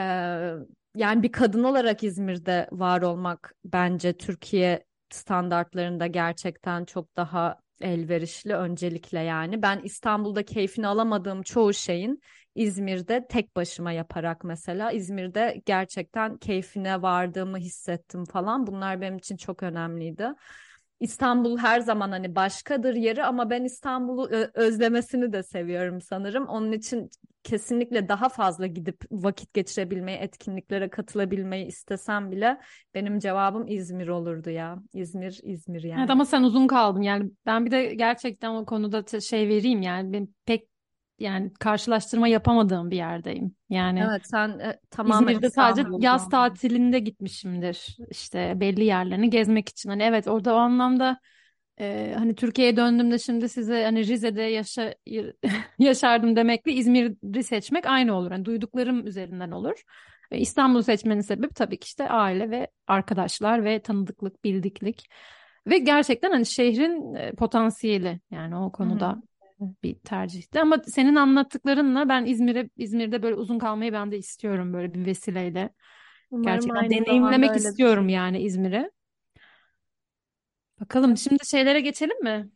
yani 0.96 1.24
bir 1.24 1.32
kadın 1.32 1.64
olarak 1.64 2.04
İzmir'de 2.04 2.70
var 2.72 3.02
olmak 3.02 3.54
bence 3.66 4.18
Türkiye 4.18 4.84
standartlarında 5.10 6.08
gerçekten 6.08 6.86
çok 6.86 7.16
daha 7.18 7.60
elverişli 7.82 8.54
öncelikle 8.56 9.20
yani. 9.20 9.62
Ben 9.62 9.82
İstanbul'da 9.84 10.44
keyfini 10.44 10.88
alamadığım 10.88 11.42
çoğu 11.42 11.74
şeyin 11.74 12.22
İzmir'de 12.56 13.28
tek 13.30 13.56
başıma 13.56 13.92
yaparak 13.92 14.44
mesela 14.44 14.92
İzmir'de 14.92 15.62
gerçekten 15.66 16.38
keyfine 16.38 17.02
vardığımı 17.02 17.58
hissettim 17.58 18.26
falan. 18.26 18.68
Bunlar 18.68 19.02
benim 19.02 19.18
için 19.18 19.38
çok 19.38 19.64
önemliydi. 19.64 20.28
İstanbul 21.00 21.58
her 21.58 21.80
zaman 21.80 22.12
hani 22.12 22.36
başkadır 22.36 22.96
yeri 22.96 23.24
ama 23.24 23.50
ben 23.50 23.64
İstanbul'u 23.64 24.30
özlemesini 24.54 25.34
de 25.34 25.44
seviyorum 25.44 26.02
sanırım. 26.02 26.48
Onun 26.48 26.72
için 26.72 27.10
kesinlikle 27.44 28.10
daha 28.10 28.30
fazla 28.30 28.68
gidip 28.68 29.04
vakit 29.12 29.54
geçirebilmeyi, 29.54 30.18
etkinliklere 30.18 30.90
katılabilmeyi 30.90 31.66
istesem 31.66 32.32
bile 32.32 32.60
benim 32.94 33.20
cevabım 33.20 33.68
İzmir 33.68 34.08
olurdu 34.08 34.50
ya. 34.50 34.80
İzmir, 34.94 35.40
İzmir 35.44 35.84
yani. 35.84 36.00
Evet 36.00 36.10
ama 36.10 36.26
sen 36.26 36.44
uzun 36.44 36.68
kaldın 36.68 37.02
yani 37.02 37.32
ben 37.46 37.66
bir 37.66 37.72
de 37.72 37.96
gerçekten 37.96 38.50
o 38.50 38.66
konuda 38.66 39.20
şey 39.20 39.48
vereyim 39.50 39.82
yani 39.82 40.14
ben 40.14 40.28
pek 40.46 40.68
yani 41.20 41.54
karşılaştırma 41.54 42.28
yapamadığım 42.28 42.92
bir 42.92 42.98
yerdeyim. 42.98 43.56
Yani 43.70 44.00
Evet 44.00 44.22
sen 44.28 44.60
e, 44.60 44.80
tamamen 44.90 45.32
İzmir'de 45.32 45.50
sadece 45.50 45.82
İstanbul'da. 45.82 46.06
yaz 46.06 46.30
tatilinde 46.30 47.00
gitmişimdir 47.00 47.98
işte 48.10 48.54
belli 48.56 48.84
yerlerini 48.86 49.30
gezmek 49.30 49.70
için. 49.70 49.90
Hani 49.90 50.04
evet 50.04 50.28
orada 50.28 50.54
o 50.56 50.58
anlamda 50.58 51.20
e, 51.82 52.16
hani 52.18 52.36
Türkiye'ye 52.36 52.78
döndüğümde 52.78 53.20
şimdi 53.20 53.50
size 53.50 53.84
hani 53.84 54.08
Rize'de 54.08 54.42
yaşa 54.42 54.96
yaşardım 55.80 56.36
demekle 56.36 56.72
İzmir'i 56.72 57.44
seçmek 57.44 57.86
aynı 57.86 58.14
olur. 58.14 58.32
Hani 58.32 58.46
duyduklarım 58.46 59.08
üzerinden 59.08 59.52
olur. 59.52 59.84
Ve 60.32 60.40
İstanbul'u 60.40 60.84
seçmenin 60.84 61.22
sebebi 61.22 61.54
tabii 61.54 61.80
ki 61.80 61.86
işte 61.86 62.10
aile 62.10 62.50
ve 62.50 62.68
arkadaşlar 62.88 63.64
ve 63.64 63.82
tanıdıklık, 63.82 64.44
bildiklik. 64.44 65.10
Ve 65.68 65.78
gerçekten 65.78 66.32
hani 66.32 66.46
şehrin 66.46 67.16
e, 67.16 67.32
potansiyeli 67.32 68.20
yani 68.32 68.58
o 68.58 68.72
konuda 68.72 69.22
bir 69.84 69.96
tercihti. 69.96 70.62
Ama 70.62 70.78
senin 70.88 71.16
anlattıklarınla 71.16 72.10
ben 72.10 72.26
İzmir'e 72.26 72.70
İzmir'de 72.78 73.24
böyle 73.24 73.36
uzun 73.36 73.60
kalmayı 73.60 73.94
ben 73.94 74.12
de 74.12 74.18
istiyorum 74.18 74.74
böyle 74.74 74.94
bir 74.94 75.06
vesileyle. 75.06 75.70
Umarım 76.32 76.46
Gerçekten 76.46 76.90
deneyimlemek 76.90 77.56
istiyorum 77.56 78.10
yani 78.10 78.40
İzmir'i. 78.40 78.92
Bakalım 80.82 81.18
şimdi 81.18 81.46
şeylere 81.48 81.80
geçelim 81.80 82.24
mi? 82.24 82.50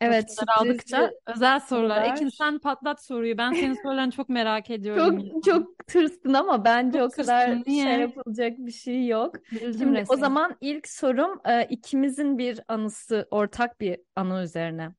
Evet 0.00 0.34
Sorular 0.34 0.54
aldıkça 0.56 0.96
sürprizli 0.96 1.20
özel 1.26 1.60
sorular. 1.60 2.02
Ekin 2.02 2.14
sorular. 2.14 2.30
sen 2.30 2.58
patlat 2.58 3.04
soruyu. 3.04 3.38
Ben 3.38 3.52
senin 3.52 3.74
sorularını 3.74 4.10
çok 4.10 4.28
merak 4.28 4.70
ediyorum 4.70 5.18
ya. 5.18 5.32
Çok 5.32 5.44
çok 5.44 5.86
tırstın 5.86 6.34
ama 6.34 6.64
bence 6.64 7.02
o 7.02 7.06
Çok 7.08 7.16
kadar 7.16 7.46
tırstım. 7.46 7.64
şey 7.64 7.74
Niye? 7.74 7.98
yapılacak 7.98 8.58
bir 8.58 8.72
şey 8.72 9.06
yok. 9.06 9.34
Gerildim 9.50 9.78
Şimdi 9.78 10.04
o 10.08 10.16
resmen. 10.16 10.16
zaman 10.16 10.56
ilk 10.60 10.88
sorum 10.88 11.40
e, 11.44 11.64
ikimizin 11.64 12.38
bir 12.38 12.60
anısı, 12.68 13.28
ortak 13.30 13.80
bir 13.80 14.00
anı 14.16 14.42
üzerine. 14.42 14.90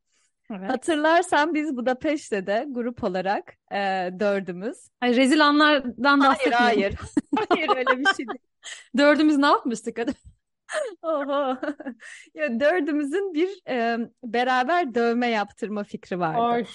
Evet. 0.52 0.70
Hatırlarsan 0.70 1.54
biz 1.54 1.78
Budapeşte 1.78 2.48
de 2.48 2.66
grup 2.70 3.04
olarak 3.04 3.54
e, 3.72 3.78
dördümüz. 4.20 4.78
Hayır, 5.00 5.16
rezil 5.16 5.46
anlardan 5.48 6.20
Hayır 6.20 6.32
bahsetmiyorum. 6.32 6.66
hayır. 6.66 6.96
Hayır 7.50 7.70
öyle 7.78 8.00
bir 8.00 8.06
şey 8.06 8.28
değil. 8.28 8.40
Dördümüz 8.98 9.38
ne 9.38 9.46
yapmıştık? 9.48 10.00
Oho. 11.02 11.58
Ya 12.34 12.60
dördümüzün 12.60 13.34
bir 13.34 13.50
e, 13.70 13.98
beraber 14.24 14.96
dövme 14.96 15.28
yaptırma 15.28 15.84
fikri 15.84 16.20
vardı. 16.20 16.42
Oy. 16.42 16.66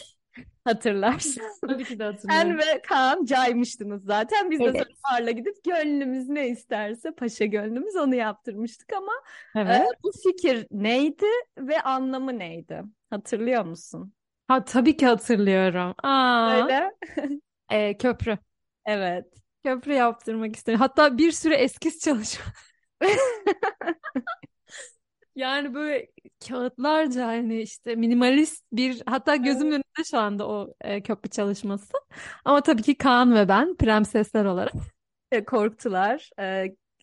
Hatırlarsın. 0.65 1.43
Tabii 1.69 1.85
ki 1.85 1.99
de 1.99 2.05
Sen 2.05 2.13
hatırlıyorum. 2.13 2.59
ve 2.59 2.83
Kaan 2.89 3.25
caymıştınız 3.25 4.05
zaten. 4.05 4.51
Biz 4.51 4.61
de 4.61 4.65
Evet. 4.65 4.77
sonra 4.77 5.19
barla 5.21 5.31
gidip 5.31 5.65
gönlümüz 5.65 6.29
ne 6.29 6.49
isterse 6.49 7.11
paşa 7.15 7.45
gönlümüz 7.45 7.97
onu 7.97 8.15
yaptırmıştık 8.15 8.93
ama 8.93 9.13
e, 9.55 9.61
Evet. 9.61 9.89
bu 10.05 10.11
fikir 10.23 10.67
neydi 10.71 11.27
ve 11.59 11.81
anlamı 11.83 12.39
neydi? 12.39 12.83
Hatırlıyor 13.11 13.65
musun? 13.65 14.13
Ha, 14.49 14.65
tabii 14.65 14.97
ki 14.97 15.07
hatırlıyorum. 15.07 15.95
Aa, 16.03 16.53
Öyle. 16.63 16.91
e, 17.71 17.97
köprü. 17.99 18.39
Evet. 18.87 19.25
Köprü 19.65 19.93
yaptırmak 19.95 20.57
istedim. 20.57 20.79
Hatta 20.79 21.19
bir 21.19 21.31
süre 21.33 21.55
eskiz 21.55 21.99
çalışma. 22.01 22.45
Yani 25.37 25.75
böyle 25.75 26.09
kağıtlarca 26.49 27.27
hani 27.27 27.63
işte 27.63 27.95
minimalist 27.95 28.65
bir 28.73 29.03
hatta 29.07 29.37
gözümün 29.37 29.73
önünde 29.73 30.05
şu 30.11 30.19
anda 30.19 30.49
o 30.49 30.75
e, 30.81 31.03
köprü 31.03 31.31
çalışması. 31.31 31.93
Ama 32.45 32.61
tabii 32.61 32.83
ki 32.83 32.95
Kaan 32.95 33.35
ve 33.35 33.49
ben 33.49 33.77
prensesler 33.77 34.45
olarak 34.45 34.73
E, 35.33 35.45
Korktular. 35.45 36.31
E, 36.39 36.45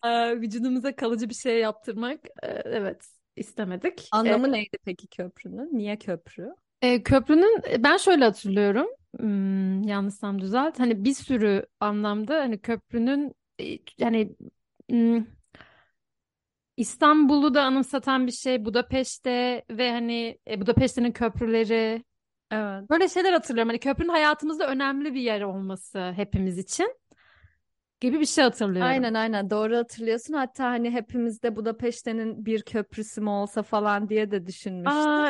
e, 0.04 0.40
vücudumuza 0.40 0.96
kalıcı 0.96 1.28
bir 1.28 1.34
şey 1.34 1.58
yaptırmak 1.60 2.20
e, 2.42 2.46
evet 2.64 3.08
istemedik. 3.36 4.00
E, 4.00 4.06
anlamı 4.12 4.52
neydi 4.52 4.78
peki 4.84 5.06
köprünün? 5.06 5.68
Niye 5.72 5.98
köprü? 5.98 6.54
e, 6.82 7.02
köprünün 7.02 7.62
ben 7.78 7.96
şöyle 7.96 8.24
hatırlıyorum. 8.24 8.86
Hmm, 9.20 9.82
yanlışsam 9.82 10.40
düzelt. 10.40 10.78
Hani 10.78 11.04
bir 11.04 11.14
sürü 11.14 11.66
anlamda 11.80 12.34
hani 12.40 12.58
köprünün 12.58 13.34
e, 13.60 13.78
hani 14.02 14.36
hmm, 14.90 15.24
İstanbul'u 16.76 17.54
da 17.54 17.62
anımsatan 17.62 18.26
bir 18.26 18.32
şey. 18.32 18.64
Budapeşte 18.64 19.64
ve 19.70 19.92
hani 19.92 20.38
e, 20.50 20.60
Budapeşte'nin 20.60 21.12
köprüleri. 21.12 22.04
Evet. 22.50 22.90
Böyle 22.90 23.08
şeyler 23.08 23.32
hatırlıyorum. 23.32 23.68
Hani 23.68 23.78
köprünün 23.78 24.08
hayatımızda 24.08 24.68
önemli 24.68 25.14
bir 25.14 25.20
yer 25.20 25.40
olması 25.42 26.12
hepimiz 26.16 26.58
için 26.58 26.96
gibi 28.00 28.20
bir 28.20 28.26
şey 28.26 28.44
hatırlıyorum. 28.44 28.82
Aynen 28.82 29.14
aynen 29.14 29.50
doğru 29.50 29.76
hatırlıyorsun. 29.76 30.34
Hatta 30.34 30.64
hani 30.64 30.90
hepimizde 30.90 31.56
Budapeşte'nin 31.56 32.46
bir 32.46 32.62
köprüsü 32.62 33.20
mü 33.20 33.30
olsa 33.30 33.62
falan 33.62 34.08
diye 34.08 34.30
de 34.30 34.46
düşünmüştük. 34.46 34.92
Aa 34.92 35.24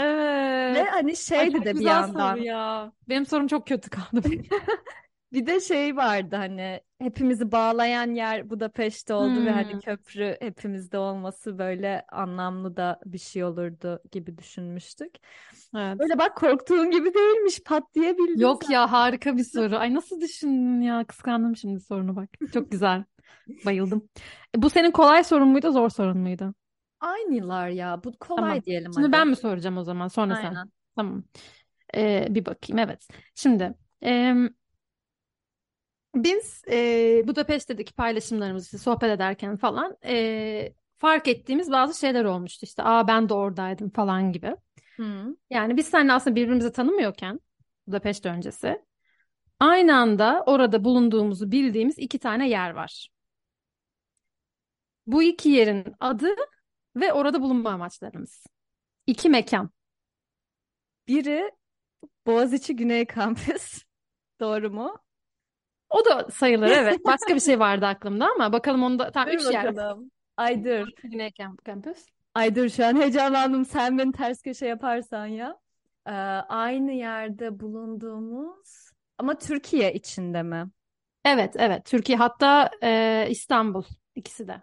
Ve 0.75 0.79
evet. 0.79 0.89
hani 0.93 1.11
Ay 1.11 1.17
şeydi 1.17 1.53
çok 1.53 1.65
de 1.65 1.75
bir 1.75 1.85
yandan. 1.85 2.37
ya. 2.37 2.93
Benim 3.09 3.27
sorum 3.27 3.47
çok 3.47 3.67
kötü 3.67 3.91
kaldı. 3.91 4.23
Bir 5.35 5.47
de 5.47 5.61
şey 5.61 5.97
vardı 5.97 6.37
hani 6.37 6.81
hepimizi 6.99 7.53
bağlayan 7.53 8.15
yer 8.15 8.51
Budapeşte 8.51 9.15
oldu 9.15 9.45
ve 9.45 9.51
hani 9.51 9.73
Hmm. 9.73 9.81
köprü 9.81 10.37
hepimizde 10.41 10.99
olması 10.99 11.59
böyle 11.59 12.07
anlamlı 12.13 12.77
da 12.77 13.01
bir 13.07 13.19
şey 13.19 13.45
olurdu 13.45 14.03
gibi 14.13 14.39
düşünmüştük. 14.39 15.15
Evet. 15.77 15.99
Böyle 15.99 16.19
bak 16.19 16.37
korktuğun 16.37 16.91
gibi 16.91 17.15
değilmiş 17.15 17.61
pat 17.63 17.95
diye 17.95 18.19
bildin 18.19 18.41
Yok 18.41 18.63
sen. 18.63 18.73
ya 18.73 18.93
harika 18.93 19.37
bir 19.37 19.45
soru. 19.45 19.77
Ay 19.77 19.95
nasıl 19.95 20.21
düşündün 20.21 20.81
ya? 20.81 21.05
Kıskandım 21.05 21.57
şimdi 21.57 21.81
sorunu 21.81 22.17
bak. 22.17 22.31
Çok 22.53 22.71
güzel. 22.71 23.05
Bayıldım. 23.65 24.09
E, 24.57 24.63
bu 24.63 24.71
senin 24.71 24.91
kolay 24.91 25.25
sorun 25.25 25.49
muydu, 25.49 25.73
zor 25.73 25.91
sorun 25.91 26.19
muydu? 26.19 26.55
Aynılar 27.01 27.69
ya. 27.69 28.05
Bu 28.05 28.19
kolay 28.19 28.37
Tamam. 28.37 28.65
diyelim 28.65 28.95
Şimdi 28.95 29.13
hadi. 29.13 29.13
ben 29.13 29.29
mi 29.29 29.37
soracağım 29.37 29.79
o 29.79 29.85
zaman, 29.85 30.09
sonra 30.09 30.37
sen? 30.37 30.59
Aynen. 30.59 30.73
Tamam. 30.97 31.25
Ee, 31.97 32.27
bir 32.31 32.47
bakayım. 32.47 32.79
Evet. 32.79 33.09
Şimdi 33.35 33.75
em, 34.03 34.51
biz 36.15 36.63
e, 36.71 37.23
Budapeşte'deki 37.27 37.93
paylaşımlarımızı 37.93 38.79
sohbet 38.79 39.11
ederken 39.11 39.57
falan 39.57 39.97
e, 40.05 40.73
fark 40.99 41.29
ettiğimiz 41.29 41.71
bazı 41.71 41.99
şeyler 41.99 42.25
olmuştu. 42.25 42.67
İşte 42.67 42.83
aa 42.83 43.09
ben 43.09 43.29
de 43.29 43.35
oradaydım 43.35 43.91
falan 43.91 44.33
gibi. 44.33 44.57
Hı. 44.97 45.37
Yani 45.51 45.77
biz 45.77 45.87
seninle 45.89 46.13
aslında 46.13 46.37
birbirimizi 46.37 46.73
tanımıyorken 46.73 47.41
Budapeşte 47.87 48.29
öncesi 48.29 48.83
aynı 49.61 49.97
anda 49.97 50.43
orada 50.47 50.85
bulunduğumuzu 50.85 51.51
bildiğimiz 51.51 51.99
iki 51.99 52.19
tane 52.19 52.49
yer 52.49 52.71
var. 52.71 53.09
Bu 55.07 55.23
iki 55.23 55.49
yerin 55.49 55.85
adı 56.01 56.29
ve 56.97 57.13
orada 57.13 57.43
bulunma 57.43 57.71
amaçlarımız. 57.71 58.47
İki 59.07 59.29
mekan. 59.29 59.71
Biri 61.09 61.51
Boğaziçi 62.27 62.77
Güney 62.77 63.07
Kampüs. 63.07 63.83
Doğru 64.41 64.71
mu? 64.71 65.04
O 65.95 66.05
da 66.05 66.31
sayılır 66.31 66.67
evet. 66.71 67.05
Başka 67.05 67.35
bir 67.35 67.41
şey 67.41 67.61
vardı 67.61 67.87
aklımda 67.87 68.27
ama 68.35 68.53
bakalım 68.53 68.83
onda 68.83 69.11
tam 69.11 69.27
Dur 69.27 69.33
üç 69.33 69.51
yer. 69.53 69.75
Ay 70.37 70.65
dur. 70.65 70.89
Güney 71.03 71.29
Kamp- 71.29 71.65
Kampüs. 71.65 72.07
Ay 72.35 72.55
dur 72.55 72.69
şu 72.69 72.87
an 72.87 72.97
heyecanlandım. 72.97 73.65
Sen 73.65 73.99
beni 73.99 74.13
ters 74.13 74.43
köşe 74.43 74.67
yaparsan 74.67 75.27
ya. 75.27 75.59
Ee, 76.07 76.11
aynı 76.49 76.93
yerde 76.93 77.61
bulunduğumuz 77.61 78.91
ama 79.19 79.39
Türkiye 79.39 79.93
içinde 79.95 80.43
mi? 80.43 80.67
Evet 81.25 81.55
evet 81.59 81.85
Türkiye 81.85 82.19
hatta 82.19 82.71
e, 82.83 83.27
İstanbul 83.31 83.85
ikisi 84.15 84.49
de. 84.49 84.63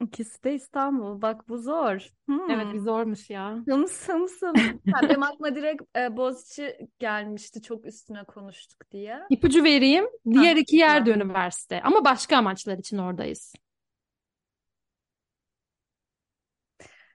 İkisi 0.00 0.44
de 0.44 0.54
İstanbul. 0.54 1.22
Bak 1.22 1.48
bu 1.48 1.58
zor. 1.58 2.08
Hmm. 2.26 2.50
Evet 2.50 2.66
bir 2.74 2.78
zormuş 2.78 3.30
ya. 3.30 3.58
Sım 3.88 4.28
sım. 4.28 4.54
Ha, 4.92 5.00
Benim 5.08 5.22
aklıma 5.22 5.54
direkt 5.54 5.82
e, 5.96 6.16
Boğaziçi 6.16 6.76
gelmişti. 6.98 7.62
Çok 7.62 7.86
üstüne 7.86 8.24
konuştuk 8.24 8.90
diye. 8.90 9.20
İpucu 9.30 9.64
vereyim. 9.64 10.04
Diğer 10.30 10.54
Ha, 10.54 10.60
iki 10.60 10.76
yer 10.76 11.06
de 11.06 11.12
tamam. 11.12 11.28
üniversite 11.28 11.82
ama 11.82 12.04
başka 12.04 12.36
amaçlar 12.36 12.78
için 12.78 12.98
oradayız. 12.98 13.54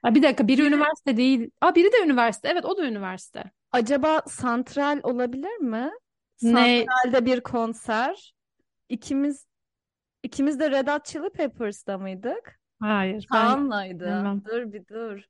Ha, 0.02 0.14
bir 0.14 0.22
dakika 0.22 0.48
biri 0.48 0.62
üniversite 0.66 1.16
değil. 1.16 1.50
Aa, 1.60 1.74
biri 1.74 1.92
de 1.92 1.96
üniversite. 2.04 2.48
Evet 2.48 2.64
o 2.64 2.76
da 2.76 2.86
üniversite. 2.86 3.50
Acaba 3.72 4.22
santral 4.26 5.00
olabilir 5.02 5.56
mi? 5.56 5.90
Ne? 6.42 6.84
Santralde 6.86 7.26
bir 7.26 7.40
konser. 7.40 8.34
İkimiz 8.88 9.46
ikimiz 10.22 10.60
de 10.60 10.70
Red 10.70 10.88
Hot 10.88 11.04
Chili 11.04 11.30
Peppers'ta 11.30 11.98
mıydık? 11.98 12.59
Hayır 12.80 13.26
ben 13.32 13.46
Kaan'laydı. 13.46 14.04
bilmem. 14.04 14.42
Dur 14.44 14.72
bir 14.72 14.86
dur. 14.86 15.24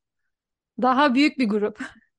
Daha 0.83 1.15
büyük 1.15 1.39
bir 1.39 1.49
grup. 1.49 1.79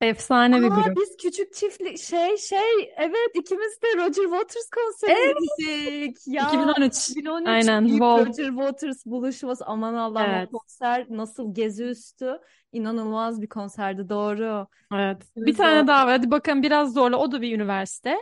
Efsane 0.00 0.62
bir 0.62 0.70
Aa 0.70 0.74
grup. 0.82 0.96
biz 0.96 1.16
küçük 1.16 1.54
çiftlik 1.54 1.98
şey 1.98 2.36
şey 2.36 2.94
evet 2.96 3.30
ikimiz 3.34 3.82
de 3.82 3.86
Roger 3.96 4.22
Waters 4.22 4.70
konserine 4.70 5.18
Evet. 5.18 5.36
gittik. 5.58 6.34
Ya 6.34 6.46
2013. 6.48 7.10
2013 7.10 7.48
Aynen. 7.48 7.84
büyük 7.88 8.00
Vol. 8.00 8.26
Roger 8.26 8.48
Waters 8.48 9.06
buluşması 9.06 9.64
aman 9.66 9.94
Allah'ım 9.94 10.34
o 10.34 10.34
Evet. 10.36 10.50
konser 10.52 11.06
nasıl 11.10 11.54
gezi 11.54 11.84
üstü 11.84 12.38
inanılmaz 12.72 13.42
bir 13.42 13.48
konserdi 13.48 14.08
doğru. 14.08 14.66
Evet. 14.94 15.22
Bir 15.36 15.46
Biz 15.46 15.56
tane 15.56 15.80
o 15.80 15.86
daha 15.86 16.06
var. 16.06 16.12
Hadi 16.12 16.30
bakalım 16.30 16.62
biraz 16.62 16.92
zorla. 16.92 17.16
O 17.16 17.32
da 17.32 17.42
bir 17.42 17.56
üniversite. 17.56 18.16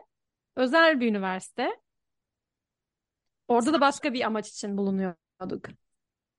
Özel 0.56 1.00
bir 1.00 1.08
üniversite. 1.08 1.70
Orada 3.48 3.72
da 3.72 3.80
başka 3.80 4.12
bir 4.14 4.22
amaç 4.26 4.48
için 4.48 4.76
bulunuyorduk. 5.40 5.70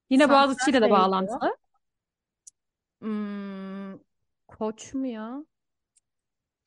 Yine 0.10 0.30
Boğaziçi 0.30 0.72
ile 0.72 0.82
de 0.82 0.90
bağlantılı. 0.90 1.58
Hmm, 3.02 4.00
Koç 4.48 4.94
mu 4.94 5.08
ya? 5.08 5.46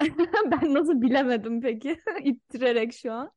Ben 0.51 0.75
nasıl 0.75 1.03
bilemedim 1.03 1.61
peki? 1.61 2.01
İttirerek 2.25 2.93
şu 2.93 3.13
an. 3.13 3.31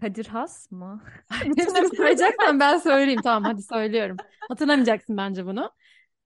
Kadir 0.00 0.26
Has 0.26 0.70
mı? 0.70 1.02
Hepsini 1.28 1.96
sayacaksan 1.96 2.60
ben 2.60 2.78
söyleyeyim. 2.78 3.20
Tamam 3.24 3.44
hadi 3.44 3.62
söylüyorum. 3.62 4.16
Hatırlamayacaksın 4.48 5.16
bence 5.16 5.46
bunu. 5.46 5.70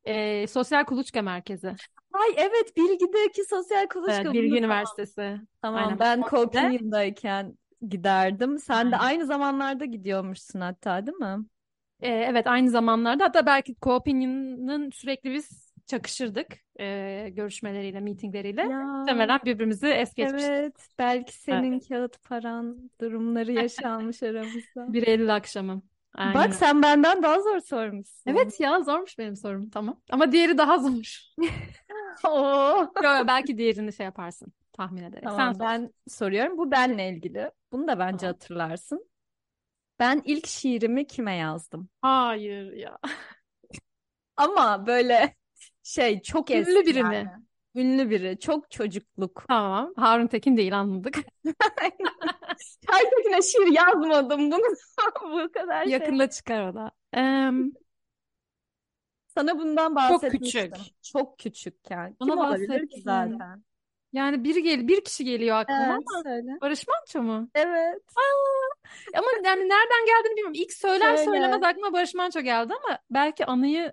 Ee, 0.04 0.46
Sosyal 0.46 0.84
Kuluçka 0.84 1.22
Merkezi. 1.22 1.74
Ay 2.12 2.28
evet 2.36 2.76
Bilgi'deki 2.76 3.44
sosyal 3.44 3.80
Evet, 3.80 3.92
kuluçka 3.92 4.32
Bilgi 4.32 4.50
bunu 4.50 4.58
Üniversitesi. 4.58 5.40
Tamam 5.62 5.84
Aynen. 5.84 6.00
ben 6.00 6.20
Orada. 6.20 6.72
Giderdim. 7.88 8.58
Sen 8.58 8.92
de 8.92 8.96
aynı 8.96 9.26
zamanlarda 9.26 9.84
gidiyormuşsun 9.84 10.60
hatta 10.60 11.06
değil 11.06 11.18
mi? 11.18 11.44
Ee, 12.00 12.08
evet 12.08 12.46
aynı 12.46 12.70
zamanlarda 12.70 13.24
hatta 13.24 13.46
belki 13.46 13.74
Co-Opinion'ın 13.74 14.90
sürekli 14.90 15.32
biz 15.34 15.70
çakışırdık 15.86 16.46
ee, 16.80 17.28
görüşmeleriyle, 17.32 18.00
meetingleriyle. 18.00 18.62
Ya 18.62 18.82
Muhtemelen 18.82 19.40
birbirimizi 19.44 19.86
es 19.86 20.14
geçmiştik. 20.14 20.50
evet 20.50 20.88
belki 20.98 21.32
Evet. 21.48 21.62
senin 21.64 21.80
kağıt 21.80 22.24
paran 22.24 22.90
durumları 23.00 23.52
yaşanmış 23.52 24.22
aramızda. 24.22 24.92
1 24.92 25.06
Eylül 25.06 25.34
akşamı. 25.34 25.82
Aynen 26.14 26.34
Bak 26.34 26.54
sen 26.54 26.82
benden 26.82 27.22
daha 27.22 27.40
zor 27.40 27.60
sormuşsun. 27.60 28.30
Evet 28.30 28.60
ya 28.60 28.80
zormuş 28.82 29.18
benim 29.18 29.36
sorum. 29.36 29.70
Tamam. 29.70 30.00
Ama 30.10 30.32
diğeri 30.32 30.58
daha 30.58 30.78
zor. 30.78 31.20
Oo. 32.28 32.92
Yo, 33.02 33.26
belki 33.26 33.58
diğerini 33.58 33.92
şey 33.92 34.04
yaparsın 34.04 34.52
tahmin 34.80 35.02
ederek. 35.02 35.32
Sen 35.36 35.36
Tamam 35.36 35.54
sor. 35.54 35.60
ben 35.60 35.92
soruyorum. 36.08 36.58
Bu 36.58 36.70
benle 36.70 37.08
ilgili. 37.10 37.50
Bunu 37.72 37.88
da 37.88 37.98
bence 37.98 38.18
Tamam. 38.18 38.32
hatırlarsın. 38.34 39.10
Ben 39.98 40.22
ilk 40.24 40.46
şiirimi 40.46 41.06
kime 41.06 41.36
yazdım? 41.36 41.88
Hayır 42.02 42.72
ya. 42.72 42.98
Ama 44.36 44.86
böyle 44.86 45.36
şey 45.82 46.22
çok 46.22 46.50
Ünlü 46.50 46.60
eski 46.70 46.86
biri 46.86 46.98
yani. 46.98 47.24
mi? 47.24 47.44
Ünlü 47.74 48.10
biri. 48.10 48.38
Çok 48.38 48.70
çocukluk. 48.70 49.44
Tamam. 49.48 49.92
Harun 49.96 50.26
Tekin 50.26 50.56
değil 50.56 50.78
anladık. 50.80 51.16
Herkesine 52.90 53.42
şiir 53.42 53.72
yazmadım 53.72 54.50
bunu. 54.50 54.62
Bu 55.22 55.52
kadar 55.52 55.82
şey. 55.84 55.92
Yakında 55.92 56.30
çıkar 56.30 56.68
o 56.68 56.74
da. 56.74 56.90
Em, 57.12 57.72
Sana 59.26 59.58
bundan 59.58 59.94
çok 60.08 60.22
bahsetmiştim. 60.22 60.72
küçük. 60.72 61.02
Çok 61.02 61.38
küçükken. 61.38 62.16
Bana 62.20 62.30
Kim 62.30 62.38
olabilir 62.38 62.88
ki 62.88 63.00
zaten? 63.02 63.64
Yani 64.12 64.44
biri 64.44 64.62
gel 64.62 64.88
bir 64.88 65.04
kişi 65.04 65.24
geliyor 65.24 65.56
aklıma 65.56 65.84
Evet, 65.86 66.04
ama 66.08 66.22
söyle. 66.22 66.58
Barış 66.60 66.86
Manço 66.88 67.22
mu? 67.22 67.48
Evet. 67.54 68.02
Aa, 68.16 69.18
ama 69.18 69.26
yani 69.44 69.60
nereden 69.60 70.06
geldiğini 70.06 70.30
bilmiyorum. 70.36 70.54
İlk 70.54 70.72
söyler 70.72 71.16
Söyle. 71.16 71.30
söylemez 71.30 71.62
aklıma 71.62 71.92
Barış 71.92 72.14
Manço 72.14 72.40
geldi 72.40 72.72
ama 72.84 72.98
belki 73.10 73.46
anıyı 73.46 73.92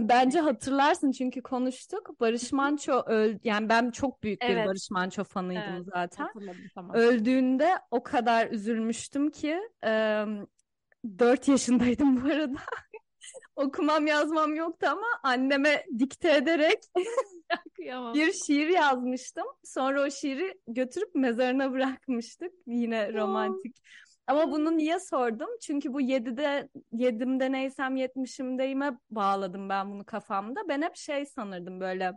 Bence 0.00 0.40
hatırlarsın 0.40 1.12
çünkü 1.12 1.42
konuştuk. 1.42 2.20
Barış 2.20 2.52
Manço 2.52 3.02
öldü. 3.06 3.40
Yani 3.44 3.68
ben 3.68 3.90
çok 3.90 4.22
büyük 4.22 4.40
bir 4.40 4.46
Evet. 4.46 4.66
Barış 4.66 4.90
Manço 4.90 5.24
fanıydım 5.24 5.62
Evet, 5.76 5.86
zaten. 5.94 6.24
hatırladım 6.24 6.64
tamam. 6.74 6.96
Öldüğünde 6.96 7.78
o 7.90 8.02
kadar 8.02 8.50
üzülmüştüm 8.50 9.30
ki 9.30 9.60
e, 9.84 10.24
4 11.18 11.48
yaşındaydım 11.48 12.24
bu 12.24 12.28
arada. 12.28 12.58
Okumam 13.56 14.06
yazmam 14.06 14.54
yoktu 14.54 14.86
ama 14.90 15.06
anneme 15.22 15.86
dikte 15.98 16.36
ederek 16.36 16.78
Kıyamam. 17.76 18.14
bir 18.14 18.32
şiir 18.32 18.68
yazmıştım. 18.68 19.46
Sonra 19.64 20.06
o 20.06 20.10
şiiri 20.10 20.54
götürüp 20.66 21.14
mezarına 21.14 21.72
bırakmıştık. 21.72 22.52
Yine 22.66 23.12
romantik. 23.12 23.76
Ama 24.26 24.50
bunu 24.52 24.76
niye 24.76 25.00
sordum? 25.00 25.48
Çünkü 25.62 25.92
bu 25.92 26.00
7'de 26.00 26.68
7'imde 26.92 27.52
neysem 27.52 27.96
70'imdeyime 27.96 28.98
bağladım 29.10 29.68
ben 29.68 29.90
bunu 29.90 30.04
kafamda. 30.04 30.60
Ben 30.68 30.82
hep 30.82 30.96
şey 30.96 31.26
sanırdım 31.26 31.80
böyle. 31.80 32.12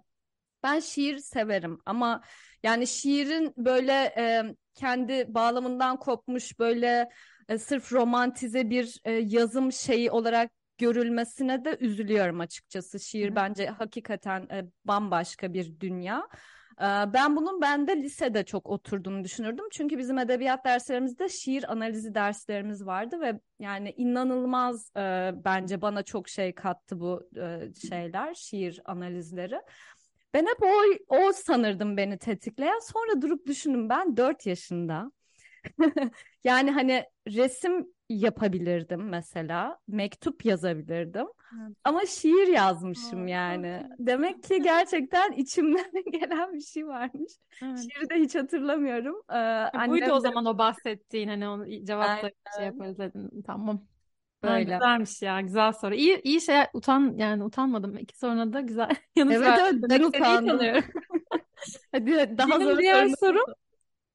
Ben 0.63 0.79
şiir 0.79 1.17
severim 1.17 1.79
ama 1.86 2.21
yani 2.63 2.88
şiirin 2.88 3.53
böyle 3.57 3.93
e, 4.17 4.43
kendi 4.75 5.25
bağlamından 5.33 5.97
kopmuş 5.99 6.59
böyle 6.59 7.09
e, 7.49 7.57
sırf 7.57 7.93
romantize 7.93 8.69
bir 8.69 8.99
e, 9.03 9.11
yazım 9.11 9.71
şeyi 9.71 10.11
olarak 10.11 10.51
görülmesine 10.78 11.65
de 11.65 11.78
üzülüyorum 11.80 12.39
açıkçası. 12.39 12.99
Şiir 12.99 13.32
Hı. 13.32 13.36
bence 13.36 13.67
hakikaten 13.67 14.47
e, 14.51 14.65
bambaşka 14.86 15.53
bir 15.53 15.80
dünya. 15.80 16.28
E, 16.80 16.84
Ben 17.13 17.36
bunun 17.36 17.61
bende 17.61 17.95
lisede 17.97 18.43
çok 18.43 18.69
oturduğunu 18.69 19.23
düşünürdüm. 19.23 19.65
Çünkü 19.71 19.97
bizim 19.97 20.17
edebiyat 20.17 20.65
derslerimizde 20.65 21.30
şiir 21.30 21.71
analizi 21.71 22.15
derslerimiz 22.15 22.86
vardı 22.86 23.21
ve 23.21 23.39
yani 23.59 23.93
inanılmaz 23.97 24.91
e, 24.97 25.32
bence 25.45 25.82
bana 25.82 26.03
çok 26.03 26.30
şey 26.30 26.55
kattı 26.55 26.99
bu 26.99 27.30
e, 27.38 27.73
şeyler, 27.89 28.34
şiir 28.34 28.82
analizleri. 28.86 29.61
Ben 30.34 30.45
hep 30.45 30.63
o, 30.63 31.15
o 31.17 31.32
sanırdım 31.34 31.97
beni 31.97 32.17
tetikleyen. 32.17 32.80
Sonra 32.80 33.21
durup 33.21 33.47
düşündüm 33.47 33.89
ben 33.89 34.17
4 34.17 34.45
yaşında 34.45 35.11
Yani 36.46 36.72
hani 36.72 37.04
resim 37.28 37.88
yapabilirdim 38.10 39.10
mesela, 39.10 39.80
mektup 39.88 40.46
yazabilirdim. 40.46 41.28
Evet. 41.62 41.78
Ama 41.84 42.06
şiir 42.06 42.48
yazmışım 42.48 43.26
Aa, 43.26 43.30
yani. 43.30 43.84
Demek 44.00 44.43
ki 44.43 44.62
gerçekten 44.62 45.32
içimden 45.32 45.91
gelen 46.12 46.54
bir 46.54 46.62
şey 46.62 46.88
varmış. 46.88 47.32
Evet. 47.64 47.80
Şiiri 47.80 48.10
de 48.10 48.16
hiç 48.16 48.36
hatırlamıyorum. 48.36 49.16
Ee, 49.30 49.34
Ha, 49.34 49.72
annem 49.74 49.89
Buydu 49.89 50.12
o 50.12 50.18
de 50.18 50.22
zaman 50.22 50.46
o 50.46 50.58
bahsettiğin 50.58 51.28
hani 51.28 51.48
onu 51.48 51.86
cevapta 51.86 52.32
şey 52.58 52.66
yaparız 52.66 52.98
dedin. 52.98 53.43
Tamam. 53.48 53.82
Ha, 54.41 54.48
böyle. 54.50 54.64
güzelmiş 54.64 55.22
ya 55.22 55.41
güzel 55.41 55.72
soru. 55.72 55.96
İyi 55.96 56.22
iyi 56.24 56.41
şey 56.41 56.56
utan 56.74 57.14
yani 57.18 57.43
utanmadım. 57.43 57.98
İki 57.98 58.18
soruna 58.18 58.54
da 58.54 58.62
güzel 58.62 58.89
yanıt 59.16 59.34
Evet 59.34 59.48
verdim. 59.48 59.82
evet 59.84 59.89
ben 59.89 60.04
utandım. 60.04 60.60
Hadi 61.91 62.38
daha 62.38 62.50
Benim 62.50 62.70
zor 62.70 62.78
diğer 62.78 63.08
sorum. 63.20 63.46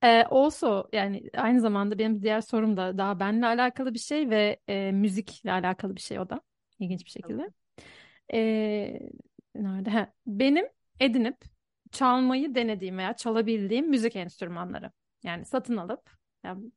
E, 0.02 0.22
also 0.30 0.88
yani 0.92 1.30
aynı 1.36 1.60
zamanda 1.60 1.98
benim 1.98 2.22
diğer 2.22 2.40
sorum 2.40 2.76
da 2.76 2.98
daha 2.98 3.20
benimle 3.20 3.46
alakalı 3.46 3.94
bir 3.94 3.98
şey 3.98 4.30
ve 4.30 4.60
e, 4.68 4.92
müzikle 4.92 5.52
alakalı 5.52 5.96
bir 5.96 6.00
şey 6.00 6.18
o 6.20 6.28
da 6.30 6.40
ilginç 6.78 7.04
bir 7.06 7.10
Tamam. 7.22 7.40
şekilde. 7.40 7.50
E, 8.32 9.00
nerede? 9.54 9.90
Ha, 9.90 10.12
benim 10.26 10.66
edinip 11.00 11.36
çalmayı 11.92 12.54
denediğim 12.54 12.98
veya 12.98 13.16
çalabildiğim 13.16 13.88
müzik 13.88 14.16
enstrümanları. 14.16 14.92
Yani 15.22 15.44
satın 15.44 15.76
alıp 15.76 16.10
yani 16.44 16.70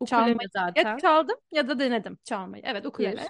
Ukulele 0.00 0.10
çalmayı 0.10 0.48
ya 0.76 0.84
zaten. 0.84 0.96
çaldım 0.96 1.36
ya 1.52 1.68
da 1.68 1.78
denedim 1.78 2.18
çalmayı. 2.24 2.62
Evet 2.66 2.86
ukulele. 2.86 3.28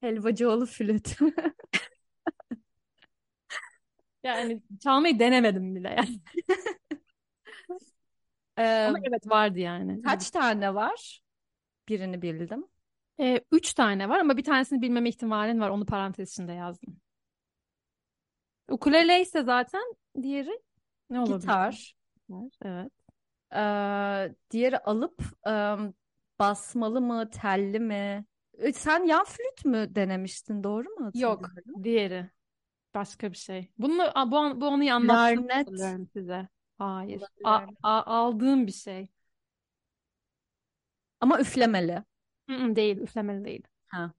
Helvacıoğlu 0.00 0.66
flüt. 0.66 1.16
Yani 4.24 4.62
çalmayı 4.80 5.18
denemedim 5.18 5.74
bile 5.74 5.88
yani. 5.88 6.20
Ee, 8.58 8.62
Ama 8.88 8.98
evet 9.04 9.26
vardı 9.30 9.58
yani. 9.58 10.02
kaç 10.02 10.30
tane 10.30 10.74
var? 10.74 11.20
Birini 11.88 12.22
bildim. 12.22 12.64
E, 13.20 13.40
üç 13.52 13.74
tane 13.74 14.08
var 14.08 14.18
ama 14.18 14.36
bir 14.36 14.44
tanesini 14.44 14.82
bilmeme 14.82 15.08
ihtimalin 15.08 15.60
var. 15.60 15.70
Onu 15.70 15.86
parantez 15.86 16.30
içinde 16.30 16.52
yazdım. 16.52 16.96
Ukulele 18.68 19.20
ise 19.20 19.42
zaten 19.42 19.94
diğeri 20.22 20.60
ne 21.10 21.20
olabilir? 21.20 21.40
Gitar. 21.40 21.94
Evet. 22.62 22.92
Ee, 23.54 24.34
diğeri 24.50 24.78
alıp 24.78 25.22
em, 25.46 25.94
basmalı 26.38 27.00
mı, 27.00 27.30
telli 27.30 27.80
mi? 27.80 28.24
E, 28.58 28.72
Sen 28.72 29.04
yan 29.04 29.24
flüt 29.24 29.64
mü 29.64 29.94
denemiştin, 29.94 30.64
doğru 30.64 30.88
mu 30.98 31.10
Yok, 31.14 31.50
diğeri 31.82 32.30
başka 32.94 33.32
bir 33.32 33.36
şey. 33.36 33.70
Bunu 33.78 34.12
bu, 34.26 34.38
an- 34.38 34.60
bu 34.60 34.66
anıyı 34.66 34.94
hatırlıyorum 34.94 36.08
size. 36.12 36.48
Hayır. 36.78 37.22
A, 37.44 37.60
a- 37.82 38.02
aldığım 38.06 38.66
bir 38.66 38.72
şey. 38.72 39.08
Ama 41.20 41.40
üflemeli. 41.40 42.04
Mm-mm, 42.48 42.76
değil, 42.76 42.96
üflemeli 42.98 43.44
değil. 43.44 43.62
Ha. 43.88 44.12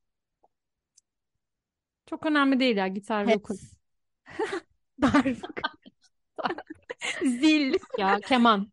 Çok 2.06 2.26
önemli 2.26 2.60
değil 2.60 2.78
ya 2.78 2.88
gitar 2.88 3.28
ve. 3.28 3.40
Pes. 3.40 3.74
Darbuka. 5.02 5.72
Zil. 7.26 7.74
Ya 7.98 8.20
keman. 8.20 8.72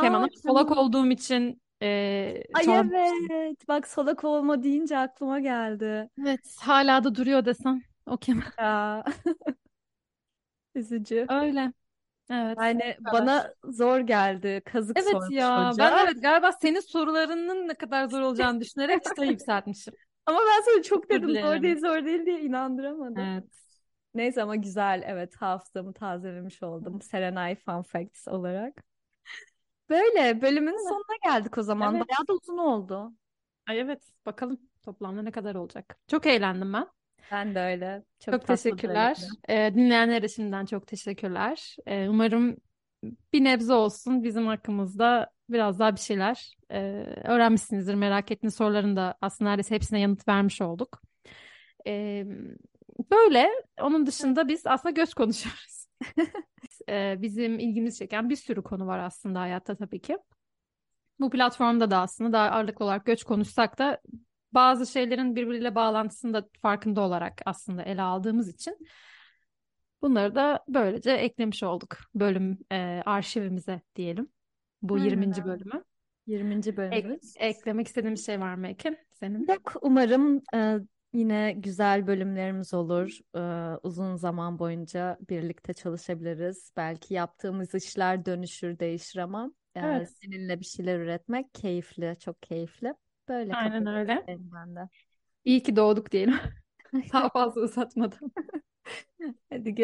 Keman 0.00 0.22
Aa 0.22 0.28
solak 0.42 0.70
olduğum 0.70 1.10
için 1.10 1.62
e, 1.82 2.42
Ay 2.54 2.64
evet. 2.64 3.68
Bak 3.68 3.88
solak 3.88 4.24
olma 4.24 4.62
deyince 4.62 4.98
aklıma 4.98 5.40
geldi. 5.40 6.08
Evet, 6.20 6.56
hala 6.60 7.04
da 7.04 7.14
duruyor 7.14 7.44
desem. 7.44 7.82
O 8.06 8.16
keman. 8.16 8.52
Ya 8.58 9.04
üzücü. 10.74 11.26
Öyle. 11.28 11.72
Evet. 12.30 12.58
Yani 12.58 12.96
kadar. 13.04 13.12
bana 13.12 13.54
zor 13.64 14.00
geldi. 14.00 14.62
Kazık 14.64 14.98
Evet 14.98 15.12
sormuş 15.12 15.30
ya 15.34 15.68
hoca. 15.68 15.78
ben 15.78 16.04
evet 16.04 16.22
galiba 16.22 16.52
senin 16.52 16.80
sorularının 16.80 17.68
ne 17.68 17.74
kadar 17.74 18.08
zor 18.08 18.20
olacağını 18.20 18.60
düşünerek 18.60 19.04
çıtayı 19.04 19.30
yükseltmişim. 19.30 19.94
Ama 20.26 20.38
ben 20.40 20.62
sana 20.62 20.82
çok 20.82 21.10
Özür 21.10 21.22
dedim 21.22 21.28
zor 21.28 21.34
dilerim. 21.34 21.62
değil 21.62 21.78
zor 21.78 22.04
değil 22.04 22.26
diye 22.26 22.40
inandıramadım. 22.40 23.18
Evet. 23.18 23.44
Neyse 24.14 24.42
ama 24.42 24.56
güzel 24.56 25.02
evet 25.06 25.36
hafızamı 25.36 25.92
tazelemiş 25.92 26.62
oldum 26.62 27.02
Serenay 27.02 27.54
Fun 27.56 27.82
Facts 27.82 28.28
olarak. 28.28 28.84
Böyle 29.90 30.42
bölümün 30.42 30.72
Evet. 30.72 30.88
sonuna 30.88 31.16
geldik 31.24 31.58
o 31.58 31.62
zaman. 31.62 31.94
Evet. 31.96 32.08
Bayağı 32.08 32.28
da 32.28 32.32
uzun 32.32 32.58
oldu. 32.58 33.12
Ay 33.66 33.80
evet 33.80 34.02
bakalım 34.26 34.60
toplamda 34.82 35.22
ne 35.22 35.30
kadar 35.30 35.54
olacak. 35.54 35.98
Çok 36.08 36.26
eğlendim 36.26 36.72
ben. 36.72 36.86
Ben 37.32 37.54
de 37.54 37.60
öyle. 37.60 38.02
Çok 38.24 38.34
Çok 38.34 38.46
teşekkürler. 38.46 39.16
böyleydi. 39.48 39.74
Dinleyenlere 39.74 40.22
de 40.22 40.28
şimdiden 40.28 40.66
çok 40.66 40.86
teşekkürler. 40.86 41.76
Ee, 41.86 42.08
umarım 42.08 42.56
bir 43.32 43.44
nebze 43.44 43.72
olsun 43.72 44.22
bizim 44.22 44.46
hakkımızda 44.46 45.30
biraz 45.48 45.78
daha 45.78 45.94
bir 45.94 46.00
şeyler 46.00 46.56
e, 46.70 46.80
öğrenmişsinizdir. 47.24 47.94
Merak 47.94 48.30
ettiğiniz 48.30 48.54
soruların 48.54 48.96
da 48.96 49.14
aslında 49.20 49.50
neredeyse 49.50 49.74
hepsine 49.74 50.00
yanıt 50.00 50.28
vermiş 50.28 50.60
olduk. 50.60 51.02
Ee, 51.86 52.24
böyle. 53.10 53.48
Onun 53.80 54.06
dışında 54.06 54.48
biz 54.48 54.66
aslında 54.66 54.92
göz 54.92 55.14
konuşuyoruz. 55.14 55.86
Ee, 56.88 57.16
bizim 57.18 57.58
ilgimizi 57.58 57.98
çeken 57.98 58.30
bir 58.30 58.36
sürü 58.36 58.62
konu 58.62 58.86
var 58.86 58.98
aslında 58.98 59.40
hayatta 59.40 59.76
tabii 59.76 60.00
ki. 60.00 60.18
Bu 61.20 61.30
platformda 61.30 61.90
da 61.90 61.98
aslında 61.98 62.32
daha 62.32 62.50
ağırlıklı 62.50 62.84
olarak 62.84 63.06
göç 63.06 63.24
konuşsak 63.24 63.78
da 63.78 64.00
bazı 64.54 64.86
şeylerin 64.92 65.36
birbiriyle 65.36 65.74
bağlantısını 65.74 66.34
da 66.34 66.48
farkında 66.62 67.00
olarak 67.00 67.40
aslında 67.46 67.82
ele 67.82 68.02
aldığımız 68.02 68.48
için 68.48 68.78
bunları 70.02 70.34
da 70.34 70.64
böylece 70.68 71.10
eklemiş 71.10 71.62
olduk 71.62 71.96
bölüm 72.14 72.58
e, 72.72 73.02
arşivimize 73.06 73.80
diyelim. 73.96 74.28
Bu 74.82 74.94
Aynen 74.94 75.04
20. 75.04 75.26
öyle. 75.26 75.44
bölümü. 75.44 75.84
20. 76.26 76.54
Ek- 76.58 76.76
bölümümüz. 76.76 77.34
eklemek 77.38 77.86
istediğim 77.86 78.14
bir 78.14 78.20
şey 78.20 78.40
var 78.40 78.54
mı 78.54 78.68
Ekin? 78.68 78.98
Senin? 79.10 79.46
Yok, 79.48 79.74
umarım 79.82 80.42
e, 80.54 80.78
yine 81.12 81.52
güzel 81.52 82.06
bölümlerimiz 82.06 82.74
olur. 82.74 83.18
E, 83.36 83.40
uzun 83.82 84.16
zaman 84.16 84.58
boyunca 84.58 85.18
birlikte 85.30 85.74
çalışabiliriz. 85.74 86.72
Belki 86.76 87.14
yaptığımız 87.14 87.74
işler 87.74 88.24
dönüşür, 88.26 88.78
değişir 88.78 89.18
ama 89.18 89.52
e, 89.74 89.80
Evet. 89.80 90.10
seninle 90.22 90.60
bir 90.60 90.64
şeyler 90.64 90.98
üretmek 90.98 91.54
keyifli, 91.54 92.16
çok 92.20 92.42
keyifli. 92.42 92.94
Böyle 93.28 93.56
Aynen 93.56 93.86
öyle. 93.86 94.28
ben 94.28 94.76
de. 94.76 94.88
İyi 95.44 95.62
ki 95.62 95.76
doğduk 95.76 96.12
diyelim. 96.12 96.34
Daha 97.12 97.28
fazla 97.28 97.60
uzatmadan. 97.60 98.32
Hadi 99.50 99.74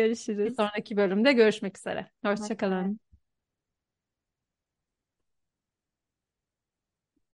Bir 0.45 0.51
görüşürüz. 0.51 0.55
sonraki 0.55 0.97
bölümde 0.97 1.33
görüşmek 1.33 1.79
üzere. 1.79 2.11
Bye 2.37 2.37
Hoşça 2.37 2.57
bye. 2.57 2.57
kalın. 2.57 3.01